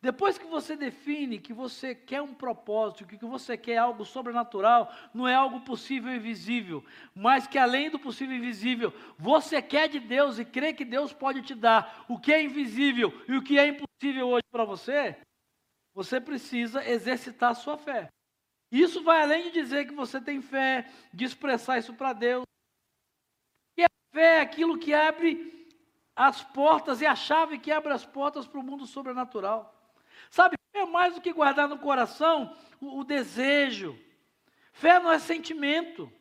Depois 0.02 0.38
que 0.38 0.48
você 0.48 0.76
define 0.76 1.38
que 1.38 1.54
você 1.54 1.94
quer 1.94 2.22
um 2.22 2.34
propósito, 2.34 3.06
que 3.06 3.24
você 3.24 3.56
quer 3.56 3.78
algo 3.78 4.04
sobrenatural, 4.04 4.92
não 5.14 5.28
é 5.28 5.36
algo 5.36 5.62
possível 5.62 6.12
e 6.12 6.18
visível, 6.18 6.84
mas 7.14 7.46
que 7.46 7.58
além 7.58 7.90
do 7.90 8.00
possível 8.00 8.36
e 8.36 8.40
invisível, 8.40 8.92
você 9.18 9.62
quer 9.62 9.88
de 9.88 10.00
Deus 10.00 10.40
e 10.40 10.46
crê 10.46 10.74
que 10.74 10.84
Deus 10.84 11.14
pode 11.14 11.44
te 11.44 11.54
dar 11.54 12.04
o 12.10 12.18
que 12.18 12.34
é 12.34 12.42
invisível 12.42 13.14
e 13.28 13.38
o 13.38 13.44
que 13.44 13.60
é 13.60 13.68
impossível 13.68 14.28
hoje 14.28 14.46
para 14.52 14.66
você, 14.66 15.16
você 15.94 16.20
precisa 16.20 16.88
exercitar 16.88 17.52
a 17.52 17.56
sua 17.56 17.78
fé. 17.78 18.10
Isso 18.72 19.04
vai 19.04 19.22
além 19.22 19.44
de 19.44 19.52
dizer 19.52 19.86
que 19.86 19.94
você 19.94 20.22
tem 20.22 20.42
fé, 20.42 20.90
de 21.14 21.26
expressar 21.26 21.78
isso 21.78 21.94
para 21.94 22.14
Deus. 22.14 22.46
E 23.76 23.84
a 23.84 23.90
fé 24.14 24.38
é 24.38 24.42
aquilo 24.42 24.80
que 24.80 24.94
abre 24.94 25.68
as 26.16 26.44
portas, 26.44 27.02
e 27.02 27.06
a 27.06 27.16
chave 27.16 27.60
que 27.60 27.72
abre 27.72 27.92
as 27.92 28.06
portas 28.06 28.48
para 28.48 28.60
o 28.60 28.64
mundo 28.64 28.86
sobrenatural. 28.86 29.76
Sabe, 30.30 30.56
é 30.74 30.86
mais 30.86 31.16
do 31.16 31.22
que 31.22 31.34
guardar 31.34 31.68
no 31.68 31.80
coração 31.80 32.56
o, 32.80 33.00
o 33.00 33.04
desejo. 33.04 34.00
Fé 34.72 35.00
não 35.00 35.12
é 35.12 35.20
sentimento. 35.20 36.12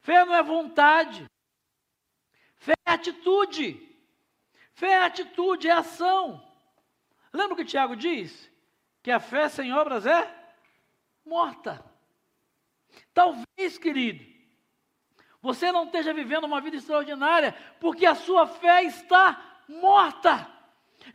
Fé 0.00 0.24
não 0.24 0.34
é 0.34 0.42
vontade. 0.42 1.24
Fé 2.56 2.74
é 2.86 2.90
atitude. 2.90 3.80
Fé 4.72 4.88
é 4.88 5.04
atitude, 5.04 5.68
é 5.68 5.72
ação. 5.72 6.44
Lembra 7.32 7.54
o 7.54 7.56
que 7.56 7.64
Tiago 7.64 7.94
diz? 7.94 8.50
Que 9.04 9.10
a 9.10 9.20
fé 9.20 9.50
sem 9.50 9.70
obras 9.70 10.06
é 10.06 10.34
morta. 11.26 11.84
Talvez, 13.12 13.76
querido, 13.76 14.24
você 15.42 15.70
não 15.70 15.84
esteja 15.84 16.14
vivendo 16.14 16.44
uma 16.44 16.58
vida 16.58 16.78
extraordinária 16.78 17.54
porque 17.78 18.06
a 18.06 18.14
sua 18.14 18.46
fé 18.46 18.82
está 18.82 19.60
morta. 19.68 20.50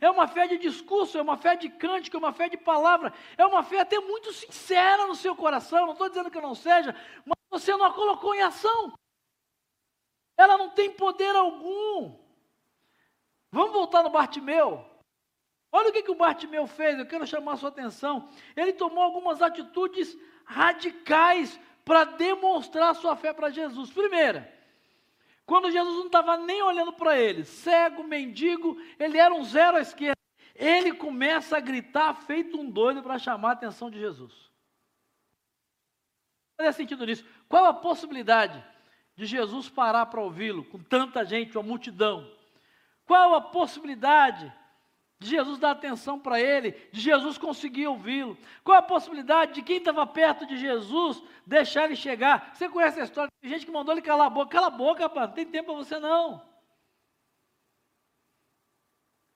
É 0.00 0.08
uma 0.08 0.28
fé 0.28 0.46
de 0.46 0.56
discurso, 0.56 1.18
é 1.18 1.22
uma 1.22 1.36
fé 1.36 1.56
de 1.56 1.68
cântico, 1.68 2.16
é 2.16 2.20
uma 2.20 2.32
fé 2.32 2.48
de 2.48 2.56
palavra, 2.56 3.12
é 3.36 3.44
uma 3.44 3.64
fé 3.64 3.80
até 3.80 3.98
muito 3.98 4.32
sincera 4.32 5.08
no 5.08 5.16
seu 5.16 5.34
coração. 5.34 5.86
Não 5.86 5.94
estou 5.94 6.08
dizendo 6.08 6.30
que 6.30 6.40
não 6.40 6.54
seja, 6.54 6.94
mas 7.26 7.36
você 7.50 7.76
não 7.76 7.86
a 7.86 7.92
colocou 7.92 8.32
em 8.36 8.42
ação. 8.42 8.96
Ela 10.36 10.56
não 10.56 10.70
tem 10.70 10.92
poder 10.92 11.34
algum. 11.34 12.16
Vamos 13.50 13.72
voltar 13.72 14.04
no 14.04 14.10
Bartimeu. 14.10 14.88
Olha 15.72 15.90
o 15.90 15.92
que, 15.92 16.02
que 16.02 16.10
o 16.10 16.16
Bartimeu 16.16 16.66
fez, 16.66 16.98
eu 16.98 17.06
quero 17.06 17.26
chamar 17.26 17.52
a 17.52 17.56
sua 17.56 17.68
atenção. 17.68 18.28
Ele 18.56 18.72
tomou 18.72 19.04
algumas 19.04 19.40
atitudes 19.40 20.16
radicais 20.44 21.58
para 21.84 22.04
demonstrar 22.04 22.94
sua 22.94 23.14
fé 23.14 23.32
para 23.32 23.50
Jesus. 23.50 23.90
Primeira, 23.90 24.52
quando 25.46 25.70
Jesus 25.70 25.96
não 25.96 26.06
estava 26.06 26.36
nem 26.36 26.62
olhando 26.62 26.92
para 26.92 27.18
ele, 27.18 27.44
cego, 27.44 28.02
mendigo, 28.02 28.80
ele 28.98 29.18
era 29.18 29.34
um 29.34 29.44
zero 29.44 29.76
à 29.76 29.80
esquerda. 29.80 30.18
Ele 30.54 30.92
começa 30.92 31.56
a 31.56 31.60
gritar, 31.60 32.14
feito 32.14 32.60
um 32.60 32.68
doido, 32.68 33.02
para 33.02 33.18
chamar 33.18 33.50
a 33.50 33.52
atenção 33.52 33.90
de 33.90 33.98
Jesus. 33.98 34.50
Faz 36.56 36.76
sentido 36.76 37.06
nisso? 37.06 37.24
Qual 37.48 37.64
a 37.64 37.72
possibilidade 37.72 38.62
de 39.16 39.24
Jesus 39.24 39.68
parar 39.68 40.06
para 40.06 40.20
ouvi-lo, 40.20 40.64
com 40.64 40.78
tanta 40.78 41.24
gente, 41.24 41.56
uma 41.56 41.62
multidão? 41.62 42.30
Qual 43.06 43.34
a 43.34 43.40
possibilidade 43.40 44.52
de 45.20 45.28
Jesus 45.28 45.58
dar 45.58 45.72
atenção 45.72 46.18
para 46.18 46.40
ele, 46.40 46.72
de 46.90 46.98
Jesus 46.98 47.36
conseguir 47.36 47.86
ouvi-lo. 47.86 48.38
Qual 48.64 48.78
a 48.78 48.82
possibilidade 48.82 49.52
de 49.52 49.62
quem 49.62 49.76
estava 49.76 50.06
perto 50.06 50.46
de 50.46 50.56
Jesus 50.56 51.22
deixar 51.46 51.84
ele 51.84 51.94
chegar? 51.94 52.54
Você 52.54 52.70
conhece 52.70 52.98
a 52.98 53.04
história? 53.04 53.30
Tem 53.38 53.50
gente 53.50 53.66
que 53.66 53.70
mandou 53.70 53.92
ele 53.92 54.00
calar 54.00 54.28
a 54.28 54.30
boca. 54.30 54.50
Cala 54.50 54.68
a 54.68 54.70
boca, 54.70 55.02
rapaz, 55.02 55.28
não 55.28 55.34
tem 55.34 55.44
tempo 55.44 55.66
para 55.66 55.74
você 55.74 56.00
não. 56.00 56.42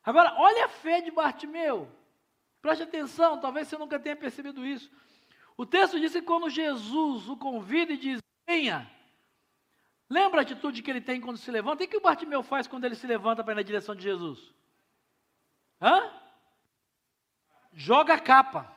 Agora, 0.03 0.35
olha 0.39 0.65
a 0.65 0.69
fé 0.69 1.03
de 1.03 1.11
Bartimeu. 1.11 1.87
Preste 2.63 2.83
atenção, 2.83 3.39
talvez 3.39 3.69
você 3.69 3.77
nunca 3.77 4.01
tenha 4.01 4.17
percebido 4.17 4.65
isso. 4.65 4.91
O 5.55 5.67
texto 5.67 6.01
diz 6.01 6.13
que 6.13 6.23
quando 6.23 6.49
Jesus 6.49 7.29
o 7.29 7.37
convida 7.37 7.93
e 7.93 7.99
diz: 7.99 8.21
Venha. 8.47 8.91
Lembra 10.09 10.41
a 10.41 10.43
atitude 10.43 10.83
que 10.83 10.91
ele 10.91 11.01
tem 11.01 11.21
quando 11.21 11.37
se 11.37 11.51
levanta? 11.51 11.85
O 11.85 11.89
que 11.89 11.97
o 11.97 12.01
Bartimeu 12.01 12.43
faz 12.43 12.67
quando 12.67 12.87
ele 12.87 12.95
se 12.95 13.07
levanta 13.07 13.45
para 13.45 13.53
ir 13.53 13.57
na 13.57 13.63
direção 13.63 13.95
de 13.95 14.03
Jesus? 14.03 14.55
Hã? 15.81 16.13
Joga 17.73 18.15
a 18.15 18.21
capa. 18.21 18.75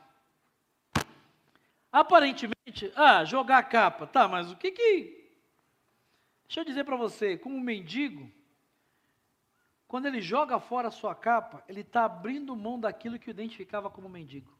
Aparentemente, 1.91 2.91
ah, 2.95 3.23
jogar 3.23 3.59
a 3.59 3.63
capa, 3.63 4.05
tá, 4.05 4.27
mas 4.27 4.51
o 4.51 4.57
que 4.57 4.71
que. 4.71 5.17
Deixa 6.47 6.61
eu 6.61 6.65
dizer 6.65 6.83
para 6.83 6.95
você, 6.95 7.37
como 7.37 7.59
mendigo, 7.59 8.31
quando 9.87 10.05
ele 10.05 10.21
joga 10.21 10.59
fora 10.59 10.89
a 10.89 10.91
sua 10.91 11.15
capa, 11.15 11.63
ele 11.67 11.81
está 11.81 12.05
abrindo 12.05 12.55
mão 12.55 12.79
daquilo 12.79 13.17
que 13.17 13.29
o 13.29 13.31
identificava 13.31 13.89
como 13.89 14.09
mendigo. 14.09 14.57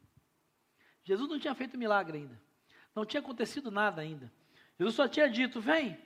Jesus 1.03 1.29
não 1.29 1.39
tinha 1.39 1.53
feito 1.53 1.77
milagre 1.77 2.17
ainda. 2.17 2.41
Não 2.95 3.05
tinha 3.05 3.21
acontecido 3.21 3.69
nada 3.69 4.01
ainda. 4.01 4.31
Jesus 4.79 4.95
só 4.95 5.07
tinha 5.07 5.29
dito: 5.29 5.61
vem, 5.61 5.97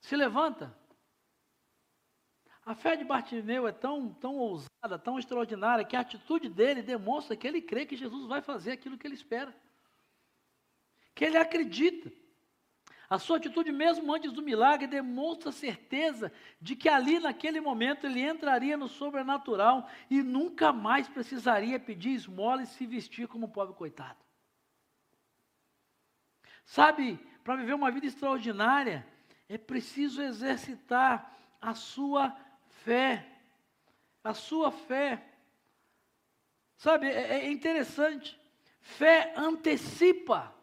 se 0.00 0.16
levanta. 0.16 0.76
A 2.64 2.74
fé 2.74 2.96
de 2.96 3.04
Bartimeu 3.04 3.66
é 3.66 3.72
tão, 3.72 4.12
tão 4.14 4.36
ousada, 4.36 4.98
tão 4.98 5.18
extraordinária, 5.18 5.84
que 5.84 5.96
a 5.96 6.00
atitude 6.00 6.48
dele 6.48 6.82
demonstra 6.82 7.36
que 7.36 7.46
ele 7.46 7.62
crê 7.62 7.86
que 7.86 7.96
Jesus 7.96 8.26
vai 8.26 8.42
fazer 8.42 8.72
aquilo 8.72 8.98
que 8.98 9.06
ele 9.06 9.14
espera. 9.14 9.54
Que 11.14 11.24
ele 11.24 11.38
acredita. 11.38 12.12
A 13.08 13.18
sua 13.18 13.38
atitude, 13.38 13.72
mesmo 13.72 14.14
antes 14.14 14.30
do 14.30 14.40
milagre, 14.40 14.86
demonstra 14.86 15.50
certeza 15.50 16.32
de 16.60 16.76
que 16.76 16.88
ali, 16.88 17.18
naquele 17.18 17.60
momento, 17.60 18.06
ele 18.06 18.20
entraria 18.20 18.76
no 18.76 18.86
sobrenatural 18.86 19.88
e 20.08 20.22
nunca 20.22 20.72
mais 20.72 21.08
precisaria 21.08 21.80
pedir 21.80 22.10
esmola 22.10 22.62
e 22.62 22.66
se 22.66 22.86
vestir 22.86 23.26
como 23.26 23.46
um 23.46 23.50
pobre 23.50 23.74
coitado. 23.74 24.18
Sabe, 26.64 27.18
para 27.42 27.56
viver 27.56 27.74
uma 27.74 27.90
vida 27.90 28.06
extraordinária, 28.06 29.04
é 29.48 29.58
preciso 29.58 30.22
exercitar 30.22 31.36
a 31.60 31.74
sua 31.74 32.36
fé. 32.84 33.26
A 34.22 34.34
sua 34.34 34.70
fé. 34.70 35.22
Sabe, 36.76 37.08
é, 37.08 37.46
é 37.46 37.50
interessante. 37.50 38.38
Fé 38.80 39.32
antecipa. 39.36 40.54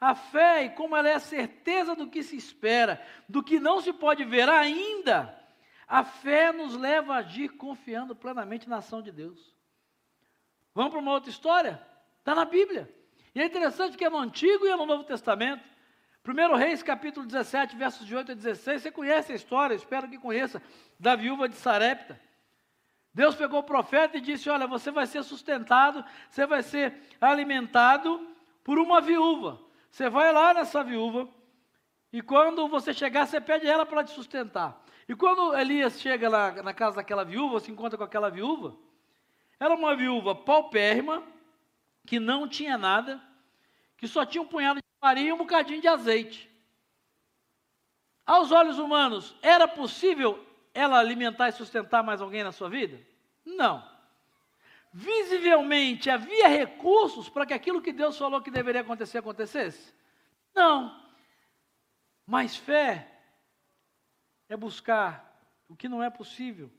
A 0.00 0.14
fé, 0.14 0.64
e 0.64 0.70
como 0.70 0.96
ela 0.96 1.08
é 1.08 1.14
a 1.14 1.20
certeza 1.20 1.94
do 1.94 2.08
que 2.08 2.22
se 2.22 2.36
espera, 2.36 3.02
do 3.28 3.42
que 3.42 3.58
não 3.58 3.80
se 3.80 3.92
pode 3.92 4.24
ver 4.24 4.48
ainda, 4.48 5.34
a 5.86 6.04
fé 6.04 6.52
nos 6.52 6.76
leva 6.76 7.14
a 7.14 7.18
agir 7.18 7.50
confiando 7.50 8.14
plenamente 8.14 8.68
na 8.68 8.78
ação 8.78 9.00
de 9.00 9.10
Deus. 9.10 9.54
Vamos 10.74 10.90
para 10.90 11.00
uma 11.00 11.12
outra 11.12 11.30
história? 11.30 11.80
Está 12.18 12.34
na 12.34 12.44
Bíblia. 12.44 12.92
E 13.34 13.40
é 13.40 13.44
interessante 13.44 13.96
que 13.96 14.04
é 14.04 14.10
no 14.10 14.18
Antigo 14.18 14.66
e 14.66 14.70
é 14.70 14.76
no 14.76 14.86
Novo 14.86 15.04
Testamento. 15.04 15.64
1 16.26 16.56
Reis, 16.56 16.82
capítulo 16.82 17.26
17, 17.26 17.76
versos 17.76 18.06
de 18.06 18.16
8 18.16 18.32
a 18.32 18.34
16, 18.34 18.80
você 18.80 18.90
conhece 18.90 19.32
a 19.32 19.34
história, 19.34 19.74
espero 19.74 20.08
que 20.08 20.16
conheça, 20.16 20.62
da 20.98 21.14
viúva 21.14 21.46
de 21.46 21.54
Sarepta. 21.54 22.18
Deus 23.12 23.34
pegou 23.34 23.60
o 23.60 23.64
profeta 23.64 24.16
e 24.16 24.22
disse: 24.22 24.48
Olha, 24.48 24.66
você 24.66 24.90
vai 24.90 25.06
ser 25.06 25.22
sustentado, 25.22 26.02
você 26.30 26.46
vai 26.46 26.62
ser 26.62 26.94
alimentado 27.20 28.26
por 28.64 28.78
uma 28.78 29.02
viúva. 29.02 29.60
Você 29.90 30.08
vai 30.08 30.32
lá 30.32 30.54
nessa 30.54 30.82
viúva, 30.82 31.28
e 32.10 32.22
quando 32.22 32.66
você 32.68 32.94
chegar, 32.94 33.26
você 33.26 33.38
pede 33.38 33.66
ela 33.66 33.84
para 33.84 34.02
te 34.02 34.10
sustentar. 34.10 34.82
E 35.06 35.14
quando 35.14 35.54
Elias 35.54 36.00
chega 36.00 36.28
lá 36.28 36.62
na 36.62 36.72
casa 36.72 36.96
daquela 36.96 37.24
viúva, 37.24 37.60
se 37.60 37.70
encontra 37.70 37.98
com 37.98 38.04
aquela 38.04 38.30
viúva, 38.30 38.74
era 39.60 39.74
uma 39.74 39.94
viúva 39.94 40.34
paupérrima, 40.34 41.22
que 42.06 42.18
não 42.18 42.48
tinha 42.48 42.78
nada, 42.78 43.20
que 43.96 44.08
só 44.08 44.24
tinha 44.24 44.42
um 44.42 44.46
punhado 44.46 44.80
de 44.80 44.86
farinha 45.00 45.28
e 45.28 45.32
um 45.32 45.38
bocadinho 45.38 45.80
de 45.80 45.88
azeite. 45.88 46.50
Aos 48.26 48.50
olhos 48.50 48.78
humanos, 48.78 49.36
era 49.42 49.68
possível 49.68 50.44
ela 50.72 50.98
alimentar 50.98 51.48
e 51.48 51.52
sustentar 51.52 52.02
mais 52.02 52.20
alguém 52.20 52.42
na 52.42 52.52
sua 52.52 52.68
vida? 52.68 53.00
Não. 53.44 53.86
Visivelmente 54.92 56.08
havia 56.08 56.48
recursos 56.48 57.28
para 57.28 57.44
que 57.44 57.52
aquilo 57.52 57.82
que 57.82 57.92
Deus 57.92 58.16
falou 58.16 58.40
que 58.40 58.50
deveria 58.50 58.80
acontecer 58.80 59.18
acontecesse? 59.18 59.94
Não. 60.54 61.04
Mas 62.26 62.56
fé 62.56 63.10
é 64.48 64.56
buscar 64.56 65.34
o 65.68 65.76
que 65.76 65.88
não 65.88 66.02
é 66.02 66.08
possível 66.08 66.70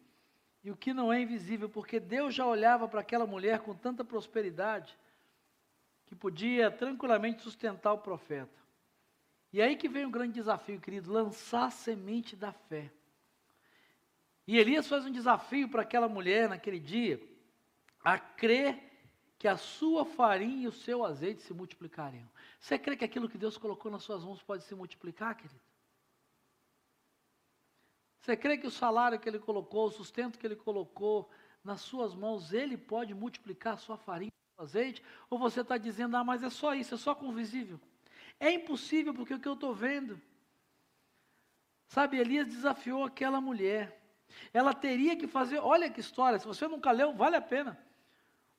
e 0.63 0.71
o 0.71 0.75
que 0.75 0.93
não 0.93 1.13
é 1.13 1.21
invisível, 1.21 1.69
porque 1.69 1.99
Deus 1.99 2.33
já 2.33 2.45
olhava 2.45 2.87
para 2.87 3.01
aquela 3.01 3.27
mulher 3.27 3.59
com 3.59 3.75
tanta 3.75 4.03
prosperidade 4.03 4.97
que 6.05 6.15
podia 6.15 6.69
tranquilamente 6.69 7.41
sustentar 7.41 7.93
o 7.93 7.99
profeta. 7.99 8.53
E 9.51 9.61
aí 9.61 9.75
que 9.75 9.87
vem 9.87 10.05
um 10.05 10.11
grande 10.11 10.33
desafio, 10.33 10.79
querido, 10.79 11.11
lançar 11.11 11.65
a 11.65 11.71
semente 11.71 12.35
da 12.35 12.51
fé. 12.51 12.91
E 14.47 14.57
Elias 14.57 14.87
faz 14.87 15.05
um 15.05 15.11
desafio 15.11 15.69
para 15.69 15.81
aquela 15.81 16.07
mulher 16.07 16.49
naquele 16.49 16.79
dia, 16.79 17.19
a 18.03 18.19
crer 18.19 18.91
que 19.39 19.47
a 19.47 19.57
sua 19.57 20.05
farinha 20.05 20.63
e 20.63 20.67
o 20.67 20.71
seu 20.71 21.03
azeite 21.03 21.41
se 21.41 21.53
multiplicariam. 21.53 22.29
Você 22.59 22.77
crê 22.77 22.95
que 22.95 23.05
aquilo 23.05 23.29
que 23.29 23.37
Deus 23.37 23.57
colocou 23.57 23.91
nas 23.91 24.03
suas 24.03 24.23
mãos 24.23 24.41
pode 24.43 24.63
se 24.63 24.75
multiplicar, 24.75 25.35
querido? 25.35 25.59
Você 28.21 28.35
crê 28.35 28.57
que 28.57 28.67
o 28.67 28.71
salário 28.71 29.19
que 29.19 29.27
Ele 29.27 29.39
colocou, 29.39 29.87
o 29.87 29.91
sustento 29.91 30.37
que 30.37 30.45
Ele 30.45 30.55
colocou 30.55 31.29
nas 31.63 31.81
suas 31.81 32.15
mãos, 32.15 32.53
Ele 32.53 32.77
pode 32.77 33.13
multiplicar 33.13 33.73
a 33.73 33.77
sua 33.77 33.97
farinha 33.97 34.31
azeite, 34.57 35.03
ou 35.29 35.37
você 35.37 35.61
está 35.61 35.77
dizendo, 35.77 36.15
ah, 36.15 36.23
mas 36.23 36.43
é 36.43 36.49
só 36.49 36.73
isso, 36.73 36.95
é 36.95 36.97
só 36.97 37.13
com 37.13 37.31
visível. 37.31 37.79
É 38.39 38.51
impossível 38.51 39.13
porque 39.13 39.33
o 39.33 39.39
que 39.39 39.47
eu 39.47 39.53
estou 39.53 39.73
vendo. 39.73 40.21
Sabe, 41.87 42.17
Elias 42.17 42.47
desafiou 42.47 43.03
aquela 43.03 43.39
mulher. 43.39 44.01
Ela 44.53 44.73
teria 44.73 45.15
que 45.15 45.27
fazer, 45.27 45.59
olha 45.59 45.89
que 45.89 45.99
história, 45.99 46.39
se 46.39 46.45
você 46.45 46.67
nunca 46.67 46.91
leu, 46.91 47.13
vale 47.13 47.35
a 47.35 47.41
pena. 47.41 47.79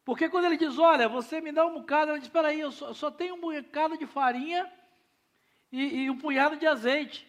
Porque 0.04 0.28
quando 0.28 0.44
ele 0.44 0.56
diz, 0.56 0.78
olha, 0.78 1.08
você 1.08 1.40
me 1.40 1.50
dá 1.50 1.66
um 1.66 1.74
bocado, 1.74 2.10
ela 2.10 2.18
diz, 2.18 2.28
espera 2.28 2.48
aí, 2.48 2.60
eu 2.60 2.70
só, 2.70 2.94
só, 2.94 3.10
tenho 3.10 3.34
um 3.34 3.40
bocado 3.40 3.98
de 3.98 4.06
farinha 4.06 4.70
e, 5.72 6.04
e 6.04 6.10
um 6.10 6.16
punhado 6.16 6.56
de 6.56 6.66
azeite. 6.66 7.26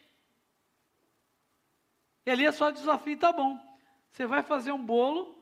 Elias 2.25 2.55
só 2.55 2.69
desafia, 2.69 3.17
tá 3.17 3.31
bom, 3.31 3.59
você 4.11 4.25
vai 4.25 4.43
fazer 4.43 4.71
um 4.71 4.85
bolo 4.85 5.35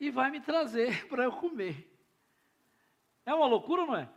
e 0.00 0.10
vai 0.10 0.30
me 0.30 0.40
trazer 0.40 1.06
para 1.08 1.24
eu 1.24 1.32
comer. 1.32 1.95
É 3.26 3.34
uma 3.34 3.46
loucura, 3.46 3.84
não 3.84 3.96
é? 3.96 4.08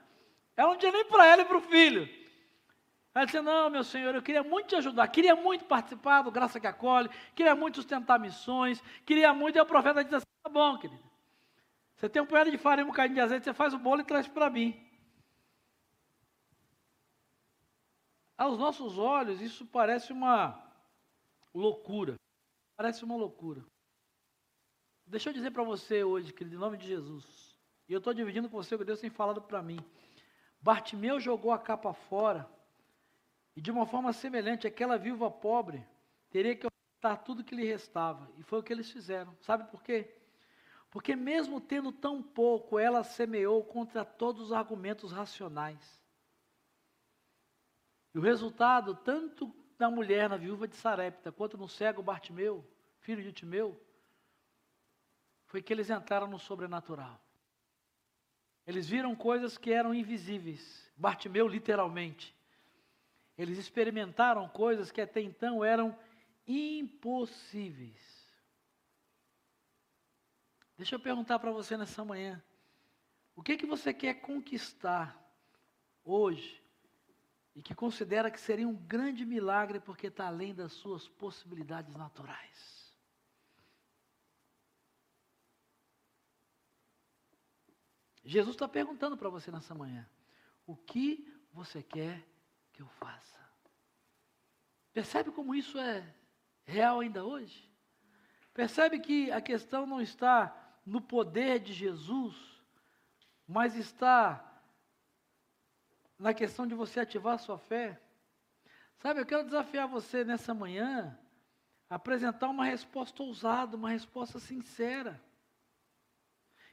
Ela 0.56 0.70
não 0.70 0.78
tinha 0.78 0.92
nem 0.92 1.04
para 1.06 1.26
ela 1.26 1.42
e 1.42 1.46
para 1.46 1.58
o 1.58 1.62
filho. 1.62 2.08
Ela 3.14 3.26
disse: 3.26 3.42
Não, 3.42 3.70
meu 3.70 3.84
senhor, 3.84 4.14
eu 4.14 4.22
queria 4.22 4.44
muito 4.44 4.68
te 4.68 4.76
ajudar, 4.76 5.08
queria 5.08 5.36
muito 5.36 5.66
participar 5.66 6.22
do 6.22 6.32
Graça 6.32 6.60
que 6.60 6.68
Acolhe, 6.68 7.10
queria 7.34 7.56
muito 7.56 7.78
sustentar 7.78 8.20
missões, 8.20 8.82
queria 9.06 9.34
muito. 9.34 9.58
E 9.58 9.62
o 9.62 9.66
profeta 9.66 10.04
disse 10.04 10.16
assim: 10.16 10.26
Tá 10.44 10.50
bom, 10.50 10.78
querido. 10.78 11.10
Você 11.96 12.08
tem 12.08 12.22
um 12.22 12.26
punhado 12.26 12.52
de 12.52 12.58
farinha 12.58 12.84
e 12.84 12.86
um 12.86 12.92
bocadinho 12.92 13.16
de 13.16 13.22
azeite, 13.22 13.44
você 13.44 13.54
faz 13.54 13.74
o 13.74 13.80
bolo 13.80 14.02
e 14.02 14.06
traz 14.06 14.28
para 14.28 14.50
mim. 14.50 14.80
Aos 18.38 18.58
nossos 18.58 18.98
olhos, 18.98 19.42
isso 19.42 19.66
parece 19.66 20.14
uma 20.14 20.64
loucura. 21.54 22.16
Parece 22.78 23.04
uma 23.04 23.18
loucura. 23.18 23.66
Deixa 25.06 25.30
eu 25.30 25.34
dizer 25.34 25.52
para 25.52 25.64
você 25.64 26.06
hoje, 26.06 26.32
querido, 26.32 26.56
em 26.56 26.60
nome 26.60 26.78
de 26.78 26.88
Jesus. 26.88 27.49
E 27.90 27.94
eu 27.94 27.98
estou 27.98 28.14
dividindo 28.14 28.48
com 28.48 28.56
você 28.56 28.76
o 28.76 28.78
que 28.78 28.86
Deus 28.86 29.02
tem 29.02 29.10
falado 29.10 29.42
para 29.42 29.64
mim. 29.64 29.80
Bartimeu 30.62 31.20
jogou 31.20 31.52
a 31.52 31.58
capa 31.58 31.92
fora, 31.92 32.48
e 33.56 33.62
de 33.62 33.72
uma 33.72 33.86
forma 33.88 34.14
semelhante, 34.14 34.68
aquela 34.68 34.96
viúva 34.96 35.30
pobre 35.32 35.86
teria 36.30 36.56
que 36.56 36.68
ofertar 36.68 37.24
tudo 37.24 37.44
que 37.44 37.56
lhe 37.56 37.66
restava. 37.66 38.32
E 38.38 38.44
foi 38.44 38.60
o 38.60 38.64
que 38.64 38.72
eles 38.72 38.92
fizeram. 38.92 39.36
Sabe 39.42 39.70
por 39.72 39.82
quê? 39.82 40.16
Porque 40.92 41.16
mesmo 41.16 41.60
tendo 41.60 41.92
tão 41.92 42.22
pouco, 42.22 42.78
ela 42.78 43.04
semeou 43.04 43.64
contra 43.64 44.06
todos 44.06 44.44
os 44.44 44.52
argumentos 44.54 45.12
racionais. 45.12 46.00
E 48.14 48.20
o 48.20 48.22
resultado, 48.22 48.96
tanto 48.96 49.54
da 49.78 49.90
mulher, 49.90 50.30
na 50.30 50.38
viúva 50.38 50.68
de 50.68 50.76
Sarepta, 50.76 51.32
quanto 51.32 51.58
no 51.58 51.68
cego 51.68 52.04
Bartimeu, 52.04 52.66
filho 53.00 53.24
de 53.24 53.34
Timeu, 53.34 53.80
foi 55.48 55.62
que 55.62 55.74
eles 55.74 55.90
entraram 55.90 56.28
no 56.28 56.38
sobrenatural. 56.38 57.20
Eles 58.70 58.88
viram 58.88 59.16
coisas 59.16 59.58
que 59.58 59.74
eram 59.74 59.96
invisíveis. 59.96 60.88
Bartimeu, 60.96 61.48
literalmente. 61.48 62.36
Eles 63.36 63.58
experimentaram 63.58 64.48
coisas 64.48 64.92
que 64.92 65.02
até 65.02 65.20
então 65.20 65.66
eram 65.66 65.98
impossíveis. 66.48 68.30
Deixa 70.78 70.94
eu 70.94 71.00
perguntar 71.00 71.40
para 71.40 71.50
você 71.50 71.76
nessa 71.76 72.06
manhã. 72.06 72.44
O 73.36 73.42
que 73.42 73.58
que 73.58 73.66
você 73.66 73.92
quer 73.92 74.22
conquistar 74.22 75.20
hoje 76.04 76.64
e 77.56 77.64
que 77.64 77.74
considera 77.74 78.30
que 78.30 78.40
seria 78.40 78.68
um 78.68 78.76
grande 78.76 79.26
milagre 79.26 79.80
porque 79.80 80.06
está 80.08 80.28
além 80.28 80.54
das 80.54 80.74
suas 80.74 81.08
possibilidades 81.08 81.96
naturais? 81.96 82.79
Jesus 88.30 88.56
está 88.56 88.68
perguntando 88.68 89.18
para 89.18 89.28
você 89.28 89.50
nessa 89.50 89.74
manhã: 89.74 90.08
o 90.68 90.76
que 90.76 91.28
você 91.52 91.82
quer 91.82 92.24
que 92.72 92.80
eu 92.80 92.88
faça? 92.88 93.40
Percebe 94.94 95.32
como 95.32 95.56
isso 95.56 95.80
é 95.80 96.16
real 96.64 97.00
ainda 97.00 97.26
hoje? 97.26 97.68
Percebe 98.54 99.00
que 99.00 99.32
a 99.32 99.42
questão 99.42 99.88
não 99.88 100.00
está 100.00 100.56
no 100.86 101.02
poder 101.02 101.60
de 101.60 101.74
Jesus, 101.74 102.36
mas 103.48 103.76
está 103.76 104.46
na 106.20 106.32
questão 106.32 106.68
de 106.68 106.76
você 106.76 107.00
ativar 107.00 107.34
a 107.34 107.40
sua 107.40 107.58
fé. 107.58 108.00
Sabe, 109.00 109.22
eu 109.22 109.26
quero 109.26 109.46
desafiar 109.46 109.88
você 109.88 110.24
nessa 110.24 110.54
manhã 110.54 111.18
a 111.90 111.96
apresentar 111.96 112.50
uma 112.50 112.66
resposta 112.66 113.24
ousada, 113.24 113.76
uma 113.76 113.90
resposta 113.90 114.38
sincera. 114.38 115.20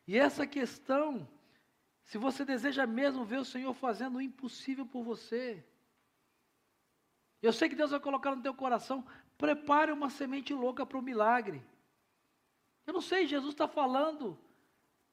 E 0.07 0.19
essa 0.19 0.47
questão 0.47 1.27
se 2.07 2.19
você 2.19 2.45
deseja 2.45 2.87
mesmo 2.87 3.25
ver 3.25 3.39
o 3.39 3.45
Senhor 3.45 3.75
fazendo 3.75 4.17
o 4.17 4.23
impossível 4.23 4.87
por 4.87 5.03
você, 5.03 5.65
eu 7.43 7.53
sei 7.53 7.69
que 7.69 7.75
Deus 7.75 7.91
vai 7.91 7.99
colocar 7.99 8.35
no 8.35 8.43
teu 8.43 8.55
coração, 8.55 9.05
prepare 9.37 9.91
uma 9.91 10.09
semente 10.09 10.55
louca 10.55 10.87
para 10.87 10.99
o 10.99 11.03
milagre. 11.03 11.67
Eu 12.87 12.95
não 12.95 13.01
sei, 13.01 13.27
Jesus 13.27 13.55
está 13.55 13.67
falando 13.67 14.39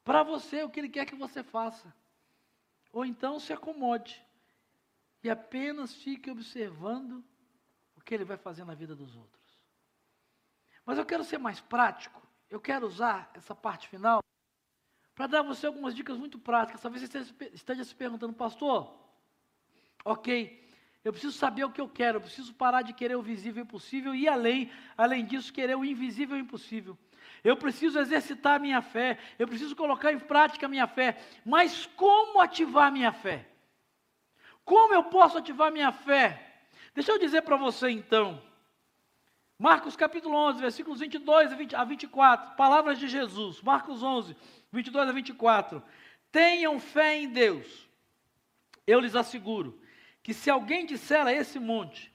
para 0.03 0.21
você 0.21 0.61
o 0.61 0.69
que 0.69 0.79
Ele 0.79 0.89
quer 0.89 1.07
que 1.07 1.15
você 1.15 1.41
faça. 1.41 1.91
Ou 2.91 3.03
então 3.03 3.39
se 3.39 3.51
acomode 3.51 4.23
e 5.23 5.31
apenas 5.31 5.95
fique 5.95 6.29
observando 6.29 7.25
o 7.95 8.01
que 8.01 8.13
Ele 8.13 8.23
vai 8.23 8.37
fazer 8.37 8.65
na 8.65 8.75
vida 8.75 8.95
dos 8.95 9.15
outros. 9.15 9.59
Mas 10.85 10.99
eu 10.99 11.05
quero 11.07 11.23
ser 11.23 11.39
mais 11.39 11.59
prático, 11.59 12.21
eu 12.51 12.61
quero 12.61 12.85
usar 12.85 13.31
essa 13.33 13.55
parte 13.55 13.87
final 13.87 14.23
para 15.15 15.27
dar 15.27 15.41
você 15.41 15.67
algumas 15.67 15.93
dicas 15.93 16.17
muito 16.17 16.39
práticas. 16.39 16.81
Talvez 16.81 17.07
você 17.07 17.49
esteja 17.53 17.83
se 17.83 17.93
perguntando, 17.93 18.33
pastor, 18.33 18.93
ok, 20.03 20.63
eu 21.03 21.11
preciso 21.11 21.37
saber 21.37 21.65
o 21.65 21.71
que 21.71 21.81
eu 21.81 21.89
quero, 21.89 22.17
eu 22.17 22.21
preciso 22.21 22.53
parar 22.53 22.81
de 22.81 22.93
querer 22.93 23.15
o 23.15 23.21
visível 23.21 23.61
e 23.61 23.65
impossível 23.65 24.15
e 24.15 24.27
além, 24.27 24.71
além 24.97 25.25
disso, 25.25 25.51
querer 25.51 25.75
o 25.75 25.83
invisível 25.83 26.37
e 26.37 26.41
impossível. 26.41 26.97
Eu 27.43 27.57
preciso 27.57 27.99
exercitar 27.99 28.55
a 28.55 28.59
minha 28.59 28.81
fé, 28.81 29.17
eu 29.37 29.47
preciso 29.47 29.75
colocar 29.75 30.13
em 30.13 30.19
prática 30.19 30.65
a 30.65 30.69
minha 30.69 30.87
fé, 30.87 31.21
mas 31.45 31.85
como 31.85 32.39
ativar 32.39 32.87
a 32.87 32.91
minha 32.91 33.11
fé? 33.11 33.47
Como 34.63 34.93
eu 34.93 35.03
posso 35.03 35.37
ativar 35.37 35.67
a 35.67 35.71
minha 35.71 35.91
fé? 35.91 36.53
Deixa 36.95 37.11
eu 37.11 37.19
dizer 37.19 37.41
para 37.41 37.57
você 37.57 37.89
então. 37.89 38.41
Marcos 39.59 39.95
capítulo 39.95 40.35
11, 40.35 40.61
versículos 40.61 40.99
22 41.01 41.51
a 41.73 41.83
24, 41.83 42.55
palavras 42.55 42.97
de 42.97 43.07
Jesus. 43.07 43.61
Marcos 43.61 44.01
11, 44.01 44.35
22 44.73 45.07
a 45.07 45.11
24. 45.11 45.83
Tenham 46.31 46.79
fé 46.79 47.15
em 47.15 47.29
Deus. 47.29 47.87
Eu 48.87 48.99
lhes 48.99 49.15
asseguro 49.15 49.79
que 50.23 50.33
se 50.33 50.49
alguém 50.49 50.85
disser 50.85 51.25
a 51.25 51.31
esse 51.31 51.59
monte, 51.59 52.11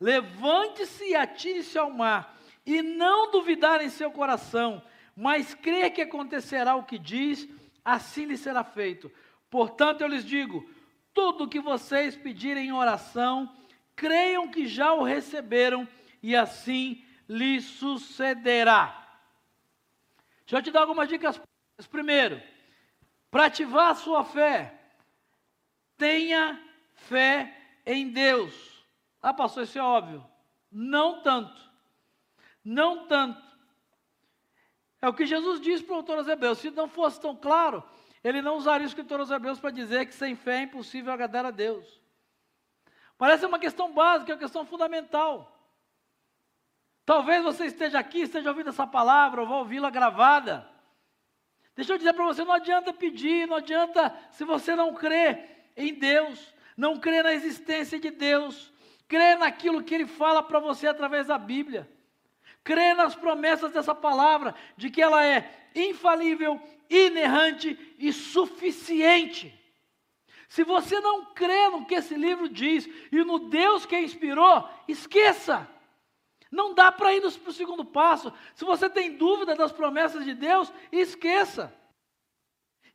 levante-se 0.00 1.04
e 1.04 1.16
atire-se 1.16 1.76
ao 1.76 1.90
mar, 1.90 2.38
e 2.64 2.80
não 2.80 3.30
duvidar 3.30 3.80
em 3.80 3.88
seu 3.88 4.10
coração, 4.10 4.82
mas 5.16 5.54
crer 5.54 5.92
que 5.92 6.02
acontecerá 6.02 6.76
o 6.76 6.84
que 6.84 6.98
diz, 6.98 7.48
assim 7.84 8.24
lhe 8.24 8.36
será 8.36 8.62
feito. 8.62 9.10
Portanto, 9.50 10.02
eu 10.02 10.08
lhes 10.08 10.24
digo: 10.24 10.68
tudo 11.12 11.44
o 11.44 11.48
que 11.48 11.60
vocês 11.60 12.16
pedirem 12.16 12.68
em 12.68 12.72
oração, 12.72 13.52
creiam 13.94 14.48
que 14.48 14.66
já 14.66 14.92
o 14.92 15.02
receberam, 15.02 15.88
e 16.22 16.36
assim 16.36 17.04
lhe 17.28 17.60
sucederá. 17.60 19.02
Deixa 20.40 20.58
eu 20.58 20.62
te 20.62 20.70
dar 20.70 20.80
algumas 20.80 21.08
dicas. 21.08 21.40
Primeiro, 21.84 22.42
para 23.30 23.46
ativar 23.46 23.90
a 23.90 23.94
sua 23.94 24.24
fé, 24.24 24.80
tenha 25.96 26.62
fé 26.94 27.54
em 27.84 28.10
Deus. 28.10 28.84
Ah, 29.20 29.34
pastor, 29.34 29.64
isso 29.64 29.78
é 29.78 29.82
óbvio. 29.82 30.26
Não 30.70 31.22
tanto. 31.22 31.60
Não 32.64 33.06
tanto. 33.06 33.44
É 35.00 35.08
o 35.08 35.14
que 35.14 35.26
Jesus 35.26 35.60
diz 35.60 35.82
para 35.82 35.92
o 35.94 35.96
autor 35.96 36.18
aos. 36.18 36.58
Se 36.58 36.70
não 36.70 36.88
fosse 36.88 37.20
tão 37.20 37.36
claro, 37.36 37.84
ele 38.24 38.40
não 38.40 38.56
usaria 38.56 38.86
o 38.86 38.88
escritor 38.88 39.20
aos 39.20 39.60
para 39.60 39.70
dizer 39.70 40.06
que 40.06 40.14
sem 40.14 40.34
fé 40.34 40.58
é 40.58 40.62
impossível 40.62 41.12
agradar 41.12 41.44
a 41.44 41.50
Deus. 41.50 42.00
Parece 43.18 43.46
uma 43.46 43.58
questão 43.58 43.92
básica, 43.92 44.32
é 44.32 44.34
uma 44.34 44.40
questão 44.40 44.66
fundamental. 44.66 45.52
Talvez 47.04 47.42
você 47.44 47.66
esteja 47.66 47.98
aqui, 47.98 48.22
esteja 48.22 48.50
ouvindo 48.50 48.70
essa 48.70 48.86
palavra, 48.86 49.40
ou 49.40 49.46
vá 49.46 49.56
ouvi-la 49.58 49.90
gravada. 49.90 50.68
Deixa 51.76 51.92
eu 51.92 51.98
dizer 51.98 52.14
para 52.14 52.24
você, 52.24 52.42
não 52.42 52.54
adianta 52.54 52.90
pedir, 52.90 53.46
não 53.46 53.58
adianta 53.58 54.12
se 54.30 54.44
você 54.44 54.74
não 54.74 54.94
crê 54.94 55.44
em 55.76 55.92
Deus, 55.92 56.54
não 56.74 56.98
crê 56.98 57.22
na 57.22 57.34
existência 57.34 58.00
de 58.00 58.10
Deus, 58.10 58.72
crê 59.06 59.36
naquilo 59.36 59.84
que 59.84 59.94
Ele 59.94 60.06
fala 60.06 60.42
para 60.42 60.58
você 60.58 60.86
através 60.86 61.26
da 61.26 61.36
Bíblia, 61.36 61.86
crê 62.64 62.94
nas 62.94 63.14
promessas 63.14 63.70
dessa 63.72 63.94
palavra, 63.94 64.54
de 64.74 64.88
que 64.88 65.02
ela 65.02 65.22
é 65.22 65.68
infalível, 65.74 66.58
inerrante 66.88 67.78
e 67.98 68.10
suficiente. 68.10 69.52
Se 70.48 70.64
você 70.64 70.98
não 71.00 71.26
crê 71.26 71.68
no 71.68 71.84
que 71.84 71.94
esse 71.94 72.14
livro 72.14 72.48
diz 72.48 72.88
e 73.12 73.22
no 73.22 73.38
Deus 73.38 73.84
que 73.84 73.98
inspirou, 73.98 74.66
esqueça. 74.88 75.68
Não 76.50 76.74
dá 76.74 76.92
para 76.92 77.14
ir 77.14 77.20
para 77.20 77.50
o 77.50 77.52
segundo 77.52 77.84
passo. 77.84 78.32
Se 78.54 78.64
você 78.64 78.88
tem 78.88 79.16
dúvida 79.16 79.54
das 79.54 79.72
promessas 79.72 80.24
de 80.24 80.34
Deus, 80.34 80.72
esqueça. 80.92 81.74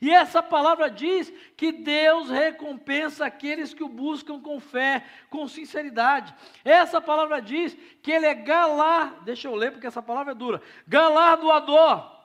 E 0.02 0.10
essa 0.10 0.42
palavra 0.42 0.90
diz 0.90 1.32
que 1.56 1.72
Deus 1.72 2.28
recompensa 2.28 3.24
aqueles 3.24 3.72
que 3.72 3.84
o 3.84 3.88
buscam 3.88 4.42
com 4.42 4.60
fé, 4.60 5.06
com 5.30 5.48
sinceridade. 5.48 6.34
Essa 6.66 7.00
palavra 7.00 7.40
diz 7.40 7.78
que 8.02 8.12
Ele 8.12 8.26
é 8.26 8.34
galar, 8.34 9.24
deixa 9.24 9.48
eu 9.48 9.54
ler 9.54 9.72
porque 9.72 9.86
essa 9.86 10.02
palavra 10.02 10.32
é 10.32 10.36
dura, 10.36 10.60
galardoador. 10.88 12.20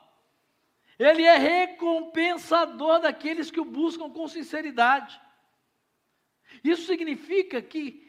Ele 0.98 1.22
é 1.22 1.36
recompensador 1.36 3.00
daqueles 3.00 3.50
que 3.50 3.60
o 3.60 3.64
buscam 3.64 4.08
com 4.08 4.26
sinceridade. 4.26 5.20
Isso 6.64 6.86
significa 6.86 7.60
que 7.60 8.05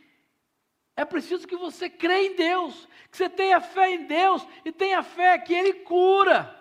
é 0.97 1.05
preciso 1.05 1.47
que 1.47 1.55
você 1.55 1.87
creia 1.87 2.25
em 2.25 2.35
Deus, 2.35 2.87
que 3.11 3.17
você 3.17 3.29
tenha 3.29 3.61
fé 3.61 3.91
em 3.91 4.05
Deus 4.05 4.45
e 4.65 4.71
tenha 4.71 5.03
fé 5.03 5.37
que 5.37 5.53
Ele 5.53 5.73
cura. 5.73 6.53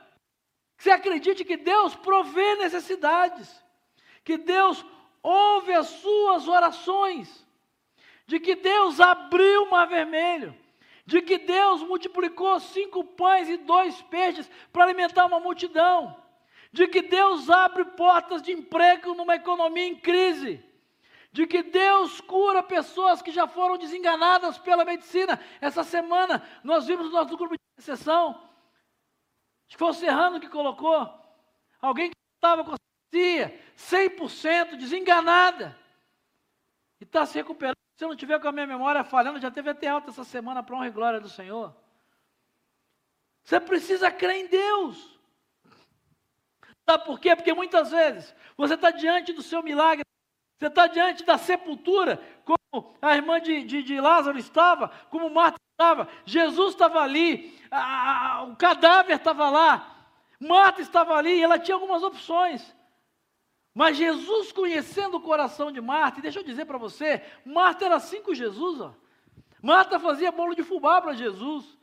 Que 0.76 0.84
você 0.84 0.90
acredite 0.90 1.42
que 1.42 1.56
Deus 1.56 1.96
provê 1.96 2.56
necessidades, 2.56 3.64
que 4.22 4.36
Deus 4.36 4.84
ouve 5.22 5.72
as 5.72 5.86
suas 5.86 6.46
orações, 6.48 7.46
de 8.26 8.38
que 8.38 8.54
Deus 8.54 9.00
abriu 9.00 9.62
o 9.62 9.70
mar 9.70 9.86
vermelho, 9.86 10.54
de 11.06 11.22
que 11.22 11.38
Deus 11.38 11.82
multiplicou 11.82 12.60
cinco 12.60 13.02
pães 13.04 13.48
e 13.48 13.56
dois 13.56 14.02
peixes 14.02 14.50
para 14.70 14.84
alimentar 14.84 15.24
uma 15.24 15.40
multidão, 15.40 16.14
de 16.70 16.86
que 16.86 17.00
Deus 17.00 17.48
abre 17.48 17.86
portas 17.86 18.42
de 18.42 18.52
emprego 18.52 19.14
numa 19.14 19.36
economia 19.36 19.86
em 19.86 19.96
crise 19.96 20.62
de 21.36 21.46
que 21.46 21.62
Deus 21.62 22.18
cura 22.18 22.62
pessoas 22.62 23.20
que 23.20 23.30
já 23.30 23.46
foram 23.46 23.76
desenganadas 23.76 24.56
pela 24.56 24.86
medicina. 24.86 25.38
Essa 25.60 25.84
semana 25.84 26.42
nós 26.64 26.86
vimos 26.86 27.08
no 27.08 27.12
nosso 27.12 27.36
grupo 27.36 27.54
de 27.54 27.60
intercessão, 27.74 28.30
acho 29.68 29.76
que 29.76 29.76
foi 29.76 29.90
o 29.90 29.92
Serrano 29.92 30.40
que 30.40 30.48
colocou, 30.48 31.12
alguém 31.78 32.08
que 32.08 32.16
estava 32.36 32.64
com 32.64 32.72
a 32.72 32.76
100% 33.12 34.76
desenganada, 34.78 35.78
e 36.98 37.04
está 37.04 37.26
se 37.26 37.34
recuperando. 37.34 37.76
Se 37.98 38.04
eu 38.04 38.08
não 38.08 38.16
tiver 38.16 38.40
com 38.40 38.48
a 38.48 38.52
minha 38.52 38.66
memória 38.66 39.04
falhando, 39.04 39.38
já 39.38 39.50
teve 39.50 39.68
até 39.68 39.88
alta 39.88 40.08
essa 40.08 40.24
semana 40.24 40.62
para 40.62 40.74
honra 40.74 40.86
e 40.86 40.90
glória 40.90 41.20
do 41.20 41.28
Senhor. 41.28 41.76
Você 43.44 43.60
precisa 43.60 44.10
crer 44.10 44.36
em 44.36 44.46
Deus. 44.46 45.20
Sabe 46.88 47.04
por 47.04 47.20
quê? 47.20 47.36
Porque 47.36 47.52
muitas 47.52 47.90
vezes 47.90 48.34
você 48.56 48.72
está 48.72 48.90
diante 48.90 49.34
do 49.34 49.42
seu 49.42 49.62
milagre 49.62 50.06
você 50.58 50.68
está 50.68 50.86
diante 50.86 51.24
da 51.24 51.36
sepultura, 51.36 52.20
como 52.44 52.96
a 53.02 53.14
irmã 53.14 53.40
de, 53.40 53.62
de, 53.64 53.82
de 53.82 54.00
Lázaro 54.00 54.38
estava, 54.38 54.88
como 55.10 55.28
Marta 55.28 55.58
estava, 55.72 56.08
Jesus 56.24 56.72
estava 56.72 57.00
ali, 57.00 57.58
a, 57.70 58.38
a, 58.38 58.42
o 58.44 58.56
cadáver 58.56 59.16
estava 59.16 59.50
lá, 59.50 59.94
Marta 60.40 60.80
estava 60.80 61.14
ali, 61.14 61.42
ela 61.42 61.58
tinha 61.58 61.74
algumas 61.74 62.02
opções. 62.02 62.74
Mas 63.74 63.98
Jesus, 63.98 64.52
conhecendo 64.52 65.18
o 65.18 65.20
coração 65.20 65.70
de 65.70 65.82
Marta, 65.82 66.18
e 66.18 66.22
deixa 66.22 66.40
eu 66.40 66.44
dizer 66.44 66.64
para 66.64 66.78
você, 66.78 67.22
Marta 67.44 67.84
era 67.84 67.96
assim 67.96 68.22
com 68.22 68.32
Jesus, 68.32 68.80
ó. 68.80 68.94
Marta 69.62 70.00
fazia 70.00 70.32
bolo 70.32 70.54
de 70.54 70.62
fubá 70.62 71.02
para 71.02 71.12
Jesus. 71.12 71.75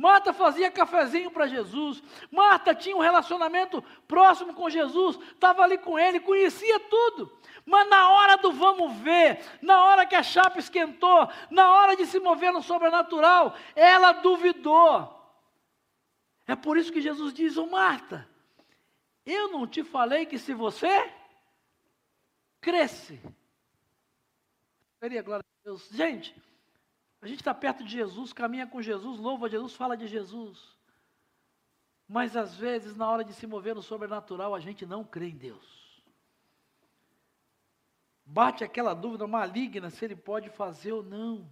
Marta 0.00 0.32
fazia 0.32 0.70
cafezinho 0.70 1.30
para 1.30 1.46
Jesus. 1.46 2.02
Marta 2.30 2.74
tinha 2.74 2.96
um 2.96 3.00
relacionamento 3.00 3.82
próximo 4.08 4.54
com 4.54 4.70
Jesus, 4.70 5.18
estava 5.32 5.62
ali 5.62 5.76
com 5.76 5.98
ele, 5.98 6.18
conhecia 6.18 6.80
tudo. 6.80 7.30
Mas 7.66 7.86
na 7.86 8.08
hora 8.08 8.38
do 8.38 8.50
vamos 8.50 8.96
ver, 8.96 9.44
na 9.60 9.84
hora 9.84 10.06
que 10.06 10.14
a 10.14 10.22
chapa 10.22 10.58
esquentou, 10.58 11.28
na 11.50 11.70
hora 11.74 11.94
de 11.96 12.06
se 12.06 12.18
mover 12.18 12.50
no 12.50 12.62
sobrenatural, 12.62 13.54
ela 13.76 14.12
duvidou. 14.12 15.20
É 16.46 16.56
por 16.56 16.78
isso 16.78 16.90
que 16.90 17.02
Jesus 17.02 17.34
diz: 17.34 17.58
Ô 17.58 17.64
oh, 17.64 17.70
Marta, 17.70 18.26
eu 19.26 19.50
não 19.50 19.66
te 19.66 19.84
falei 19.84 20.24
que 20.24 20.38
se 20.38 20.54
você 20.54 21.12
cresce, 22.58 23.20
glória 24.98 25.44
a 25.44 25.62
Deus. 25.62 25.90
Gente, 25.90 26.34
a 27.22 27.26
gente 27.26 27.40
está 27.40 27.52
perto 27.52 27.84
de 27.84 27.90
Jesus, 27.90 28.32
caminha 28.32 28.66
com 28.66 28.80
Jesus, 28.80 29.18
louva 29.18 29.48
Jesus, 29.48 29.74
fala 29.74 29.96
de 29.96 30.06
Jesus. 30.06 30.76
Mas 32.08 32.36
às 32.36 32.56
vezes, 32.56 32.96
na 32.96 33.08
hora 33.08 33.22
de 33.22 33.34
se 33.34 33.46
mover 33.46 33.74
no 33.74 33.82
sobrenatural, 33.82 34.54
a 34.54 34.60
gente 34.60 34.86
não 34.86 35.04
crê 35.04 35.28
em 35.28 35.36
Deus. 35.36 36.02
Bate 38.24 38.64
aquela 38.64 38.94
dúvida 38.94 39.26
maligna 39.26 39.90
se 39.90 40.04
ele 40.04 40.16
pode 40.16 40.48
fazer 40.50 40.92
ou 40.92 41.02
não. 41.02 41.50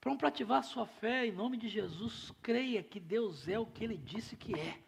Para 0.00 0.28
ativar 0.28 0.60
a 0.60 0.62
sua 0.62 0.86
fé, 0.86 1.26
em 1.26 1.32
nome 1.32 1.56
de 1.56 1.68
Jesus, 1.68 2.32
creia 2.40 2.82
que 2.82 2.98
Deus 2.98 3.48
é 3.48 3.58
o 3.58 3.66
que 3.66 3.84
ele 3.84 3.96
disse 3.96 4.36
que 4.36 4.58
é. 4.58 4.80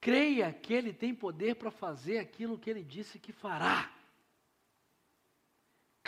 Creia 0.00 0.52
que 0.52 0.72
ele 0.72 0.92
tem 0.92 1.14
poder 1.14 1.56
para 1.56 1.70
fazer 1.70 2.18
aquilo 2.18 2.58
que 2.58 2.70
ele 2.70 2.82
disse 2.82 3.18
que 3.18 3.32
fará. 3.32 3.92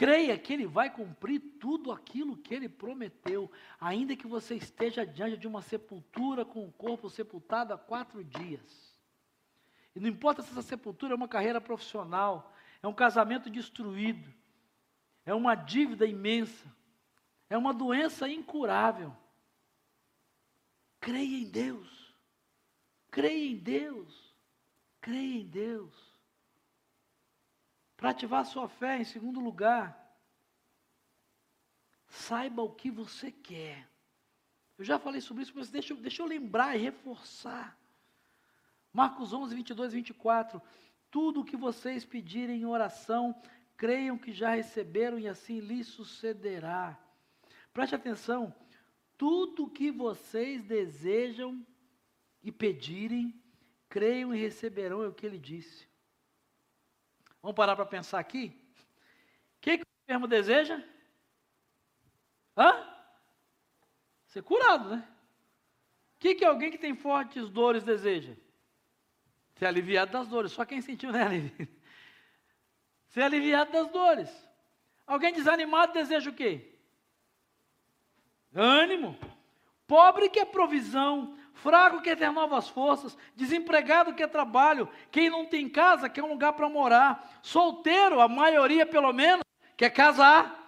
Creia 0.01 0.38
que 0.38 0.55
Ele 0.55 0.66
vai 0.66 0.88
cumprir 0.88 1.40
tudo 1.61 1.92
aquilo 1.92 2.34
que 2.34 2.55
Ele 2.55 2.70
prometeu, 2.70 3.53
ainda 3.78 4.16
que 4.16 4.26
você 4.26 4.55
esteja 4.55 5.05
diante 5.05 5.36
de 5.36 5.46
uma 5.46 5.61
sepultura 5.61 6.42
com 6.42 6.66
o 6.66 6.72
corpo 6.72 7.11
sepultado 7.11 7.74
há 7.74 7.76
quatro 7.76 8.24
dias. 8.24 8.96
E 9.94 10.01
não 10.01 10.09
importa 10.09 10.40
se 10.40 10.53
essa 10.53 10.62
sepultura 10.62 11.12
é 11.12 11.14
uma 11.14 11.28
carreira 11.28 11.61
profissional, 11.61 12.51
é 12.82 12.88
um 12.88 12.94
casamento 12.94 13.51
destruído, 13.51 14.32
é 15.26 15.34
uma 15.34 15.55
dívida 15.55 16.07
imensa, 16.07 16.74
é 17.51 17.59
uma 17.59 17.74
doença 17.74 18.26
incurável. 18.26 19.14
Creia 20.98 21.42
em 21.42 21.51
Deus, 21.51 22.14
creia 23.11 23.51
em 23.51 23.59
Deus, 23.59 24.34
creia 24.98 25.40
em 25.42 25.46
Deus. 25.46 26.09
Para 28.01 28.11
ativar 28.11 28.46
sua 28.46 28.66
fé, 28.66 28.98
em 28.98 29.05
segundo 29.05 29.40
lugar, 29.40 29.94
saiba 32.09 32.62
o 32.62 32.74
que 32.74 32.90
você 32.90 33.30
quer. 33.30 33.86
Eu 34.78 34.84
já 34.86 34.98
falei 34.98 35.20
sobre 35.20 35.42
isso, 35.42 35.53
mas 35.55 35.68
deixa, 35.68 35.94
deixa 35.94 36.22
eu 36.22 36.26
lembrar 36.26 36.74
e 36.74 36.80
reforçar. 36.80 37.78
Marcos 38.90 39.34
11, 39.34 39.55
22 39.55 39.92
e 39.92 39.96
24. 39.96 40.62
Tudo 41.11 41.42
o 41.42 41.44
que 41.44 41.59
vocês 41.59 42.03
pedirem 42.03 42.62
em 42.62 42.64
oração, 42.64 43.38
creiam 43.76 44.16
que 44.16 44.32
já 44.32 44.55
receberam 44.55 45.18
e 45.18 45.28
assim 45.28 45.61
lhes 45.61 45.86
sucederá. 45.88 46.98
Preste 47.70 47.94
atenção. 47.94 48.55
Tudo 49.18 49.64
o 49.64 49.70
que 49.70 49.90
vocês 49.90 50.64
desejam 50.64 51.66
e 52.42 52.51
pedirem, 52.51 53.38
creiam 53.90 54.34
e 54.34 54.40
receberão, 54.40 55.03
é 55.03 55.09
o 55.09 55.12
que 55.12 55.26
ele 55.26 55.38
disse. 55.38 55.89
Vamos 57.43 57.57
parar 57.57 57.76
para 57.76 57.86
pensar 57.86 58.18
aqui? 58.18 58.61
que, 59.61 59.78
que 59.78 59.84
o 59.84 59.86
enfermo 60.05 60.26
deseja? 60.26 60.82
Hã? 62.57 62.86
Ser 64.26 64.43
curado, 64.43 64.91
né? 64.91 65.09
O 66.16 66.20
que, 66.20 66.34
que 66.34 66.45
alguém 66.45 66.70
que 66.70 66.78
tem 66.78 66.95
fortes 66.95 67.49
dores 67.49 67.82
deseja? 67.82 68.34
Ser 69.57 69.66
aliviado 69.66 70.12
das 70.12 70.28
dores. 70.28 70.53
Só 70.53 70.64
quem 70.64 70.80
sentiu, 70.80 71.12
né? 71.12 71.28
Ser 73.09 73.22
aliviado 73.22 73.72
das 73.72 73.88
dores. 73.88 74.30
Alguém 75.07 75.32
desanimado 75.32 75.93
deseja 75.93 76.30
o 76.30 76.34
quê? 76.34 76.78
Ânimo. 78.55 79.18
Pobre 79.86 80.28
quer 80.28 80.47
provisão. 80.47 81.36
Fraco 81.62 82.00
quer 82.00 82.16
ter 82.16 82.30
novas 82.30 82.68
forças. 82.68 83.16
Desempregado 83.36 84.14
quer 84.14 84.28
trabalho. 84.28 84.88
Quem 85.11 85.30
não 85.30 85.46
tem 85.46 85.68
casa 85.68 86.08
quer 86.08 86.22
um 86.22 86.30
lugar 86.30 86.54
para 86.54 86.68
morar. 86.68 87.38
Solteiro, 87.42 88.20
a 88.20 88.28
maioria 88.28 88.86
pelo 88.86 89.12
menos, 89.12 89.44
quer 89.76 89.90
casar. 89.90 90.58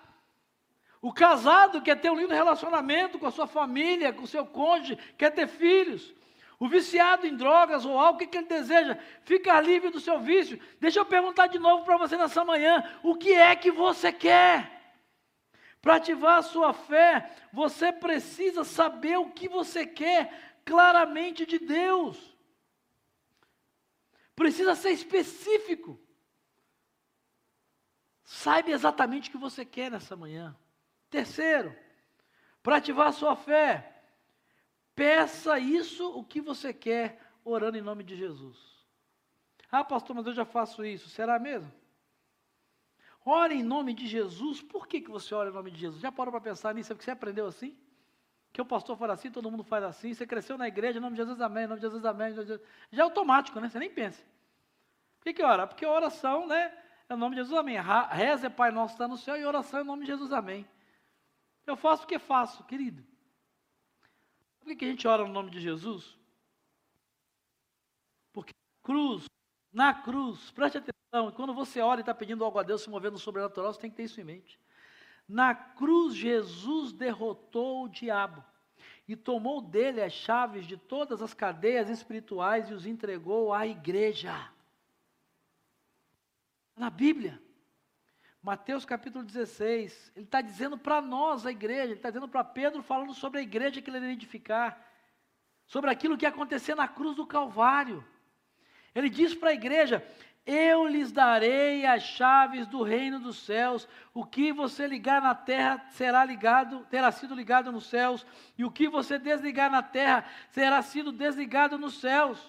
O 1.01 1.12
casado 1.12 1.82
quer 1.82 2.01
ter 2.01 2.11
um 2.11 2.16
lindo 2.16 2.32
relacionamento 2.32 3.18
com 3.18 3.26
a 3.26 3.30
sua 3.30 3.47
família, 3.47 4.12
com 4.12 4.22
o 4.22 4.28
seu 4.28 4.47
cônjuge, 4.47 4.97
quer 5.18 5.30
ter 5.30 5.49
filhos. 5.49 6.14
O 6.61 6.68
viciado 6.68 7.26
em 7.26 7.34
drogas 7.34 7.84
ou 7.84 7.99
algo, 7.99 8.14
o 8.14 8.18
que, 8.18 8.26
que 8.26 8.38
ele 8.38 8.47
deseja? 8.47 8.97
Ficar 9.24 9.61
livre 9.61 9.90
do 9.90 9.99
seu 9.99 10.20
vício. 10.20 10.61
Deixa 10.80 11.01
eu 11.01 11.05
perguntar 11.05 11.49
de 11.49 11.59
novo 11.59 11.84
para 11.84 11.97
você 11.97 12.16
nessa 12.16 12.45
manhã: 12.45 12.84
o 13.03 13.16
que 13.16 13.32
é 13.32 13.57
que 13.57 13.72
você 13.72 14.12
quer? 14.12 14.80
Para 15.80 15.97
ativar 15.97 16.38
a 16.38 16.43
sua 16.43 16.72
fé, 16.72 17.28
você 17.53 17.90
precisa 17.90 18.62
saber 18.62 19.18
o 19.18 19.30
que 19.30 19.49
você 19.49 19.84
quer 19.84 20.52
claramente 20.65 21.47
de 21.47 21.59
Deus. 21.59 22.19
Precisa 24.35 24.75
ser 24.75 24.91
específico. 24.91 26.01
Saiba 28.25 28.71
exatamente 28.71 29.29
o 29.29 29.33
que 29.33 29.39
você 29.39 29.65
quer 29.65 29.91
nessa 29.91 30.17
manhã. 30.17 30.57
Terceiro, 31.11 31.77
para 32.63 32.77
ativar 32.77 33.09
a 33.09 33.13
sua 33.13 33.37
fé, 33.37 34.03
peça 34.95 35.59
isso 35.59 36.11
o 36.19 36.25
que 36.25 36.41
você 36.41 36.73
quer, 36.73 37.21
orando 37.45 37.77
em 37.77 37.83
nome 37.83 38.03
de 38.03 38.17
Jesus. 38.17 38.59
Ah, 39.71 39.85
pastor, 39.85 40.17
mas 40.17 40.27
eu 40.27 40.33
já 40.33 40.45
faço 40.45 40.85
isso. 40.85 41.09
Será 41.09 41.39
mesmo? 41.39 41.73
Ore 43.25 43.55
em 43.55 43.63
nome 43.63 43.95
de 43.95 44.07
Jesus. 44.07 44.61
Por 44.61 44.87
que, 44.87 45.01
que 45.01 45.11
você 45.11 45.35
ora 45.35 45.51
em 45.51 45.53
nome 45.53 45.71
de 45.71 45.81
Jesus? 45.81 46.03
Já 46.03 46.11
parou 46.11 46.33
para 46.33 46.41
pensar 46.41 46.75
nisso? 46.75 46.93
É 46.93 46.95
porque 46.95 47.05
você 47.05 47.11
aprendeu 47.11 47.47
assim? 47.47 47.77
Que 48.53 48.61
o 48.61 48.67
pastor 48.67 48.97
fala 48.99 49.15
assim, 49.15 49.31
todo 49.31 49.51
mundo 49.51 49.65
faz 49.65 49.83
assim. 49.85 50.13
Você 50.13 50.27
cresceu 50.27 50.59
na 50.59 50.69
igreja, 50.69 50.99
em 50.99 51.01
nome 51.01 51.17
de 51.17 51.23
Jesus, 51.23 51.41
amém. 51.41 51.65
Em 51.65 51.69
nome 51.69 51.81
de 51.81 51.87
Jesus, 51.87 52.05
amém. 52.05 52.31
De 52.31 52.35
Jesus. 52.35 52.61
Já 52.91 53.03
é 53.03 53.05
automático, 53.05 53.59
né? 53.59 53.69
Você 53.69 53.79
nem 53.79 53.91
pensa. 53.91 54.23
Por 55.19 55.25
que, 55.25 55.35
que 55.35 55.43
ora? 55.43 55.67
Porque 55.67 55.87
oração, 55.87 56.47
né? 56.47 56.77
É 57.09 57.15
o 57.15 57.17
nome 57.17 57.35
de 57.35 57.43
Jesus, 57.43 57.59
amém. 57.59 57.77
Reza 58.11 58.47
é 58.47 58.51
Pai 58.51 58.71
Nosso 58.71 58.95
está 58.95 59.09
no 59.09 59.17
céu 59.17 59.37
e 59.37 59.45
oração 59.45 59.81
é 59.81 59.83
em 59.83 59.87
nome 59.87 60.03
de 60.03 60.09
Jesus, 60.09 60.33
amém. 60.33 60.69
Eu 61.67 61.77
faço 61.77 62.03
porque 62.03 62.19
faço, 62.19 62.65
querido. 62.65 63.03
Por 64.61 64.77
que 64.77 64.85
a 64.85 64.89
gente 64.89 65.09
ora 65.09 65.25
no 65.25 65.33
nome 65.33 65.51
de 65.51 65.61
Jesus? 65.61 66.17
Porque 68.33 68.53
cruz, 68.83 69.27
na 69.73 69.95
cruz, 69.95 70.51
preste 70.51 70.79
atenção, 70.79 71.33
quando 71.33 71.55
você 71.55 71.81
ora 71.81 72.01
e 72.01 72.03
está 72.03 72.15
pedindo 72.15 72.45
algo 72.45 72.59
a 72.59 72.63
Deus, 72.63 72.83
se 72.83 72.91
movendo 72.91 73.15
no 73.15 73.19
sobrenatural, 73.19 73.73
você 73.73 73.81
tem 73.81 73.91
que 73.91 73.97
ter 73.97 74.05
isso 74.05 74.21
em 74.21 74.25
mente. 74.25 74.59
Na 75.33 75.55
cruz, 75.55 76.14
Jesus 76.14 76.93
derrotou 76.93 77.85
o 77.85 77.89
diabo 77.89 78.45
e 79.09 79.16
tomou 79.16 79.62
dele 79.62 80.03
as 80.03 80.12
chaves 80.12 80.66
de 80.66 80.76
todas 80.76 81.22
as 81.22 81.33
cadeias 81.33 81.89
espirituais 81.89 82.68
e 82.68 82.74
os 82.74 82.85
entregou 82.85 83.51
à 83.55 83.66
igreja. 83.66 84.35
Na 86.76 86.91
Bíblia. 86.91 87.43
Mateus 88.43 88.85
capítulo 88.85 89.24
16, 89.24 90.12
ele 90.14 90.26
está 90.26 90.43
dizendo 90.43 90.76
para 90.76 91.01
nós, 91.01 91.47
a 91.47 91.51
igreja, 91.51 91.85
ele 91.85 91.93
está 91.95 92.11
dizendo 92.11 92.28
para 92.28 92.45
Pedro, 92.45 92.83
falando 92.83 93.14
sobre 93.14 93.41
a 93.41 93.43
igreja 93.43 93.80
que 93.80 93.89
ele 93.89 93.97
iria 94.01 94.12
edificar, 94.12 94.87
sobre 95.66 95.89
aquilo 95.89 96.18
que 96.18 96.26
ia 96.26 96.28
acontecer 96.28 96.74
na 96.74 96.87
cruz 96.87 97.16
do 97.16 97.26
Calvário. 97.26 98.05
Ele 98.95 99.09
diz 99.09 99.35
para 99.35 99.49
a 99.49 99.55
igreja: 99.55 100.07
Eu 100.45 100.88
lhes 100.88 101.12
darei 101.12 101.86
as 101.86 102.03
chaves 102.03 102.66
do 102.66 102.82
reino 102.82 103.20
dos 103.20 103.38
céus, 103.38 103.88
o 104.12 104.24
que 104.24 104.53
você 104.53 104.88
ligar 104.88 105.22
na 105.22 105.34
terra 105.34 105.84
será 105.90 106.24
ligado, 106.24 106.84
terá 106.90 107.12
sido 107.12 107.34
ligado 107.34 107.70
nos 107.70 107.86
céus, 107.86 108.26
e 108.59 108.64
o 108.64 108.70
que 108.70 108.88
você 108.88 109.18
desligar 109.18 109.70
na 109.70 109.82
terra 109.82 110.24
será 110.51 110.82
sido 110.82 111.12
desligado 111.12 111.78
nos 111.78 112.01
céus. 112.01 112.40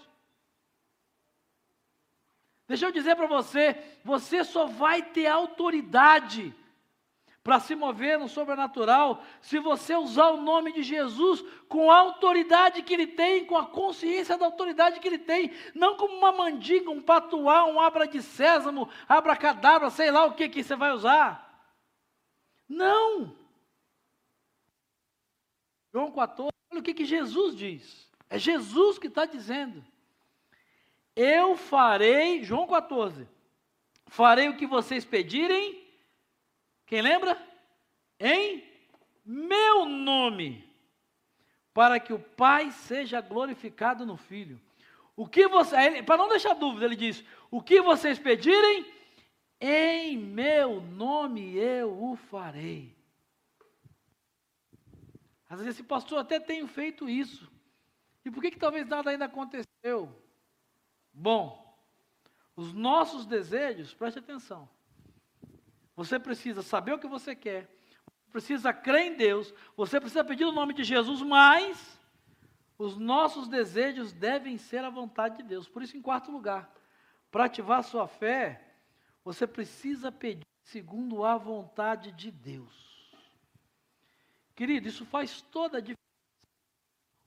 Deixa 2.67 2.87
eu 2.87 2.91
dizer 2.91 3.15
para 3.15 3.27
você, 3.27 3.99
você 4.03 4.43
só 4.43 4.65
vai 4.65 5.03
ter 5.03 5.27
autoridade 5.27 6.55
para 7.43 7.59
se 7.59 7.75
mover 7.75 8.17
no 8.17 8.29
sobrenatural 8.29 9.21
se 9.41 9.59
você 9.59 9.95
usar 9.95 10.29
o 10.29 10.41
nome 10.41 10.71
de 10.71 10.81
Jesus 10.81 11.43
com 11.67 11.91
a 11.91 11.97
autoridade 11.97 12.81
que 12.81 12.93
ele 12.93 13.07
tem, 13.07 13.45
com 13.45 13.57
a 13.57 13.65
consciência 13.65 14.37
da 14.37 14.45
autoridade 14.45 15.01
que 15.01 15.07
ele 15.07 15.19
tem, 15.19 15.51
não 15.75 15.97
como 15.97 16.15
uma 16.15 16.31
mandiga, 16.31 16.89
um 16.89 17.01
patuá, 17.01 17.65
um 17.65 17.81
abra 17.81 18.07
de 18.07 18.21
sésamo, 18.21 18.89
abracadabra, 19.09 19.89
sei 19.89 20.09
lá 20.09 20.25
o 20.25 20.33
que 20.33 20.47
que 20.47 20.63
você 20.63 20.75
vai 20.75 20.93
usar. 20.93 21.43
Não. 22.67 23.35
João 25.91 26.11
14, 26.11 26.49
olha 26.71 26.79
o 26.79 26.83
que, 26.83 26.93
que 26.93 27.05
Jesus 27.05 27.55
diz. 27.55 28.09
É 28.29 28.39
Jesus 28.39 28.97
que 28.97 29.07
está 29.07 29.25
dizendo. 29.25 29.85
Eu 31.13 31.57
farei, 31.57 32.41
João 32.41 32.65
14, 32.65 33.27
farei 34.07 34.47
o 34.47 34.57
que 34.57 34.65
vocês 34.65 35.03
pedirem. 35.03 35.82
Quem 36.85 37.01
lembra? 37.01 37.37
Em 38.19 38.63
meu 39.25 39.85
nome, 39.85 40.67
para 41.73 41.99
que 41.99 42.13
o 42.13 42.19
Pai 42.19 42.71
seja 42.71 43.21
glorificado 43.21 44.05
no 44.05 44.17
Filho. 44.17 44.59
O 45.15 45.27
que 45.27 45.47
você, 45.47 46.01
para 46.03 46.17
não 46.17 46.27
deixar 46.27 46.53
dúvida, 46.53 46.85
ele 46.85 46.95
diz: 46.95 47.23
o 47.49 47.61
que 47.61 47.81
vocês 47.81 48.17
pedirem, 48.17 48.85
em 49.59 50.17
meu 50.17 50.81
nome 50.81 51.55
eu 51.55 52.03
o 52.03 52.15
farei. 52.15 52.95
Às 55.49 55.59
vezes 55.59 55.75
esse 55.75 55.83
pastor 55.83 56.19
até 56.19 56.39
tem 56.39 56.67
feito 56.67 57.07
isso. 57.07 57.51
E 58.25 58.31
por 58.31 58.41
que, 58.41 58.51
que 58.51 58.59
talvez 58.59 58.87
nada 58.87 59.11
ainda 59.11 59.25
aconteceu? 59.25 60.11
Bom, 61.13 61.77
os 62.55 62.73
nossos 62.73 63.25
desejos, 63.25 63.93
preste 63.93 64.17
atenção. 64.17 64.67
Você 65.95 66.19
precisa 66.19 66.61
saber 66.61 66.93
o 66.93 66.99
que 66.99 67.07
você 67.07 67.35
quer, 67.35 67.69
precisa 68.31 68.73
crer 68.73 69.13
em 69.13 69.15
Deus, 69.15 69.53
você 69.77 69.99
precisa 69.99 70.23
pedir 70.23 70.45
o 70.45 70.51
nome 70.51 70.73
de 70.73 70.83
Jesus, 70.83 71.21
mas 71.21 71.99
os 72.77 72.97
nossos 72.97 73.47
desejos 73.47 74.11
devem 74.11 74.57
ser 74.57 74.83
a 74.83 74.89
vontade 74.89 75.37
de 75.37 75.43
Deus. 75.43 75.67
Por 75.67 75.83
isso, 75.83 75.95
em 75.95 76.01
quarto 76.01 76.31
lugar, 76.31 76.73
para 77.29 77.45
ativar 77.45 77.83
sua 77.83 78.07
fé, 78.07 78.75
você 79.23 79.45
precisa 79.45 80.11
pedir 80.11 80.45
segundo 80.63 81.23
a 81.23 81.37
vontade 81.37 82.11
de 82.11 82.31
Deus. 82.31 82.93
Querido, 84.55 84.87
isso 84.87 85.05
faz 85.05 85.41
toda 85.41 85.77
a 85.77 85.81
diferença. 85.81 85.97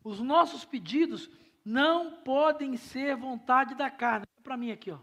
Os 0.03 0.21
nossos 0.21 0.65
pedidos 0.65 1.31
não 1.65 2.13
podem 2.23 2.77
ser 2.77 3.17
vontade 3.17 3.75
da 3.75 3.91
carne. 3.91 4.27
Para 4.43 4.57
mim 4.57 4.71
aqui, 4.71 4.91
ó. 4.91 4.99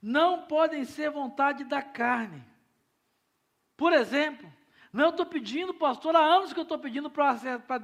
Não 0.00 0.46
podem 0.46 0.84
ser 0.84 1.10
vontade 1.10 1.64
da 1.64 1.82
carne. 1.82 2.44
Por 3.76 3.92
exemplo, 3.92 4.50
não 4.92 5.10
estou 5.10 5.26
pedindo, 5.26 5.74
pastor, 5.74 6.16
há 6.16 6.20
anos 6.20 6.52
que 6.52 6.58
eu 6.58 6.62
estou 6.62 6.78
pedindo 6.78 7.10
para 7.10 7.36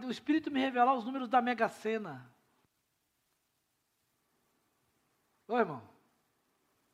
o 0.04 0.10
Espírito 0.10 0.50
me 0.50 0.60
revelar 0.60 0.94
os 0.94 1.04
números 1.04 1.28
da 1.28 1.42
Mega 1.42 1.68
Sena. 1.68 2.30
Ô 5.46 5.58
irmão, 5.58 5.82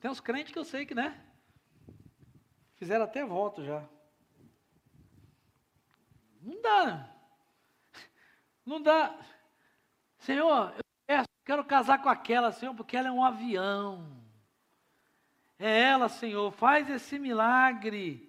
tem 0.01 0.11
uns 0.11 0.21
crentes 0.21 0.53
que 0.53 0.59
eu 0.59 0.65
sei 0.65 0.85
que, 0.85 0.95
né? 0.95 1.25
Fizeram 2.75 3.05
até 3.05 3.25
voto 3.25 3.65
já. 3.65 3.89
Não 6.41 6.61
dá. 6.61 7.15
Não 8.65 8.83
dá. 8.83 9.19
Senhor, 10.19 10.75
eu 11.07 11.25
quero 11.45 11.65
casar 11.65 12.03
com 12.03 12.09
aquela, 12.09 12.51
Senhor, 12.53 12.75
porque 12.75 12.97
ela 12.97 13.09
é 13.09 13.13
um 13.13 13.25
avião. 13.25 14.28
É 15.59 15.81
ela, 15.83 16.09
Senhor, 16.09 16.53
faz 16.53 16.89
esse 16.89 17.19
milagre. 17.19 18.29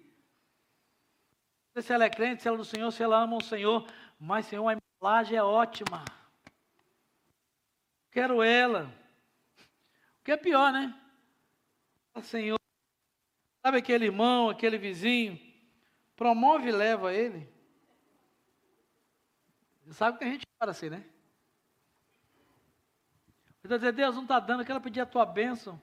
Não 1.66 1.74
sei 1.74 1.82
se 1.82 1.92
ela 1.92 2.04
é 2.04 2.10
crente, 2.10 2.42
se 2.42 2.48
ela 2.48 2.56
é 2.56 2.58
do 2.58 2.64
Senhor, 2.64 2.90
se 2.90 3.02
ela 3.02 3.22
ama 3.22 3.36
o 3.36 3.44
Senhor, 3.44 3.86
mas, 4.18 4.46
Senhor, 4.46 4.68
a 4.68 4.76
embalagem 4.76 5.38
é 5.38 5.42
ótima. 5.42 6.04
Quero 8.10 8.42
ela. 8.42 8.92
O 10.20 10.24
que 10.24 10.32
é 10.32 10.36
pior, 10.36 10.72
né? 10.72 10.94
Senhor, 12.22 12.58
sabe 13.64 13.78
aquele 13.78 14.06
irmão, 14.06 14.50
aquele 14.50 14.76
vizinho, 14.76 15.38
promove 16.16 16.68
e 16.68 16.72
leva 16.72 17.14
ele. 17.14 17.48
Sabe 19.92 20.18
que 20.18 20.24
a 20.24 20.28
gente 20.28 20.46
para 20.58 20.72
assim, 20.72 20.90
né? 20.90 21.04
Então 23.64 23.78
dizer, 23.78 23.92
Deus 23.92 24.14
não 24.14 24.22
está 24.22 24.38
dando, 24.38 24.60
eu 24.60 24.66
quero 24.66 24.80
pedir 24.80 25.00
a 25.00 25.06
tua 25.06 25.24
bênção, 25.24 25.80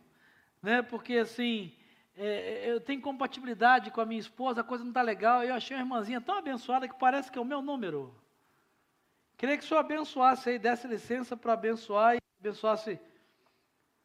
né? 0.61 0.81
Porque 0.81 1.17
assim, 1.17 1.73
é, 2.15 2.69
eu 2.69 2.81
tenho 2.81 3.01
compatibilidade 3.01 3.91
com 3.91 4.01
a 4.01 4.05
minha 4.05 4.19
esposa, 4.19 4.61
a 4.61 4.63
coisa 4.63 4.83
não 4.83 4.91
está 4.91 5.01
legal. 5.01 5.43
Eu 5.43 5.53
achei 5.53 5.77
uma 5.77 5.83
irmãzinha 5.83 6.19
tão 6.19 6.37
abençoada 6.37 6.87
que 6.87 6.97
parece 6.97 7.31
que 7.31 7.37
é 7.37 7.41
o 7.41 7.45
meu 7.45 7.61
número. 7.61 8.13
Queria 9.37 9.57
que 9.57 9.63
o 9.63 9.67
senhor 9.67 9.79
abençoasse 9.79 10.49
aí, 10.49 10.59
desse 10.59 10.87
licença 10.87 11.37
para 11.37 11.53
abençoar 11.53 12.15
e 12.15 12.19
abençoasse. 12.39 12.99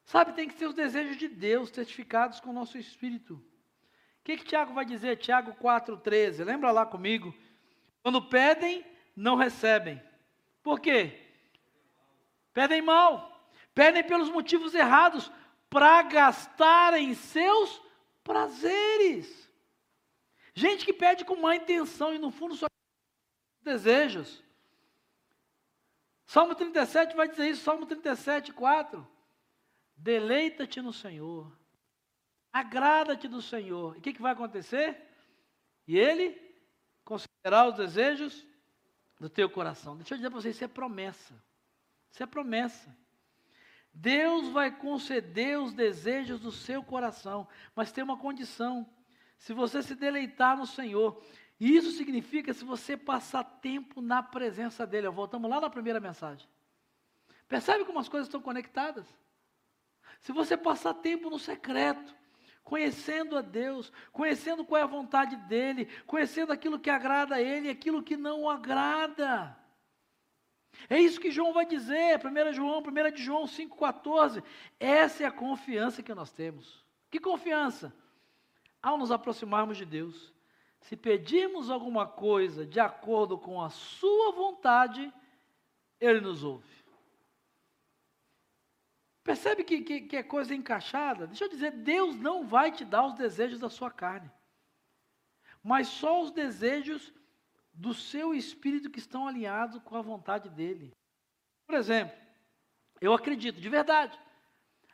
Sabe, 0.04 0.34
tem 0.34 0.46
que 0.46 0.54
ser 0.54 0.66
os 0.66 0.74
desejos 0.74 1.16
de 1.16 1.26
Deus 1.26 1.70
testificados 1.70 2.38
com 2.38 2.50
o 2.50 2.52
nosso 2.52 2.76
espírito. 2.76 3.34
O 3.34 4.24
que, 4.24 4.36
que 4.36 4.44
Tiago 4.44 4.74
vai 4.74 4.84
dizer? 4.84 5.16
Tiago 5.16 5.54
4,13. 5.54 6.44
Lembra 6.44 6.70
lá 6.70 6.84
comigo? 6.84 7.34
Quando 8.02 8.28
pedem, 8.28 8.84
não 9.16 9.36
recebem. 9.36 10.02
Por 10.62 10.80
quê? 10.80 11.18
Pedem 12.52 12.82
mal. 12.82 13.50
Pedem 13.74 14.04
pelos 14.04 14.28
motivos 14.28 14.74
errados, 14.74 15.32
para 15.72 16.02
gastarem 16.02 17.14
seus 17.14 17.80
prazeres. 18.22 19.50
Gente 20.54 20.84
que 20.84 20.92
pede 20.92 21.24
com 21.24 21.34
má 21.36 21.56
intenção 21.56 22.12
e 22.12 22.18
no 22.18 22.30
fundo 22.30 22.54
só 22.54 22.66
desejos. 23.62 24.44
Salmo 26.26 26.54
37 26.54 27.16
vai 27.16 27.26
dizer 27.26 27.48
isso, 27.48 27.64
Salmo 27.64 27.86
37, 27.86 28.52
4. 28.52 29.08
Deleita-te 29.96 30.82
no 30.82 30.92
Senhor, 30.92 31.50
agrada-te 32.52 33.26
do 33.26 33.40
Senhor. 33.40 33.96
E 33.96 33.98
o 33.98 34.02
que, 34.02 34.12
que 34.12 34.20
vai 34.20 34.32
acontecer? 34.32 35.00
E 35.88 35.98
Ele 35.98 36.38
considerará 37.02 37.66
os 37.68 37.76
desejos 37.76 38.46
do 39.18 39.30
teu 39.30 39.48
coração. 39.48 39.96
Deixa 39.96 40.12
eu 40.12 40.18
dizer 40.18 40.28
para 40.28 40.40
vocês, 40.40 40.54
isso 40.54 40.64
é 40.64 40.68
promessa. 40.68 41.34
Isso 42.10 42.22
é 42.22 42.26
promessa. 42.26 42.94
Deus 43.92 44.48
vai 44.48 44.70
conceder 44.70 45.58
os 45.58 45.74
desejos 45.74 46.40
do 46.40 46.50
seu 46.50 46.82
coração, 46.82 47.46
mas 47.74 47.92
tem 47.92 48.02
uma 48.02 48.16
condição: 48.16 48.88
se 49.38 49.52
você 49.52 49.82
se 49.82 49.94
deleitar 49.94 50.56
no 50.56 50.66
Senhor. 50.66 51.22
Isso 51.60 51.92
significa 51.92 52.52
se 52.52 52.64
você 52.64 52.96
passar 52.96 53.44
tempo 53.44 54.00
na 54.00 54.20
presença 54.20 54.84
dEle. 54.84 55.08
Voltamos 55.10 55.48
lá 55.48 55.60
na 55.60 55.70
primeira 55.70 56.00
mensagem. 56.00 56.48
Percebe 57.46 57.84
como 57.84 58.00
as 58.00 58.08
coisas 58.08 58.26
estão 58.26 58.40
conectadas? 58.40 59.06
Se 60.18 60.32
você 60.32 60.56
passar 60.56 60.94
tempo 60.94 61.30
no 61.30 61.38
secreto, 61.38 62.16
conhecendo 62.64 63.36
a 63.36 63.42
Deus, 63.42 63.92
conhecendo 64.10 64.64
qual 64.64 64.80
é 64.80 64.82
a 64.82 64.86
vontade 64.88 65.36
dEle, 65.36 65.86
conhecendo 66.04 66.52
aquilo 66.52 66.80
que 66.80 66.90
agrada 66.90 67.36
a 67.36 67.40
Ele 67.40 67.68
e 67.68 67.70
aquilo 67.70 68.02
que 68.02 68.16
não 68.16 68.42
o 68.42 68.50
agrada. 68.50 69.56
É 70.88 70.98
isso 70.98 71.20
que 71.20 71.30
João 71.30 71.52
vai 71.52 71.66
dizer, 71.66 72.20
1 72.24 72.52
João, 72.52 72.80
1 72.80 73.10
de 73.12 73.22
João 73.22 73.44
5,14. 73.44 74.42
Essa 74.80 75.24
é 75.24 75.26
a 75.26 75.32
confiança 75.32 76.02
que 76.02 76.14
nós 76.14 76.32
temos. 76.32 76.84
Que 77.10 77.18
confiança? 77.18 77.94
Ao 78.82 78.98
nos 78.98 79.12
aproximarmos 79.12 79.76
de 79.76 79.84
Deus, 79.84 80.32
se 80.80 80.96
pedirmos 80.96 81.70
alguma 81.70 82.06
coisa 82.06 82.66
de 82.66 82.80
acordo 82.80 83.38
com 83.38 83.62
a 83.62 83.70
Sua 83.70 84.32
vontade, 84.32 85.12
Ele 86.00 86.20
nos 86.20 86.42
ouve. 86.42 86.82
Percebe 89.22 89.62
que, 89.62 89.82
que, 89.82 90.00
que 90.00 90.16
é 90.16 90.22
coisa 90.22 90.54
encaixada? 90.54 91.28
Deixa 91.28 91.44
eu 91.44 91.48
dizer, 91.48 91.70
Deus 91.70 92.16
não 92.16 92.44
vai 92.46 92.72
te 92.72 92.84
dar 92.84 93.06
os 93.06 93.14
desejos 93.14 93.60
da 93.60 93.70
sua 93.70 93.90
carne, 93.90 94.28
mas 95.62 95.86
só 95.86 96.22
os 96.22 96.32
desejos 96.32 97.12
do 97.72 97.94
seu 97.94 98.34
espírito 98.34 98.90
que 98.90 98.98
estão 98.98 99.26
alinhados 99.26 99.80
com 99.82 99.96
a 99.96 100.02
vontade 100.02 100.48
dele. 100.50 100.94
Por 101.66 101.74
exemplo, 101.74 102.16
eu 103.00 103.12
acredito, 103.14 103.60
de 103.60 103.68
verdade, 103.68 104.18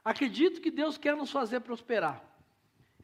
acredito 0.05 0.61
que 0.61 0.71
Deus 0.71 0.97
quer 0.97 1.17
nos 1.17 1.31
fazer 1.31 1.61
prosperar. 1.61 2.23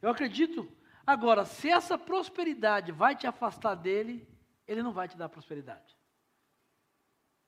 Eu 0.01 0.09
acredito. 0.09 0.71
Agora, 1.05 1.45
se 1.45 1.69
essa 1.69 1.97
prosperidade 1.97 2.91
vai 2.91 3.15
te 3.15 3.27
afastar 3.27 3.75
dele, 3.75 4.27
ele 4.67 4.81
não 4.81 4.93
vai 4.93 5.07
te 5.07 5.17
dar 5.17 5.29
prosperidade. 5.29 5.95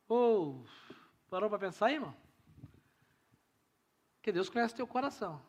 Ou, 0.07 0.63
oh, 0.63 0.65
parou 1.29 1.49
para 1.49 1.59
pensar 1.59 1.87
aí, 1.87 1.95
irmão? 1.95 2.15
Porque 4.17 4.31
Deus 4.31 4.49
conhece 4.49 4.75
teu 4.75 4.85
coração. 4.85 5.41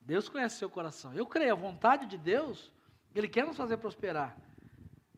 Deus 0.00 0.28
conhece 0.28 0.56
seu 0.56 0.68
coração. 0.68 1.14
Eu 1.14 1.26
creio, 1.26 1.52
a 1.52 1.56
vontade 1.56 2.06
de 2.06 2.18
Deus, 2.18 2.70
Ele 3.14 3.28
quer 3.28 3.46
nos 3.46 3.56
fazer 3.56 3.78
prosperar. 3.78 4.36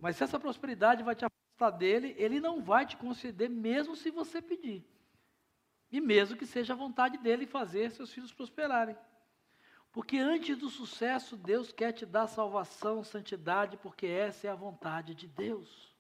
Mas 0.07 0.15
se 0.15 0.23
essa 0.23 0.39
prosperidade 0.39 1.03
vai 1.03 1.17
te 1.17 1.25
afastar 1.25 1.77
dele, 1.77 2.15
ele 2.17 2.39
não 2.39 2.63
vai 2.63 2.87
te 2.87 2.97
conceder, 2.97 3.51
mesmo 3.51 3.97
se 3.97 4.09
você 4.09 4.41
pedir. 4.41 4.87
E 5.91 6.01
mesmo 6.01 6.37
que 6.37 6.47
seja 6.47 6.75
a 6.75 6.77
vontade 6.77 7.19
dele 7.19 7.45
fazer 7.45 7.91
seus 7.91 8.13
filhos 8.13 8.33
prosperarem. 8.33 8.97
Porque 9.91 10.19
antes 10.19 10.57
do 10.57 10.71
sucesso, 10.71 11.37
Deus 11.37 11.73
quer 11.73 11.91
te 11.91 12.07
dar 12.07 12.29
salvação, 12.29 13.03
santidade, 13.03 13.77
porque 13.79 14.07
essa 14.07 14.47
é 14.47 14.51
a 14.51 14.55
vontade 14.55 15.13
de 15.13 15.27
Deus. 15.27 15.93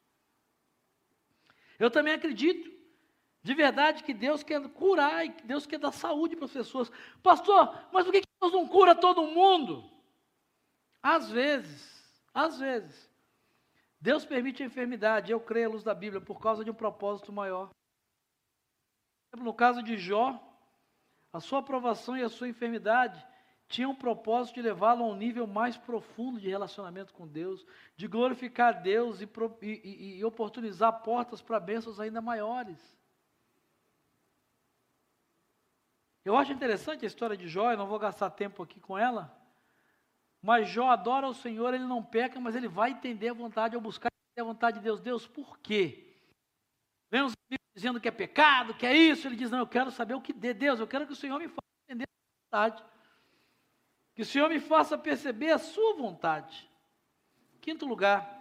Eu 1.76 1.90
também 1.90 2.14
acredito, 2.14 2.70
de 3.42 3.54
verdade, 3.54 4.04
que 4.04 4.14
Deus 4.14 4.44
quer 4.44 4.62
curar 4.68 5.26
e 5.26 5.30
que 5.30 5.44
Deus 5.44 5.66
quer 5.66 5.80
dar 5.80 5.90
saúde 5.90 6.36
para 6.36 6.44
as 6.44 6.52
pessoas. 6.52 6.92
Pastor, 7.24 7.76
mas 7.92 8.04
por 8.04 8.12
que 8.12 8.22
Deus 8.40 8.52
não 8.52 8.68
cura 8.68 8.94
todo 8.94 9.26
mundo? 9.26 9.90
Às 11.02 11.28
vezes, 11.28 12.22
às 12.32 12.60
vezes, 12.60 13.15
Deus 14.00 14.24
permite 14.24 14.62
a 14.62 14.66
enfermidade, 14.66 15.32
eu 15.32 15.40
creio 15.40 15.68
à 15.68 15.72
luz 15.72 15.82
da 15.82 15.94
Bíblia, 15.94 16.20
por 16.20 16.40
causa 16.40 16.64
de 16.64 16.70
um 16.70 16.74
propósito 16.74 17.32
maior. 17.32 17.70
No 19.36 19.54
caso 19.54 19.82
de 19.82 19.96
Jó, 19.96 20.40
a 21.32 21.40
sua 21.40 21.58
aprovação 21.58 22.16
e 22.16 22.22
a 22.22 22.28
sua 22.28 22.48
enfermidade 22.48 23.24
tinham 23.68 23.90
o 23.90 23.96
propósito 23.96 24.54
de 24.54 24.62
levá-lo 24.62 25.04
a 25.04 25.08
um 25.08 25.16
nível 25.16 25.46
mais 25.46 25.76
profundo 25.76 26.40
de 26.40 26.48
relacionamento 26.48 27.12
com 27.12 27.26
Deus, 27.26 27.66
de 27.96 28.06
glorificar 28.06 28.80
Deus 28.80 29.20
e, 29.20 29.28
e, 29.62 30.18
e 30.18 30.24
oportunizar 30.24 31.02
portas 31.02 31.42
para 31.42 31.58
bênçãos 31.58 31.98
ainda 31.98 32.20
maiores. 32.20 32.96
Eu 36.24 36.36
acho 36.36 36.52
interessante 36.52 37.04
a 37.04 37.08
história 37.08 37.36
de 37.36 37.48
Jó, 37.48 37.70
eu 37.70 37.76
não 37.76 37.86
vou 37.86 37.98
gastar 37.98 38.30
tempo 38.30 38.62
aqui 38.62 38.80
com 38.80 38.96
ela, 38.96 39.36
mas 40.46 40.68
Jó 40.68 40.90
adora 40.90 41.26
o 41.26 41.34
Senhor, 41.34 41.74
ele 41.74 41.82
não 41.82 42.00
peca, 42.00 42.38
mas 42.38 42.54
ele 42.54 42.68
vai 42.68 42.92
entender 42.92 43.30
a 43.30 43.34
vontade, 43.34 43.74
ao 43.74 43.80
buscar 43.80 44.08
a 44.38 44.44
vontade 44.44 44.78
de 44.78 44.84
Deus. 44.84 45.00
Deus, 45.00 45.26
por 45.26 45.58
quê? 45.58 46.14
Vem 47.10 47.22
os 47.22 47.32
amigos 47.48 47.66
dizendo 47.74 48.00
que 48.00 48.06
é 48.06 48.12
pecado, 48.12 48.72
que 48.72 48.86
é 48.86 48.96
isso. 48.96 49.26
Ele 49.26 49.34
diz: 49.34 49.50
Não, 49.50 49.58
eu 49.58 49.66
quero 49.66 49.90
saber 49.90 50.14
o 50.14 50.20
que 50.20 50.32
de 50.32 50.54
Deus, 50.54 50.78
eu 50.78 50.86
quero 50.86 51.04
que 51.04 51.12
o 51.12 51.16
Senhor 51.16 51.40
me 51.40 51.48
faça 51.48 51.66
entender 51.84 52.04
a 52.04 52.44
vontade. 52.44 52.84
Que 54.14 54.22
o 54.22 54.24
Senhor 54.24 54.48
me 54.48 54.60
faça 54.60 54.96
perceber 54.96 55.50
a 55.50 55.58
sua 55.58 55.96
vontade. 55.96 56.70
Quinto 57.60 57.84
lugar, 57.84 58.40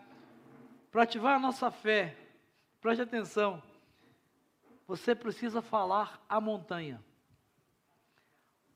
para 0.92 1.02
ativar 1.02 1.38
a 1.38 1.40
nossa 1.40 1.72
fé, 1.72 2.16
preste 2.80 3.02
atenção. 3.02 3.64
Você 4.86 5.16
precisa 5.16 5.60
falar 5.60 6.24
a 6.30 6.40
montanha. 6.40 7.04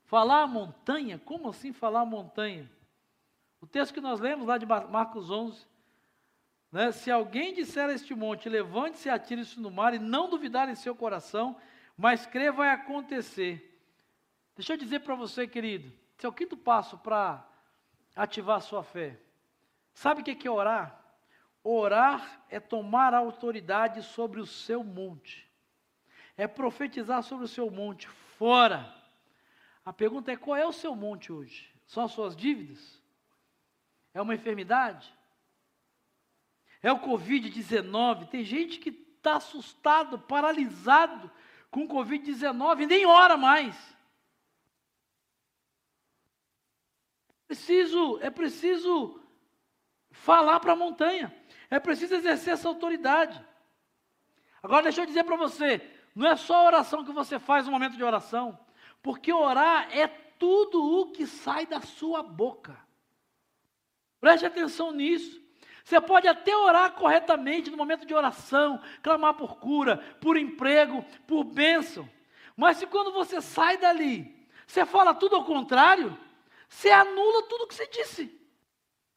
Falar 0.05 0.41
a 0.41 0.47
montanha? 0.47 1.19
Como 1.19 1.47
assim 1.47 1.71
falar 1.71 2.01
a 2.01 2.05
montanha? 2.05 2.67
O 3.61 3.67
texto 3.67 3.93
que 3.93 4.01
nós 4.01 4.19
lemos 4.19 4.47
lá 4.47 4.57
de 4.57 4.65
Marcos 4.65 5.29
11, 5.29 5.67
né, 6.71 6.91
se 6.91 7.11
alguém 7.11 7.53
disser 7.53 7.89
a 7.89 7.93
este 7.93 8.15
monte, 8.15 8.47
levante-se 8.47 9.09
e 9.09 9.11
atire-se 9.11 9.59
no 9.59 9.71
mar, 9.71 9.93
e 9.93 9.99
não 9.99 10.29
duvidar 10.29 10.69
em 10.69 10.75
seu 10.75 10.95
coração, 10.95 11.59
mas 11.97 12.25
crer 12.25 12.51
vai 12.51 12.69
acontecer. 12.69 13.65
Deixa 14.55 14.73
eu 14.73 14.77
dizer 14.77 14.99
para 14.99 15.15
você, 15.15 15.47
querido, 15.47 15.91
esse 16.17 16.25
é 16.25 16.29
o 16.29 16.33
quinto 16.33 16.55
passo 16.55 16.97
para 16.97 17.45
ativar 18.15 18.57
a 18.57 18.61
sua 18.61 18.83
fé. 18.83 19.19
Sabe 19.93 20.21
o 20.21 20.23
que 20.23 20.47
é 20.47 20.51
orar? 20.51 20.99
Orar 21.63 22.45
é 22.49 22.59
tomar 22.59 23.13
autoridade 23.13 24.01
sobre 24.03 24.39
o 24.39 24.45
seu 24.45 24.83
monte, 24.83 25.49
é 26.37 26.47
profetizar 26.47 27.21
sobre 27.23 27.45
o 27.45 27.49
seu 27.49 27.69
monte, 27.69 28.07
fora. 28.07 28.93
A 29.83 29.91
pergunta 29.91 30.31
é: 30.31 30.37
qual 30.37 30.55
é 30.55 30.65
o 30.65 30.71
seu 30.71 30.95
monte 30.95 31.31
hoje? 31.33 31.73
São 31.85 32.05
as 32.05 32.11
suas 32.11 32.35
dívidas? 32.35 32.98
É 34.13 34.21
uma 34.21 34.35
enfermidade? 34.35 35.13
É 36.81 36.91
o 36.91 36.99
Covid-19. 36.99 38.29
Tem 38.29 38.43
gente 38.43 38.79
que 38.79 38.89
está 38.89 39.35
assustado, 39.35 40.17
paralisado 40.19 41.29
com 41.69 41.83
o 41.83 41.87
Covid-19 41.87 42.81
e 42.81 42.87
nem 42.87 43.05
ora 43.05 43.37
mais. 43.37 43.75
Preciso, 47.47 48.19
é 48.21 48.29
preciso 48.29 49.19
falar 50.11 50.59
para 50.59 50.73
a 50.73 50.75
montanha. 50.75 51.35
É 51.69 51.79
preciso 51.79 52.15
exercer 52.15 52.53
essa 52.53 52.67
autoridade. 52.67 53.43
Agora 54.61 54.83
deixa 54.83 55.01
eu 55.01 55.05
dizer 55.05 55.23
para 55.23 55.35
você, 55.35 55.81
não 56.13 56.27
é 56.27 56.35
só 56.35 56.55
a 56.55 56.65
oração 56.65 57.03
que 57.03 57.11
você 57.11 57.39
faz 57.39 57.65
no 57.65 57.71
momento 57.71 57.95
de 57.95 58.03
oração, 58.03 58.59
porque 59.01 59.31
orar 59.31 59.87
é 59.95 60.07
tudo 60.07 60.83
o 60.83 61.11
que 61.11 61.25
sai 61.25 61.65
da 61.65 61.81
sua 61.81 62.21
boca. 62.21 62.77
Preste 64.19 64.45
atenção 64.45 64.91
nisso. 64.91 65.39
Você 65.83 65.99
pode 65.99 66.27
até 66.27 66.55
orar 66.55 66.93
corretamente 66.93 67.71
no 67.71 67.77
momento 67.77 68.05
de 68.05 68.13
oração, 68.13 68.81
clamar 69.01 69.33
por 69.33 69.57
cura, 69.57 69.97
por 70.21 70.37
emprego, 70.37 71.03
por 71.25 71.43
bênção. 71.43 72.07
Mas 72.55 72.77
se 72.77 72.85
quando 72.85 73.11
você 73.11 73.41
sai 73.41 73.77
dali, 73.77 74.47
você 74.67 74.85
fala 74.85 75.15
tudo 75.15 75.35
ao 75.35 75.45
contrário, 75.45 76.15
Você 76.69 76.91
anula 76.91 77.47
tudo 77.47 77.63
o 77.63 77.67
que 77.67 77.73
você 77.73 77.87
disse. 77.87 78.39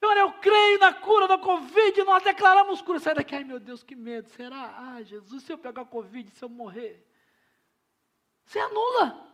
Olha, 0.03 0.21
eu 0.21 0.33
creio 0.33 0.79
na 0.79 0.93
cura 0.93 1.29
da 1.29 1.39
Covid, 1.39 2.03
nós 2.03 2.25
declaramos 2.25 2.81
cura. 2.81 2.99
Sai 2.99 3.15
daqui, 3.15 3.35
ai 3.35 3.45
meu 3.45 3.61
Deus, 3.61 3.83
que 3.85 3.95
medo. 3.95 4.29
Será? 4.31 4.75
Ah, 4.79 5.03
Jesus, 5.03 5.45
se 5.45 5.53
eu 5.53 5.59
pegar 5.59 5.85
Covid, 5.85 6.31
se 6.31 6.43
eu 6.43 6.49
morrer. 6.49 7.07
Você 8.45 8.59
anula. 8.59 9.31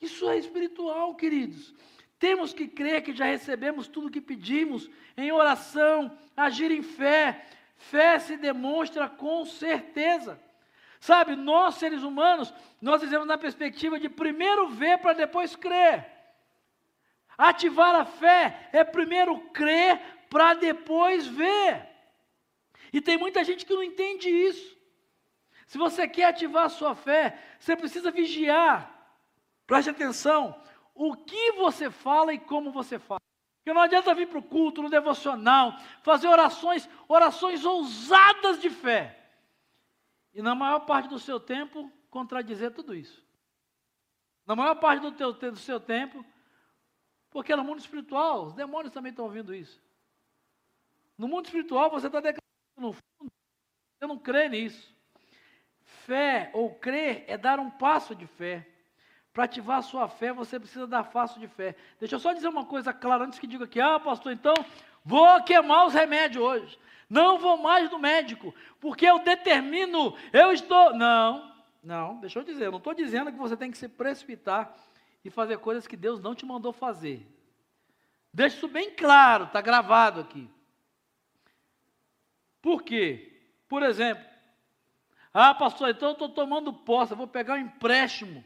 Isso 0.00 0.28
é 0.28 0.38
espiritual, 0.38 1.14
queridos. 1.14 1.74
Temos 2.18 2.52
que 2.52 2.66
crer 2.66 3.02
que 3.02 3.14
já 3.14 3.26
recebemos 3.26 3.86
tudo 3.86 4.08
o 4.08 4.10
que 4.10 4.20
pedimos 4.20 4.90
em 5.16 5.30
oração, 5.30 6.16
agir 6.36 6.70
em 6.70 6.82
fé. 6.82 7.46
Fé 7.76 8.18
se 8.18 8.36
demonstra 8.36 9.08
com 9.08 9.44
certeza. 9.46 10.40
Sabe, 10.98 11.36
nós 11.36 11.76
seres 11.76 12.02
humanos, 12.02 12.52
nós 12.82 13.00
dizemos 13.00 13.26
na 13.26 13.38
perspectiva 13.38 14.00
de 14.00 14.08
primeiro 14.08 14.68
ver 14.68 14.98
para 14.98 15.12
depois 15.12 15.54
crer. 15.54 16.06
Ativar 17.36 17.94
a 17.94 18.04
fé 18.04 18.68
é 18.72 18.82
primeiro 18.82 19.38
crer 19.50 20.00
para 20.28 20.54
depois 20.54 21.24
ver. 21.24 21.86
E 22.92 23.00
tem 23.00 23.16
muita 23.16 23.44
gente 23.44 23.64
que 23.64 23.72
não 23.72 23.82
entende 23.82 24.28
isso. 24.28 24.76
Se 25.68 25.78
você 25.78 26.08
quer 26.08 26.24
ativar 26.24 26.64
a 26.64 26.70
sua 26.70 26.96
fé, 26.96 27.38
você 27.60 27.76
precisa 27.76 28.10
vigiar. 28.10 28.92
Preste 29.68 29.90
atenção 29.90 30.60
o 30.98 31.16
que 31.16 31.52
você 31.52 31.90
fala 31.90 32.34
e 32.34 32.38
como 32.40 32.72
você 32.72 32.98
fala. 32.98 33.20
Porque 33.58 33.72
não 33.72 33.82
adianta 33.82 34.14
vir 34.14 34.26
para 34.26 34.38
o 34.38 34.42
culto, 34.42 34.82
no 34.82 34.90
devocional, 34.90 35.78
fazer 36.02 36.26
orações, 36.26 36.88
orações 37.06 37.64
ousadas 37.64 38.60
de 38.60 38.68
fé. 38.68 39.16
E 40.34 40.42
na 40.42 40.56
maior 40.56 40.80
parte 40.80 41.08
do 41.08 41.18
seu 41.18 41.38
tempo, 41.38 41.90
contradizer 42.10 42.72
tudo 42.74 42.96
isso. 42.96 43.24
Na 44.44 44.56
maior 44.56 44.74
parte 44.74 45.02
do, 45.02 45.12
teu, 45.12 45.32
do 45.32 45.58
seu 45.58 45.78
tempo, 45.78 46.24
porque 47.30 47.54
no 47.54 47.62
mundo 47.62 47.78
espiritual, 47.78 48.46
os 48.46 48.54
demônios 48.54 48.92
também 48.92 49.10
estão 49.10 49.26
ouvindo 49.26 49.54
isso. 49.54 49.80
No 51.16 51.28
mundo 51.28 51.44
espiritual, 51.44 51.90
você 51.90 52.08
está 52.08 52.18
declarando 52.18 52.40
no 52.76 52.92
fundo, 52.92 53.30
você 53.98 54.06
não 54.06 54.18
crê 54.18 54.48
nisso. 54.48 54.92
Fé 56.06 56.50
ou 56.54 56.74
crer 56.74 57.24
é 57.28 57.36
dar 57.36 57.60
um 57.60 57.70
passo 57.70 58.16
de 58.16 58.26
fé. 58.26 58.66
Para 59.38 59.44
ativar 59.44 59.78
a 59.78 59.82
sua 59.82 60.08
fé, 60.08 60.32
você 60.32 60.58
precisa 60.58 60.84
dar 60.84 61.04
passo 61.12 61.38
de 61.38 61.46
fé. 61.46 61.76
Deixa 62.00 62.16
eu 62.16 62.18
só 62.18 62.32
dizer 62.32 62.48
uma 62.48 62.64
coisa 62.64 62.92
clara 62.92 63.24
antes 63.24 63.38
que 63.38 63.46
diga 63.46 63.66
aqui, 63.66 63.80
ah, 63.80 64.00
pastor, 64.00 64.32
então 64.32 64.52
vou 65.04 65.40
queimar 65.44 65.86
os 65.86 65.94
remédios 65.94 66.42
hoje. 66.42 66.76
Não 67.08 67.38
vou 67.38 67.56
mais 67.56 67.88
no 67.88 68.00
médico, 68.00 68.52
porque 68.80 69.06
eu 69.06 69.20
determino, 69.20 70.16
eu 70.32 70.50
estou. 70.50 70.92
Não, 70.92 71.54
não, 71.80 72.18
deixa 72.18 72.40
eu 72.40 72.42
dizer, 72.42 72.64
eu 72.64 72.72
não 72.72 72.78
estou 72.78 72.92
dizendo 72.92 73.30
que 73.30 73.38
você 73.38 73.56
tem 73.56 73.70
que 73.70 73.78
se 73.78 73.86
precipitar 73.86 74.74
e 75.24 75.30
fazer 75.30 75.58
coisas 75.58 75.86
que 75.86 75.96
Deus 75.96 76.18
não 76.18 76.34
te 76.34 76.44
mandou 76.44 76.72
fazer. 76.72 77.24
Deixa 78.34 78.56
isso 78.56 78.66
bem 78.66 78.90
claro, 78.90 79.44
está 79.44 79.60
gravado 79.60 80.20
aqui. 80.20 80.50
Por 82.60 82.82
quê? 82.82 83.40
Por 83.68 83.84
exemplo, 83.84 84.24
ah, 85.32 85.54
pastor, 85.54 85.90
então 85.90 86.08
eu 86.08 86.14
estou 86.14 86.28
tomando 86.28 86.72
posse, 86.72 87.12
eu 87.12 87.16
vou 87.16 87.28
pegar 87.28 87.54
um 87.54 87.58
empréstimo 87.58 88.44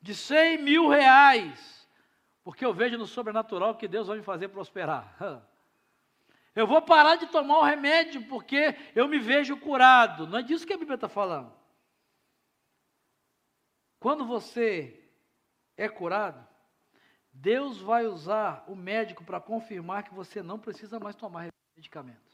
de 0.00 0.14
100 0.14 0.58
mil 0.62 0.88
reais, 0.88 1.88
porque 2.44 2.64
eu 2.64 2.72
vejo 2.72 2.96
no 2.96 3.06
sobrenatural 3.06 3.76
que 3.76 3.88
Deus 3.88 4.06
vai 4.06 4.18
me 4.18 4.22
fazer 4.22 4.48
prosperar. 4.48 5.16
Eu 6.54 6.66
vou 6.66 6.82
parar 6.82 7.14
de 7.14 7.28
tomar 7.28 7.58
o 7.58 7.62
remédio 7.62 8.26
porque 8.26 8.74
eu 8.92 9.06
me 9.06 9.20
vejo 9.20 9.56
curado. 9.58 10.26
Não 10.26 10.38
é 10.40 10.42
disso 10.42 10.66
que 10.66 10.72
a 10.72 10.76
Bíblia 10.76 10.96
está 10.96 11.08
falando. 11.08 11.52
Quando 14.00 14.26
você 14.26 15.08
é 15.76 15.88
curado, 15.88 16.44
Deus 17.32 17.80
vai 17.80 18.06
usar 18.06 18.64
o 18.66 18.74
médico 18.74 19.22
para 19.22 19.40
confirmar 19.40 20.02
que 20.02 20.12
você 20.12 20.42
não 20.42 20.58
precisa 20.58 20.98
mais 20.98 21.14
tomar 21.14 21.46
medicamento. 21.76 22.28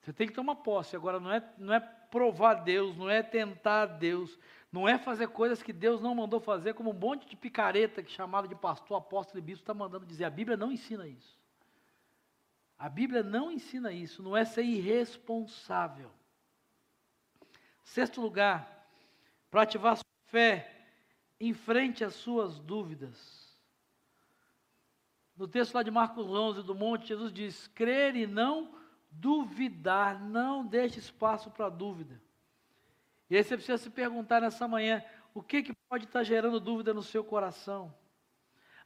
Você 0.00 0.12
tem 0.12 0.26
que 0.26 0.34
tomar 0.34 0.56
posse. 0.56 0.96
Agora, 0.96 1.20
não 1.20 1.32
é, 1.32 1.54
não 1.58 1.74
é 1.74 1.80
provar 1.80 2.54
Deus, 2.54 2.96
não 2.96 3.08
é 3.08 3.22
tentar 3.22 3.86
Deus, 3.86 4.38
não 4.74 4.88
é 4.88 4.98
fazer 4.98 5.28
coisas 5.28 5.62
que 5.62 5.72
Deus 5.72 6.00
não 6.00 6.16
mandou 6.16 6.40
fazer, 6.40 6.74
como 6.74 6.90
um 6.90 6.98
monte 6.98 7.28
de 7.28 7.36
picareta 7.36 8.02
que 8.02 8.10
chamado 8.10 8.48
de 8.48 8.56
pastor, 8.56 8.98
apóstolo 8.98 9.38
e 9.38 9.40
bispo 9.40 9.62
está 9.62 9.72
mandando 9.72 10.04
dizer. 10.04 10.24
A 10.24 10.30
Bíblia 10.30 10.56
não 10.56 10.72
ensina 10.72 11.06
isso. 11.06 11.38
A 12.76 12.88
Bíblia 12.88 13.22
não 13.22 13.52
ensina 13.52 13.92
isso, 13.92 14.20
não 14.20 14.36
é 14.36 14.44
ser 14.44 14.64
irresponsável. 14.64 16.10
Sexto 17.84 18.20
lugar, 18.20 18.88
para 19.48 19.62
ativar 19.62 19.94
sua 19.94 20.04
fé, 20.26 20.88
enfrente 21.38 22.02
as 22.02 22.14
suas 22.14 22.58
dúvidas. 22.58 23.56
No 25.36 25.46
texto 25.46 25.74
lá 25.74 25.84
de 25.84 25.90
Marcos 25.92 26.26
11 26.26 26.64
do 26.64 26.74
monte, 26.74 27.06
Jesus 27.06 27.32
diz: 27.32 27.68
crer 27.68 28.16
e 28.16 28.26
não 28.26 28.74
duvidar, 29.08 30.20
não 30.20 30.66
deixe 30.66 30.98
espaço 30.98 31.48
para 31.48 31.68
dúvida. 31.68 32.20
E 33.34 33.36
aí 33.36 33.42
você 33.42 33.56
precisa 33.56 33.78
se 33.78 33.90
perguntar 33.90 34.40
nessa 34.40 34.68
manhã: 34.68 35.02
o 35.34 35.42
que, 35.42 35.64
que 35.64 35.74
pode 35.88 36.04
estar 36.04 36.22
gerando 36.22 36.60
dúvida 36.60 36.94
no 36.94 37.02
seu 37.02 37.24
coração? 37.24 37.92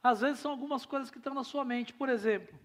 Às 0.01 0.21
vezes 0.21 0.39
são 0.39 0.49
algumas 0.49 0.87
coisas 0.87 1.11
que 1.11 1.19
estão 1.19 1.35
na 1.35 1.43
sua 1.43 1.63
mente. 1.63 1.93
Por 1.93 2.09
exemplo, 2.09 2.59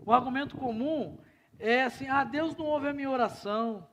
o 0.00 0.12
argumento 0.12 0.54
comum 0.54 1.18
é 1.58 1.84
assim: 1.84 2.06
ah, 2.08 2.24
Deus 2.24 2.54
não 2.54 2.66
ouve 2.66 2.88
a 2.88 2.92
minha 2.92 3.08
oração. 3.08 3.88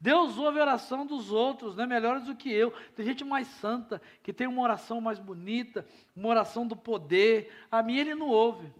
Deus 0.00 0.36
ouve 0.38 0.58
a 0.58 0.62
oração 0.62 1.06
dos 1.06 1.30
outros, 1.30 1.76
né, 1.76 1.86
melhores 1.86 2.24
do 2.24 2.34
que 2.34 2.52
eu. 2.52 2.72
Tem 2.96 3.06
gente 3.06 3.24
mais 3.24 3.46
santa, 3.46 4.02
que 4.20 4.32
tem 4.32 4.48
uma 4.48 4.62
oração 4.62 5.00
mais 5.00 5.20
bonita, 5.20 5.86
uma 6.16 6.30
oração 6.30 6.66
do 6.66 6.74
poder. 6.74 7.48
A 7.70 7.80
minha 7.80 8.00
ele 8.00 8.16
não 8.16 8.28
ouve. 8.28 8.74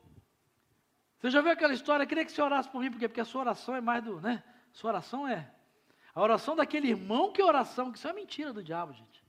Você 1.21 1.31
já 1.31 1.41
viu 1.41 1.53
aquela 1.53 1.73
história? 1.73 2.03
Eu 2.03 2.09
queria 2.09 2.25
que 2.25 2.33
você 2.33 2.43
orasse 2.43 2.69
por 2.69 2.81
mim, 2.81 2.91
porque, 2.91 3.07
porque 3.07 3.21
a 3.21 3.25
sua 3.25 3.43
oração 3.43 3.77
é 3.77 3.81
mais 3.81 4.03
do. 4.03 4.21
Né? 4.21 4.43
Sua 4.73 4.91
oração 4.91 5.29
é 5.29 5.53
a 6.17 6.23
oração 6.23 6.57
daquele 6.57 6.89
irmão, 6.89 7.31
que 7.31 7.43
oração, 7.43 7.93
isso 7.93 8.09
é 8.09 8.13
mentira 8.15 8.51
do 8.51 8.65
diabo, 8.65 8.95
gente. 8.95 9.23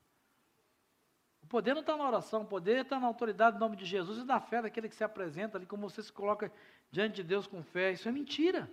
O 1.43 1.47
poder 1.47 1.73
não 1.73 1.81
está 1.81 1.97
na 1.97 2.07
oração, 2.07 2.43
o 2.43 2.45
poder 2.45 2.83
está 2.83 2.97
na 2.97 3.07
autoridade 3.07 3.57
do 3.57 3.59
nome 3.59 3.75
de 3.75 3.83
Jesus 3.83 4.19
e 4.19 4.23
na 4.23 4.39
fé 4.39 4.61
daquele 4.61 4.88
que 4.88 4.95
se 4.95 5.03
apresenta 5.03 5.57
ali, 5.57 5.65
como 5.65 5.89
você 5.89 6.01
se 6.01 6.13
coloca 6.13 6.49
diante 6.89 7.15
de 7.15 7.23
Deus 7.23 7.45
com 7.45 7.61
fé. 7.61 7.91
Isso 7.91 8.07
é 8.07 8.11
mentira. 8.11 8.71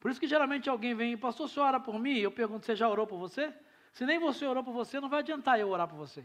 Por 0.00 0.10
isso 0.10 0.18
que 0.18 0.26
geralmente 0.26 0.70
alguém 0.70 0.94
vem, 0.94 1.14
pastor, 1.14 1.46
você 1.46 1.60
ora 1.60 1.78
por 1.78 1.98
mim? 1.98 2.16
Eu 2.16 2.32
pergunto, 2.32 2.64
você 2.64 2.74
já 2.74 2.88
orou 2.88 3.06
por 3.06 3.18
você? 3.18 3.52
Se 3.92 4.06
nem 4.06 4.18
você 4.18 4.46
orou 4.46 4.64
por 4.64 4.72
você, 4.72 4.98
não 5.00 5.10
vai 5.10 5.18
adiantar 5.18 5.60
eu 5.60 5.68
orar 5.68 5.86
por 5.86 5.96
você. 5.96 6.24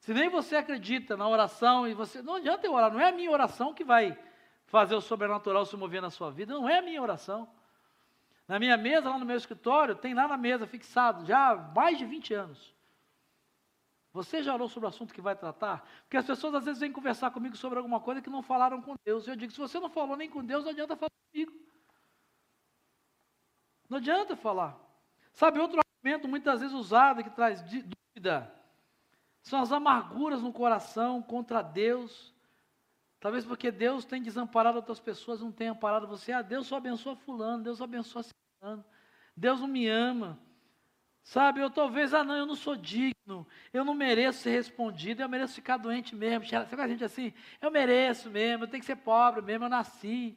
Se 0.00 0.12
nem 0.12 0.28
você 0.28 0.56
acredita 0.56 1.16
na 1.16 1.28
oração 1.28 1.86
e 1.86 1.94
você. 1.94 2.20
Não 2.20 2.34
adianta 2.34 2.66
eu 2.66 2.72
orar, 2.72 2.92
não 2.92 2.98
é 2.98 3.10
a 3.10 3.12
minha 3.12 3.30
oração 3.30 3.72
que 3.72 3.84
vai 3.84 4.18
fazer 4.66 4.96
o 4.96 5.00
sobrenatural 5.00 5.64
se 5.64 5.76
mover 5.76 6.02
na 6.02 6.10
sua 6.10 6.32
vida, 6.32 6.52
não 6.52 6.68
é 6.68 6.78
a 6.78 6.82
minha 6.82 7.00
oração. 7.00 7.48
Na 8.52 8.58
minha 8.58 8.76
mesa, 8.76 9.08
lá 9.08 9.18
no 9.18 9.24
meu 9.24 9.38
escritório, 9.38 9.96
tem 9.96 10.12
lá 10.12 10.28
na 10.28 10.36
mesa 10.36 10.66
fixado, 10.66 11.24
já 11.24 11.52
há 11.52 11.56
mais 11.56 11.96
de 11.96 12.04
20 12.04 12.34
anos. 12.34 12.74
Você 14.12 14.42
já 14.42 14.52
orou 14.52 14.68
sobre 14.68 14.84
o 14.84 14.90
assunto 14.90 15.14
que 15.14 15.22
vai 15.22 15.34
tratar? 15.34 15.88
Porque 16.02 16.18
as 16.18 16.26
pessoas 16.26 16.56
às 16.56 16.66
vezes 16.66 16.78
vêm 16.78 16.92
conversar 16.92 17.30
comigo 17.30 17.56
sobre 17.56 17.78
alguma 17.78 17.98
coisa 17.98 18.20
que 18.20 18.28
não 18.28 18.42
falaram 18.42 18.82
com 18.82 18.94
Deus. 19.06 19.26
Eu 19.26 19.36
digo, 19.36 19.50
se 19.50 19.58
você 19.58 19.80
não 19.80 19.88
falou 19.88 20.18
nem 20.18 20.28
com 20.28 20.44
Deus, 20.44 20.64
não 20.64 20.70
adianta 20.72 20.94
falar 20.94 21.10
comigo. 21.32 21.50
Não 23.88 23.96
adianta 23.96 24.36
falar. 24.36 24.78
Sabe, 25.32 25.58
outro 25.58 25.80
argumento 25.80 26.28
muitas 26.28 26.60
vezes 26.60 26.76
usado 26.76 27.24
que 27.24 27.30
traz 27.30 27.62
dúvida 27.62 28.54
são 29.40 29.62
as 29.62 29.72
amarguras 29.72 30.42
no 30.42 30.52
coração 30.52 31.22
contra 31.22 31.62
Deus 31.62 32.34
Talvez 33.22 33.44
porque 33.44 33.70
Deus 33.70 34.04
tem 34.04 34.20
desamparado 34.20 34.78
outras 34.78 34.98
pessoas, 34.98 35.40
não 35.40 35.52
tem 35.52 35.68
amparado 35.68 36.08
você. 36.08 36.32
Ah, 36.32 36.42
Deus 36.42 36.66
só 36.66 36.78
abençoa 36.78 37.14
fulano, 37.14 37.62
Deus 37.62 37.78
só 37.78 37.84
abençoa 37.84 38.24
Deus 39.36 39.60
não 39.60 39.68
me 39.68 39.88
ama. 39.88 40.38
Sabe, 41.22 41.60
eu 41.60 41.70
talvez, 41.70 42.12
ah 42.12 42.24
não, 42.24 42.34
eu 42.34 42.46
não 42.46 42.56
sou 42.56 42.74
digno, 42.74 43.46
eu 43.72 43.84
não 43.84 43.94
mereço 43.94 44.40
ser 44.40 44.50
respondido, 44.50 45.22
eu 45.22 45.28
mereço 45.28 45.54
ficar 45.54 45.76
doente 45.76 46.16
mesmo. 46.16 46.46
Sabe 46.46 46.82
a 46.82 46.88
gente 46.88 47.04
assim? 47.04 47.32
Eu 47.60 47.70
mereço 47.70 48.28
mesmo, 48.28 48.64
eu 48.64 48.68
tenho 48.68 48.80
que 48.80 48.86
ser 48.86 48.96
pobre 48.96 49.40
mesmo, 49.40 49.64
eu 49.64 49.68
nasci. 49.68 50.36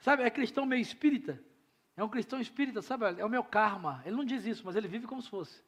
Sabe, 0.00 0.24
é 0.24 0.30
cristão 0.30 0.66
meio 0.66 0.82
espírita. 0.82 1.40
É 1.96 2.02
um 2.02 2.08
cristão 2.08 2.40
espírita, 2.40 2.82
sabe? 2.82 3.20
É 3.20 3.24
o 3.24 3.30
meu 3.30 3.44
karma. 3.44 4.02
Ele 4.04 4.16
não 4.16 4.24
diz 4.24 4.44
isso, 4.44 4.62
mas 4.66 4.74
ele 4.74 4.88
vive 4.88 5.06
como 5.06 5.22
se 5.22 5.30
fosse. 5.30 5.62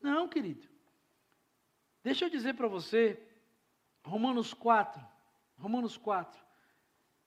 Não, 0.00 0.28
querido. 0.28 0.68
Deixa 2.04 2.26
eu 2.26 2.30
dizer 2.30 2.54
para 2.54 2.68
você, 2.68 3.20
Romanos 4.04 4.54
4, 4.54 5.04
Romanos 5.58 5.96
4, 5.96 6.40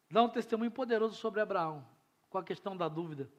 dá 0.09 0.21
um 0.23 0.29
testemunho 0.29 0.71
poderoso 0.71 1.15
sobre 1.15 1.41
Abraão, 1.41 1.85
com 2.29 2.37
a 2.37 2.43
questão 2.43 2.75
da 2.75 2.87
dúvida. 2.87 3.29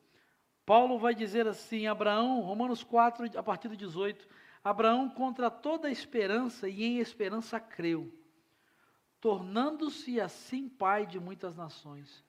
Paulo 0.64 0.99
vai 0.99 1.14
dizer 1.14 1.47
assim: 1.47 1.86
Abraão, 1.86 2.41
Romanos 2.41 2.82
4, 2.82 3.39
a 3.39 3.43
partir 3.43 3.68
do 3.68 3.76
18, 3.76 4.28
Abraão, 4.62 5.09
contra 5.09 5.51
toda 5.51 5.91
esperança 5.91 6.68
e 6.68 6.84
em 6.84 6.99
esperança 6.99 7.59
creu, 7.59 8.12
tornando-se 9.20 10.20
assim 10.20 10.68
pai 10.68 11.07
de 11.07 11.18
muitas 11.18 11.57
nações. 11.57 12.24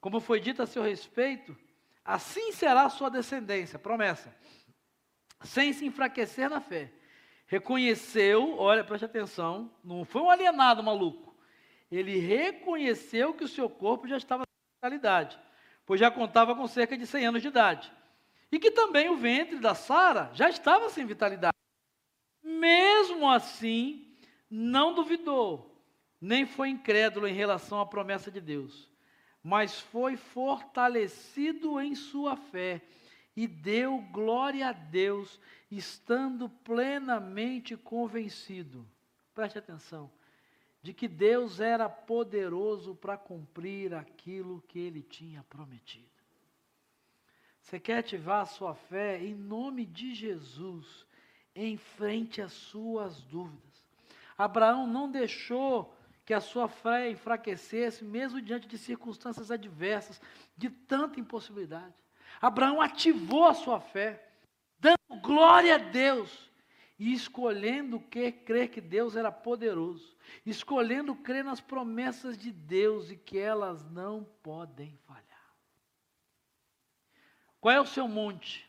Como 0.00 0.20
foi 0.20 0.40
dito 0.40 0.62
a 0.62 0.66
seu 0.66 0.82
respeito, 0.82 1.56
assim 2.04 2.52
será 2.52 2.88
sua 2.88 3.10
descendência, 3.10 3.78
promessa, 3.78 4.34
sem 5.42 5.72
se 5.72 5.84
enfraquecer 5.84 6.48
na 6.48 6.60
fé 6.60 6.92
reconheceu, 7.46 8.58
olha, 8.58 8.84
preste 8.84 9.04
atenção, 9.04 9.72
não 9.82 10.04
foi 10.04 10.20
um 10.20 10.30
alienado 10.30 10.82
maluco. 10.82 11.34
Ele 11.90 12.18
reconheceu 12.18 13.32
que 13.32 13.44
o 13.44 13.48
seu 13.48 13.70
corpo 13.70 14.08
já 14.08 14.16
estava 14.16 14.42
sem 14.42 14.90
vitalidade, 14.90 15.38
pois 15.86 16.00
já 16.00 16.10
contava 16.10 16.54
com 16.54 16.66
cerca 16.66 16.98
de 16.98 17.06
100 17.06 17.26
anos 17.26 17.42
de 17.42 17.48
idade. 17.48 17.92
E 18.50 18.58
que 18.58 18.70
também 18.70 19.08
o 19.08 19.16
ventre 19.16 19.58
da 19.58 19.74
Sara 19.74 20.30
já 20.34 20.50
estava 20.50 20.90
sem 20.90 21.06
vitalidade. 21.06 21.56
Mesmo 22.42 23.30
assim, 23.30 24.14
não 24.50 24.92
duvidou, 24.92 25.80
nem 26.20 26.44
foi 26.44 26.68
incrédulo 26.68 27.26
em 27.26 27.32
relação 27.32 27.80
à 27.80 27.86
promessa 27.86 28.30
de 28.30 28.40
Deus, 28.40 28.90
mas 29.42 29.80
foi 29.80 30.16
fortalecido 30.16 31.80
em 31.80 31.94
sua 31.94 32.36
fé 32.36 32.82
e 33.36 33.46
deu 33.46 33.98
glória 34.10 34.68
a 34.68 34.72
Deus, 34.72 35.40
estando 35.70 36.48
plenamente 36.48 37.76
convencido. 37.76 38.86
Preste 39.34 39.58
atenção 39.58 40.10
de 40.86 40.94
que 40.94 41.08
Deus 41.08 41.58
era 41.58 41.88
poderoso 41.88 42.94
para 42.94 43.16
cumprir 43.16 43.92
aquilo 43.92 44.62
que 44.68 44.78
ele 44.78 45.02
tinha 45.02 45.42
prometido. 45.50 46.06
Você 47.60 47.80
quer 47.80 47.98
ativar 47.98 48.42
a 48.42 48.46
sua 48.46 48.72
fé 48.72 49.18
em 49.18 49.34
nome 49.34 49.84
de 49.84 50.14
Jesus, 50.14 51.04
em 51.56 51.76
frente 51.76 52.40
às 52.40 52.52
suas 52.52 53.20
dúvidas. 53.22 53.84
Abraão 54.38 54.86
não 54.86 55.10
deixou 55.10 55.92
que 56.24 56.32
a 56.32 56.40
sua 56.40 56.68
fé 56.68 57.10
enfraquecesse, 57.10 58.04
mesmo 58.04 58.40
diante 58.40 58.68
de 58.68 58.78
circunstâncias 58.78 59.50
adversas, 59.50 60.22
de 60.56 60.70
tanta 60.70 61.18
impossibilidade. 61.18 61.96
Abraão 62.40 62.80
ativou 62.80 63.46
a 63.46 63.54
sua 63.54 63.80
fé, 63.80 64.24
dando 64.78 65.20
glória 65.20 65.74
a 65.74 65.78
Deus 65.78 66.45
e 66.98 67.12
escolhendo 67.12 68.00
que 68.00 68.32
crer 68.32 68.70
que 68.70 68.80
Deus 68.80 69.16
era 69.16 69.30
poderoso, 69.30 70.16
escolhendo 70.44 71.14
crer 71.14 71.44
nas 71.44 71.60
promessas 71.60 72.38
de 72.38 72.50
Deus 72.50 73.10
e 73.10 73.16
que 73.16 73.38
elas 73.38 73.84
não 73.90 74.24
podem 74.42 74.96
falhar. 75.06 75.24
Qual 77.60 77.74
é 77.74 77.80
o 77.80 77.86
seu 77.86 78.08
monte? 78.08 78.64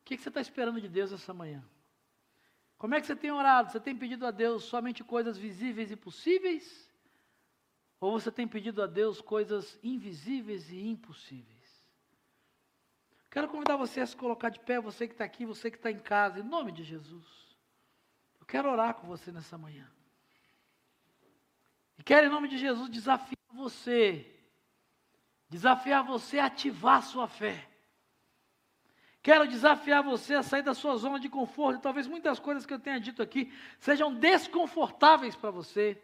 O 0.00 0.04
que 0.04 0.18
você 0.18 0.28
está 0.28 0.40
esperando 0.40 0.80
de 0.80 0.88
Deus 0.88 1.12
essa 1.12 1.32
manhã? 1.32 1.64
Como 2.76 2.94
é 2.94 3.00
que 3.00 3.06
você 3.06 3.14
tem 3.14 3.30
orado? 3.30 3.70
Você 3.70 3.78
tem 3.78 3.96
pedido 3.96 4.26
a 4.26 4.30
Deus 4.30 4.64
somente 4.64 5.04
coisas 5.04 5.38
visíveis 5.38 5.90
e 5.90 5.96
possíveis? 5.96 6.90
Ou 8.00 8.18
você 8.18 8.32
tem 8.32 8.48
pedido 8.48 8.82
a 8.82 8.86
Deus 8.88 9.20
coisas 9.20 9.78
invisíveis 9.82 10.70
e 10.72 10.88
impossíveis? 10.88 11.61
Quero 13.32 13.48
convidar 13.48 13.76
você 13.76 14.02
a 14.02 14.06
se 14.06 14.14
colocar 14.14 14.50
de 14.50 14.60
pé, 14.60 14.78
você 14.78 15.08
que 15.08 15.14
está 15.14 15.24
aqui, 15.24 15.46
você 15.46 15.70
que 15.70 15.78
está 15.78 15.90
em 15.90 15.98
casa, 15.98 16.40
em 16.40 16.42
nome 16.42 16.70
de 16.70 16.84
Jesus. 16.84 17.26
Eu 18.38 18.44
quero 18.44 18.70
orar 18.70 18.92
com 18.92 19.06
você 19.06 19.32
nessa 19.32 19.56
manhã. 19.56 19.90
E 21.98 22.02
quero, 22.02 22.26
em 22.26 22.30
nome 22.30 22.46
de 22.46 22.58
Jesus, 22.58 22.90
desafiar 22.90 23.40
você, 23.54 24.38
desafiar 25.48 26.04
você 26.04 26.38
a 26.38 26.44
ativar 26.44 26.98
a 26.98 27.02
sua 27.02 27.26
fé. 27.26 27.66
Quero 29.22 29.48
desafiar 29.48 30.02
você 30.02 30.34
a 30.34 30.42
sair 30.42 30.62
da 30.62 30.74
sua 30.74 30.94
zona 30.98 31.18
de 31.18 31.30
conforto. 31.30 31.80
Talvez 31.80 32.06
muitas 32.06 32.38
coisas 32.38 32.66
que 32.66 32.74
eu 32.74 32.78
tenha 32.78 33.00
dito 33.00 33.22
aqui 33.22 33.50
sejam 33.78 34.12
desconfortáveis 34.12 35.34
para 35.34 35.50
você. 35.50 35.98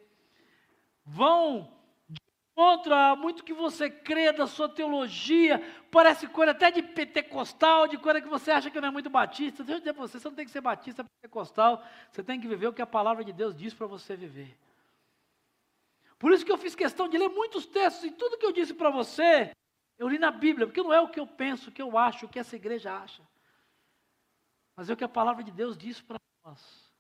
Vão 1.05 1.78
contra 2.59 3.14
muito 3.14 3.44
que 3.44 3.52
você 3.52 3.88
crê 3.88 4.32
da 4.32 4.44
sua 4.44 4.68
teologia, 4.68 5.62
parece 5.92 6.26
coisa 6.26 6.50
até 6.50 6.72
de 6.72 6.82
pentecostal, 6.82 7.86
de 7.86 7.96
coisa 7.96 8.20
que 8.20 8.26
você 8.26 8.50
acha 8.50 8.68
que 8.68 8.80
não 8.80 8.88
é 8.88 8.90
muito 8.90 9.09
batista. 9.09 9.62
Deixa 9.62 9.76
eu 9.76 9.78
dizer 9.78 9.92
para 9.92 10.02
você, 10.02 10.18
você 10.18 10.28
não 10.28 10.34
tem 10.34 10.44
que 10.44 10.50
ser 10.50 10.61
batista 10.61 11.04
pentecostal, 11.04 11.80
você 12.11 12.20
tem 12.20 12.40
que 12.40 12.48
viver 12.48 12.66
o 12.66 12.72
que 12.72 12.82
a 12.82 12.86
palavra 12.86 13.24
de 13.24 13.32
Deus 13.32 13.54
diz 13.54 13.72
para 13.72 13.86
você 13.86 14.16
viver. 14.16 14.59
Por 16.18 16.32
isso 16.32 16.44
que 16.44 16.50
eu 16.50 16.59
fiz 16.59 16.74
questão 16.74 17.09
de 17.09 17.16
ler 17.16 17.28
muitos 17.28 17.64
textos 17.64 18.02
e 18.02 18.11
tudo 18.11 18.36
que 18.36 18.44
eu 18.44 18.50
disse 18.50 18.74
para 18.74 18.90
você, 18.90 19.52
eu 19.96 20.09
li 20.09 20.18
na 20.18 20.32
Bíblia, 20.32 20.66
porque 20.66 20.82
não 20.82 20.92
é 20.92 21.00
o 21.00 21.09
que 21.09 21.20
eu 21.20 21.28
penso, 21.28 21.70
o 21.70 21.72
que 21.72 21.80
eu 21.80 21.96
acho, 21.96 22.26
o 22.26 22.28
que 22.28 22.40
essa 22.40 22.56
igreja 22.56 22.92
acha. 22.92 23.22
Mas 24.74 24.90
é 24.90 24.94
o 24.94 24.96
que 24.96 25.04
a 25.04 25.09
palavra 25.09 25.44
de 25.44 25.52
Deus 25.52 25.78
diz 25.78 26.00
para 26.00 26.18
nós. 26.44 26.92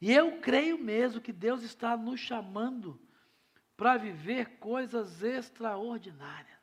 E 0.00 0.12
eu 0.12 0.38
creio 0.40 0.78
mesmo 0.78 1.20
que 1.20 1.32
Deus 1.32 1.64
está 1.64 1.96
nos 1.96 2.20
chamando 2.20 3.04
para 3.76 3.96
viver 3.96 4.58
coisas 4.58 5.22
extraordinárias. 5.22 6.56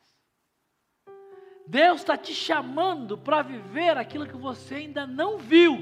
Deus 1.66 2.02
está 2.02 2.18
te 2.18 2.34
chamando 2.34 3.18
para 3.18 3.42
viver 3.42 3.98
aquilo 3.98 4.28
que 4.28 4.36
você 4.36 4.76
ainda 4.76 5.08
não 5.08 5.38
viu. 5.38 5.78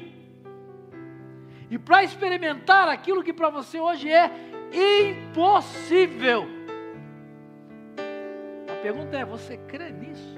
E 1.69 1.79
para 1.79 2.03
experimentar 2.03 2.89
aquilo 2.89 3.23
que 3.23 3.33
para 3.33 3.49
você 3.49 3.79
hoje 3.79 4.09
é 4.11 4.29
impossível. 5.09 6.45
A 8.69 8.81
pergunta 8.83 9.17
é: 9.17 9.25
você 9.25 9.57
crê 9.57 9.89
nisso? 9.89 10.37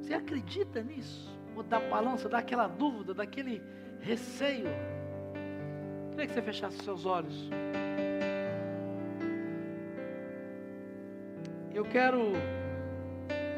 Você 0.00 0.12
acredita 0.12 0.82
nisso? 0.82 1.30
Ou 1.54 1.62
dá 1.62 1.78
balança, 1.78 2.28
dá 2.28 2.38
aquela 2.38 2.66
dúvida, 2.66 3.14
daquele 3.14 3.62
receio? 4.00 4.68
Queria 6.10 6.26
que 6.26 6.34
você 6.34 6.42
fechasse 6.42 6.82
seus 6.82 7.06
olhos. 7.06 7.48
Eu 11.74 11.84
quero, 11.84 12.32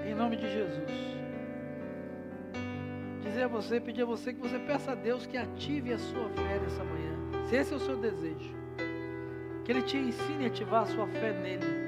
em 0.09 0.15
nome 0.15 0.37
de 0.37 0.49
Jesus, 0.49 0.91
dizer 3.21 3.43
a 3.43 3.49
você, 3.49 3.81
pedir 3.81 4.03
a 4.03 4.07
você 4.07 4.33
que 4.33 4.39
você 4.39 4.57
peça 4.61 4.93
a 4.93 4.95
Deus 4.95 5.27
que 5.27 5.37
ative 5.37 5.93
a 5.93 5.99
sua 5.99 6.29
fé 6.29 6.61
nessa 6.61 6.85
manhã. 6.85 7.45
Se 7.49 7.57
esse 7.57 7.73
é 7.73 7.77
o 7.77 7.81
seu 7.81 7.97
desejo, 7.97 8.55
que 9.65 9.73
Ele 9.73 9.83
te 9.83 9.97
ensine 9.97 10.45
a 10.45 10.47
ativar 10.47 10.83
a 10.83 10.87
sua 10.87 11.09
fé 11.09 11.33
nele. 11.33 11.85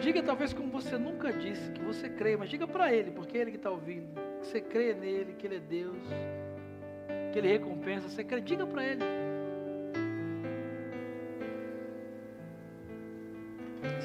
Diga 0.00 0.20
talvez 0.24 0.52
como 0.52 0.68
você 0.68 0.98
nunca 0.98 1.32
disse, 1.32 1.70
que 1.70 1.80
você 1.80 2.08
crê, 2.08 2.36
mas 2.36 2.48
diga 2.48 2.66
para 2.66 2.92
Ele, 2.92 3.12
porque 3.12 3.38
é 3.38 3.42
Ele 3.42 3.52
que 3.52 3.58
está 3.58 3.70
ouvindo, 3.70 4.12
que 4.40 4.46
você 4.46 4.60
crê 4.60 4.92
nele, 4.92 5.34
que 5.34 5.46
Ele 5.46 5.56
é 5.56 5.60
Deus, 5.60 6.02
que 7.32 7.38
Ele 7.38 7.48
recompensa. 7.48 8.08
Você 8.08 8.24
crê, 8.24 8.40
diga 8.40 8.66
para 8.66 8.84
Ele. 8.84 9.04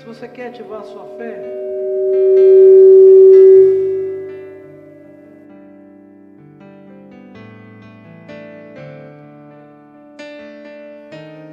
Se 0.02 0.08
você 0.08 0.28
quer 0.28 0.48
ativar 0.48 0.80
a 0.80 0.84
sua 0.84 1.06
fé, 1.16 1.44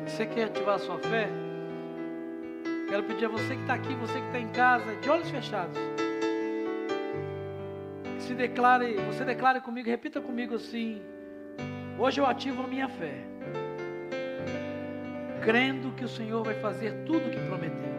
você 0.07 0.25
quer 0.25 0.45
ativar 0.45 0.77
a 0.77 0.79
sua 0.79 0.99
fé, 0.99 1.29
quero 2.89 3.03
pedir 3.03 3.27
a 3.27 3.29
você 3.29 3.55
que 3.55 3.61
está 3.61 3.75
aqui, 3.75 3.95
você 3.97 4.19
que 4.19 4.27
está 4.29 4.41
em 4.41 4.49
casa, 4.49 4.97
de 4.97 5.11
olhos 5.11 5.29
fechados, 5.29 5.79
se 8.19 8.33
declare, 8.33 8.95
você 9.13 9.27
declare 9.27 9.61
comigo, 9.61 9.91
repita 9.91 10.23
comigo 10.23 10.55
assim: 10.55 11.03
hoje 11.99 12.19
eu 12.19 12.25
ativo 12.25 12.63
a 12.63 12.67
minha 12.67 12.89
fé, 12.89 13.13
crendo 15.43 15.93
que 15.93 16.07
o 16.07 16.09
Senhor 16.09 16.43
vai 16.43 16.55
fazer 16.55 17.05
tudo 17.05 17.29
o 17.29 17.31
que 17.31 17.41
prometeu. 17.41 17.98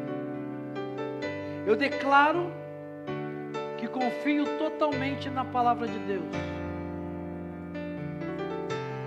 Eu 1.70 1.76
declaro 1.76 2.52
que 3.78 3.88
confio 3.88 4.58
totalmente 4.58 5.30
na 5.30 5.46
palavra 5.46 5.88
de 5.88 6.00
Deus. 6.00 6.26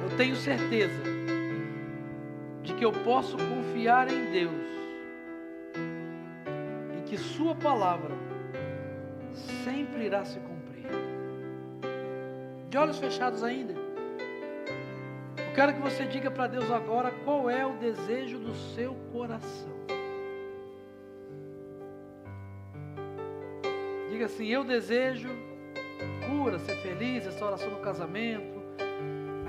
Eu 0.01 0.17
tenho 0.17 0.37
certeza 0.37 1.03
de 2.63 2.73
que 2.75 2.85
eu 2.85 2.93
posso 2.93 3.37
confiar 3.37 4.09
em 4.13 4.31
Deus 4.31 4.69
e 6.97 7.03
que 7.05 7.19
Sua 7.19 7.53
palavra 7.57 8.15
sempre 9.65 10.05
irá 10.05 10.25
se 10.25 10.39
cumprir. 10.39 10.87
De 12.71 12.79
olhos 12.79 13.01
fechados 13.01 13.43
ainda. 13.43 13.73
Eu 13.73 15.53
quero 15.53 15.75
que 15.75 15.81
você 15.81 16.05
diga 16.05 16.31
para 16.31 16.47
Deus 16.47 16.71
agora 16.71 17.11
qual 17.25 17.51
é 17.51 17.67
o 17.67 17.73
desejo 17.73 18.39
do 18.39 18.55
seu 18.55 18.95
coração. 19.13 19.72
Diga 24.13 24.27
assim: 24.27 24.47
Eu 24.47 24.63
desejo 24.63 25.31
cura, 26.29 26.59
ser 26.59 26.77
feliz, 26.77 27.25
restauração 27.25 27.71
no 27.71 27.79
casamento, 27.79 28.63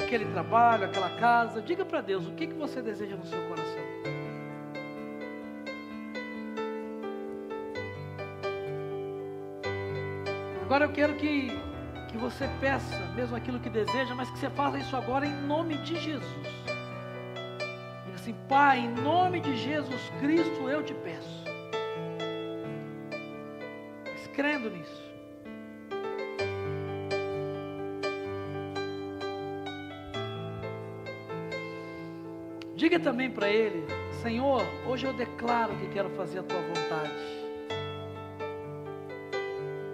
aquele 0.01 0.23
trabalho, 0.25 0.85
aquela 0.85 1.09
casa. 1.17 1.61
Diga 1.61 1.83
para 1.83 1.99
Deus 1.99 2.25
o 2.25 2.31
que, 2.31 2.47
que 2.47 2.53
você 2.53 2.81
deseja 2.81 3.17
no 3.17 3.25
seu 3.25 3.41
coração. 3.49 3.83
Agora 10.61 10.85
eu 10.85 10.91
quero 10.93 11.15
que, 11.15 11.51
que 12.09 12.17
você 12.17 12.49
peça 12.61 12.97
mesmo 13.15 13.35
aquilo 13.35 13.59
que 13.59 13.69
deseja, 13.69 14.15
mas 14.15 14.31
que 14.31 14.39
você 14.39 14.49
faça 14.49 14.77
isso 14.77 14.95
agora 14.95 15.25
em 15.25 15.41
nome 15.41 15.77
de 15.79 15.99
Jesus. 15.99 16.47
Diga 18.05 18.15
assim, 18.15 18.33
Pai, 18.47 18.79
em 18.79 18.89
nome 18.89 19.41
de 19.41 19.57
Jesus 19.57 20.09
Cristo 20.21 20.69
eu 20.69 20.81
te 20.81 20.93
peço 20.93 21.42
crendo 24.33 24.69
nisso. 24.69 25.03
Diga 32.75 32.99
também 32.99 33.29
para 33.29 33.47
Ele: 33.47 33.85
Senhor, 34.21 34.61
hoje 34.85 35.05
eu 35.05 35.13
declaro 35.13 35.75
que 35.77 35.87
quero 35.87 36.09
fazer 36.11 36.39
a 36.39 36.43
tua 36.43 36.59
vontade. 36.59 37.43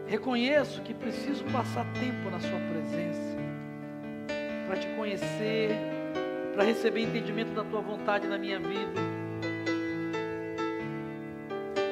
Reconheço 0.08 0.82
que 0.82 0.94
preciso 0.94 1.44
passar 1.46 1.86
tempo 1.94 2.32
na 2.32 2.40
Sua 2.40 2.60
presença, 2.72 3.38
para 4.66 4.78
te 4.78 4.88
conhecer, 4.96 5.70
para 6.56 6.64
receber 6.64 7.02
entendimento 7.02 7.54
da 7.54 7.64
Tua 7.64 7.82
vontade 7.82 8.28
na 8.28 8.38
minha 8.38 8.60
vida. 8.60 9.00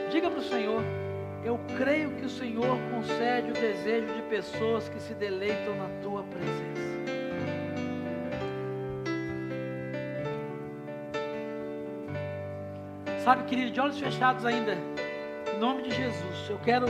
Diga 0.10 0.32
para 0.32 0.40
o 0.40 0.44
Senhor. 0.44 1.07
Eu 1.48 1.58
creio 1.78 2.10
que 2.10 2.26
o 2.26 2.30
Senhor 2.30 2.78
concede 2.92 3.52
o 3.52 3.54
desejo 3.54 4.14
de 4.14 4.22
pessoas 4.24 4.90
que 4.90 5.00
se 5.00 5.14
deleitam 5.14 5.78
na 5.78 5.88
tua 6.04 6.22
presença. 6.24 6.88
Sabe, 13.24 13.46
querido, 13.46 13.72
de 13.72 13.80
olhos 13.80 13.98
fechados 13.98 14.46
ainda, 14.46 14.74
em 14.74 15.58
nome 15.58 15.84
de 15.84 15.92
Jesus, 15.92 16.50
eu 16.50 16.60
quero, 16.60 16.88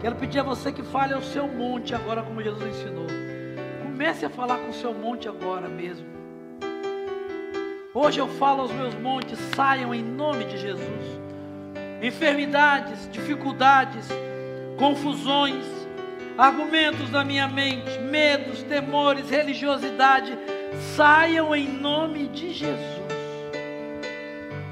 quero 0.00 0.16
pedir 0.16 0.40
a 0.40 0.42
você 0.42 0.72
que 0.72 0.82
fale 0.82 1.14
ao 1.14 1.22
seu 1.22 1.46
monte 1.46 1.94
agora, 1.94 2.20
como 2.20 2.42
Jesus 2.42 2.66
ensinou. 2.66 3.06
Comece 3.84 4.26
a 4.26 4.30
falar 4.30 4.58
com 4.58 4.70
o 4.70 4.74
seu 4.74 4.92
monte 4.92 5.28
agora 5.28 5.68
mesmo. 5.68 6.08
Hoje 7.94 8.18
eu 8.18 8.26
falo 8.26 8.62
aos 8.62 8.72
meus 8.72 8.96
montes, 8.96 9.38
saiam 9.54 9.94
em 9.94 10.02
nome 10.02 10.46
de 10.46 10.58
Jesus. 10.58 11.21
Enfermidades, 12.02 13.08
dificuldades, 13.12 14.08
confusões, 14.76 15.64
argumentos 16.36 17.08
da 17.10 17.24
minha 17.24 17.46
mente, 17.46 17.96
medos, 18.00 18.60
temores, 18.64 19.30
religiosidade, 19.30 20.36
saiam 20.96 21.54
em 21.54 21.68
nome 21.68 22.26
de 22.26 22.52
Jesus. 22.52 23.02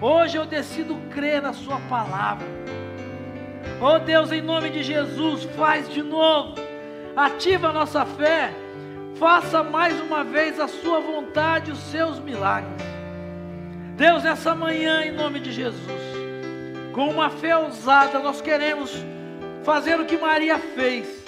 Hoje 0.00 0.38
eu 0.38 0.44
decido 0.44 0.96
crer 1.10 1.40
na 1.40 1.52
Sua 1.52 1.78
palavra. 1.88 2.48
Oh 3.80 4.00
Deus, 4.00 4.32
em 4.32 4.42
nome 4.42 4.68
de 4.70 4.82
Jesus, 4.82 5.44
faz 5.56 5.88
de 5.88 6.02
novo, 6.02 6.56
ativa 7.14 7.68
a 7.68 7.72
nossa 7.72 8.04
fé, 8.04 8.50
faça 9.20 9.62
mais 9.62 10.00
uma 10.00 10.24
vez 10.24 10.58
a 10.58 10.66
Sua 10.66 10.98
vontade, 10.98 11.70
os 11.70 11.78
seus 11.78 12.18
milagres. 12.18 12.82
Deus, 13.96 14.24
essa 14.24 14.52
manhã, 14.52 15.04
em 15.04 15.12
nome 15.12 15.38
de 15.38 15.52
Jesus, 15.52 16.09
com 16.93 17.09
uma 17.09 17.30
fé 17.30 17.57
ousada, 17.57 18.18
nós 18.18 18.41
queremos 18.41 19.05
fazer 19.64 19.99
o 20.01 20.05
que 20.05 20.16
Maria 20.16 20.59
fez, 20.59 21.24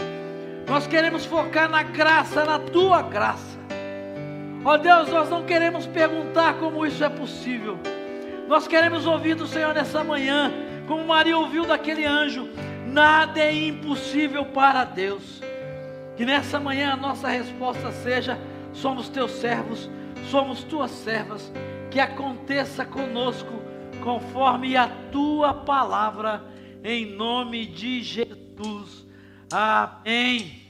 nós 0.68 0.86
queremos 0.86 1.24
focar 1.24 1.68
na 1.68 1.82
graça, 1.82 2.44
na 2.44 2.58
Tua 2.58 3.02
graça. 3.02 3.58
Ó 4.64 4.74
oh 4.74 4.78
Deus, 4.78 5.08
nós 5.08 5.28
não 5.28 5.44
queremos 5.44 5.86
perguntar 5.86 6.54
como 6.54 6.86
isso 6.86 7.02
é 7.02 7.08
possível. 7.08 7.78
Nós 8.48 8.68
queremos 8.68 9.06
ouvir 9.06 9.34
do 9.34 9.46
Senhor 9.46 9.74
nessa 9.74 10.04
manhã, 10.04 10.52
como 10.86 11.04
Maria 11.04 11.36
ouviu 11.36 11.64
daquele 11.64 12.04
anjo: 12.04 12.48
nada 12.86 13.40
é 13.40 13.52
impossível 13.52 14.44
para 14.46 14.84
Deus. 14.84 15.42
Que 16.16 16.24
nessa 16.24 16.60
manhã 16.60 16.92
a 16.92 16.96
nossa 16.96 17.28
resposta 17.28 17.90
seja: 17.90 18.38
somos 18.72 19.08
teus 19.08 19.32
servos, 19.32 19.90
somos 20.30 20.62
tuas 20.62 20.90
servas. 20.90 21.52
Que 21.90 21.98
aconteça 21.98 22.84
conosco 22.84 23.61
conforme 24.02 24.76
a 24.76 24.88
tua 25.10 25.54
palavra, 25.54 26.44
em 26.84 27.06
nome 27.16 27.66
de 27.66 28.02
Jesus. 28.02 29.06
Amém. 29.50 30.62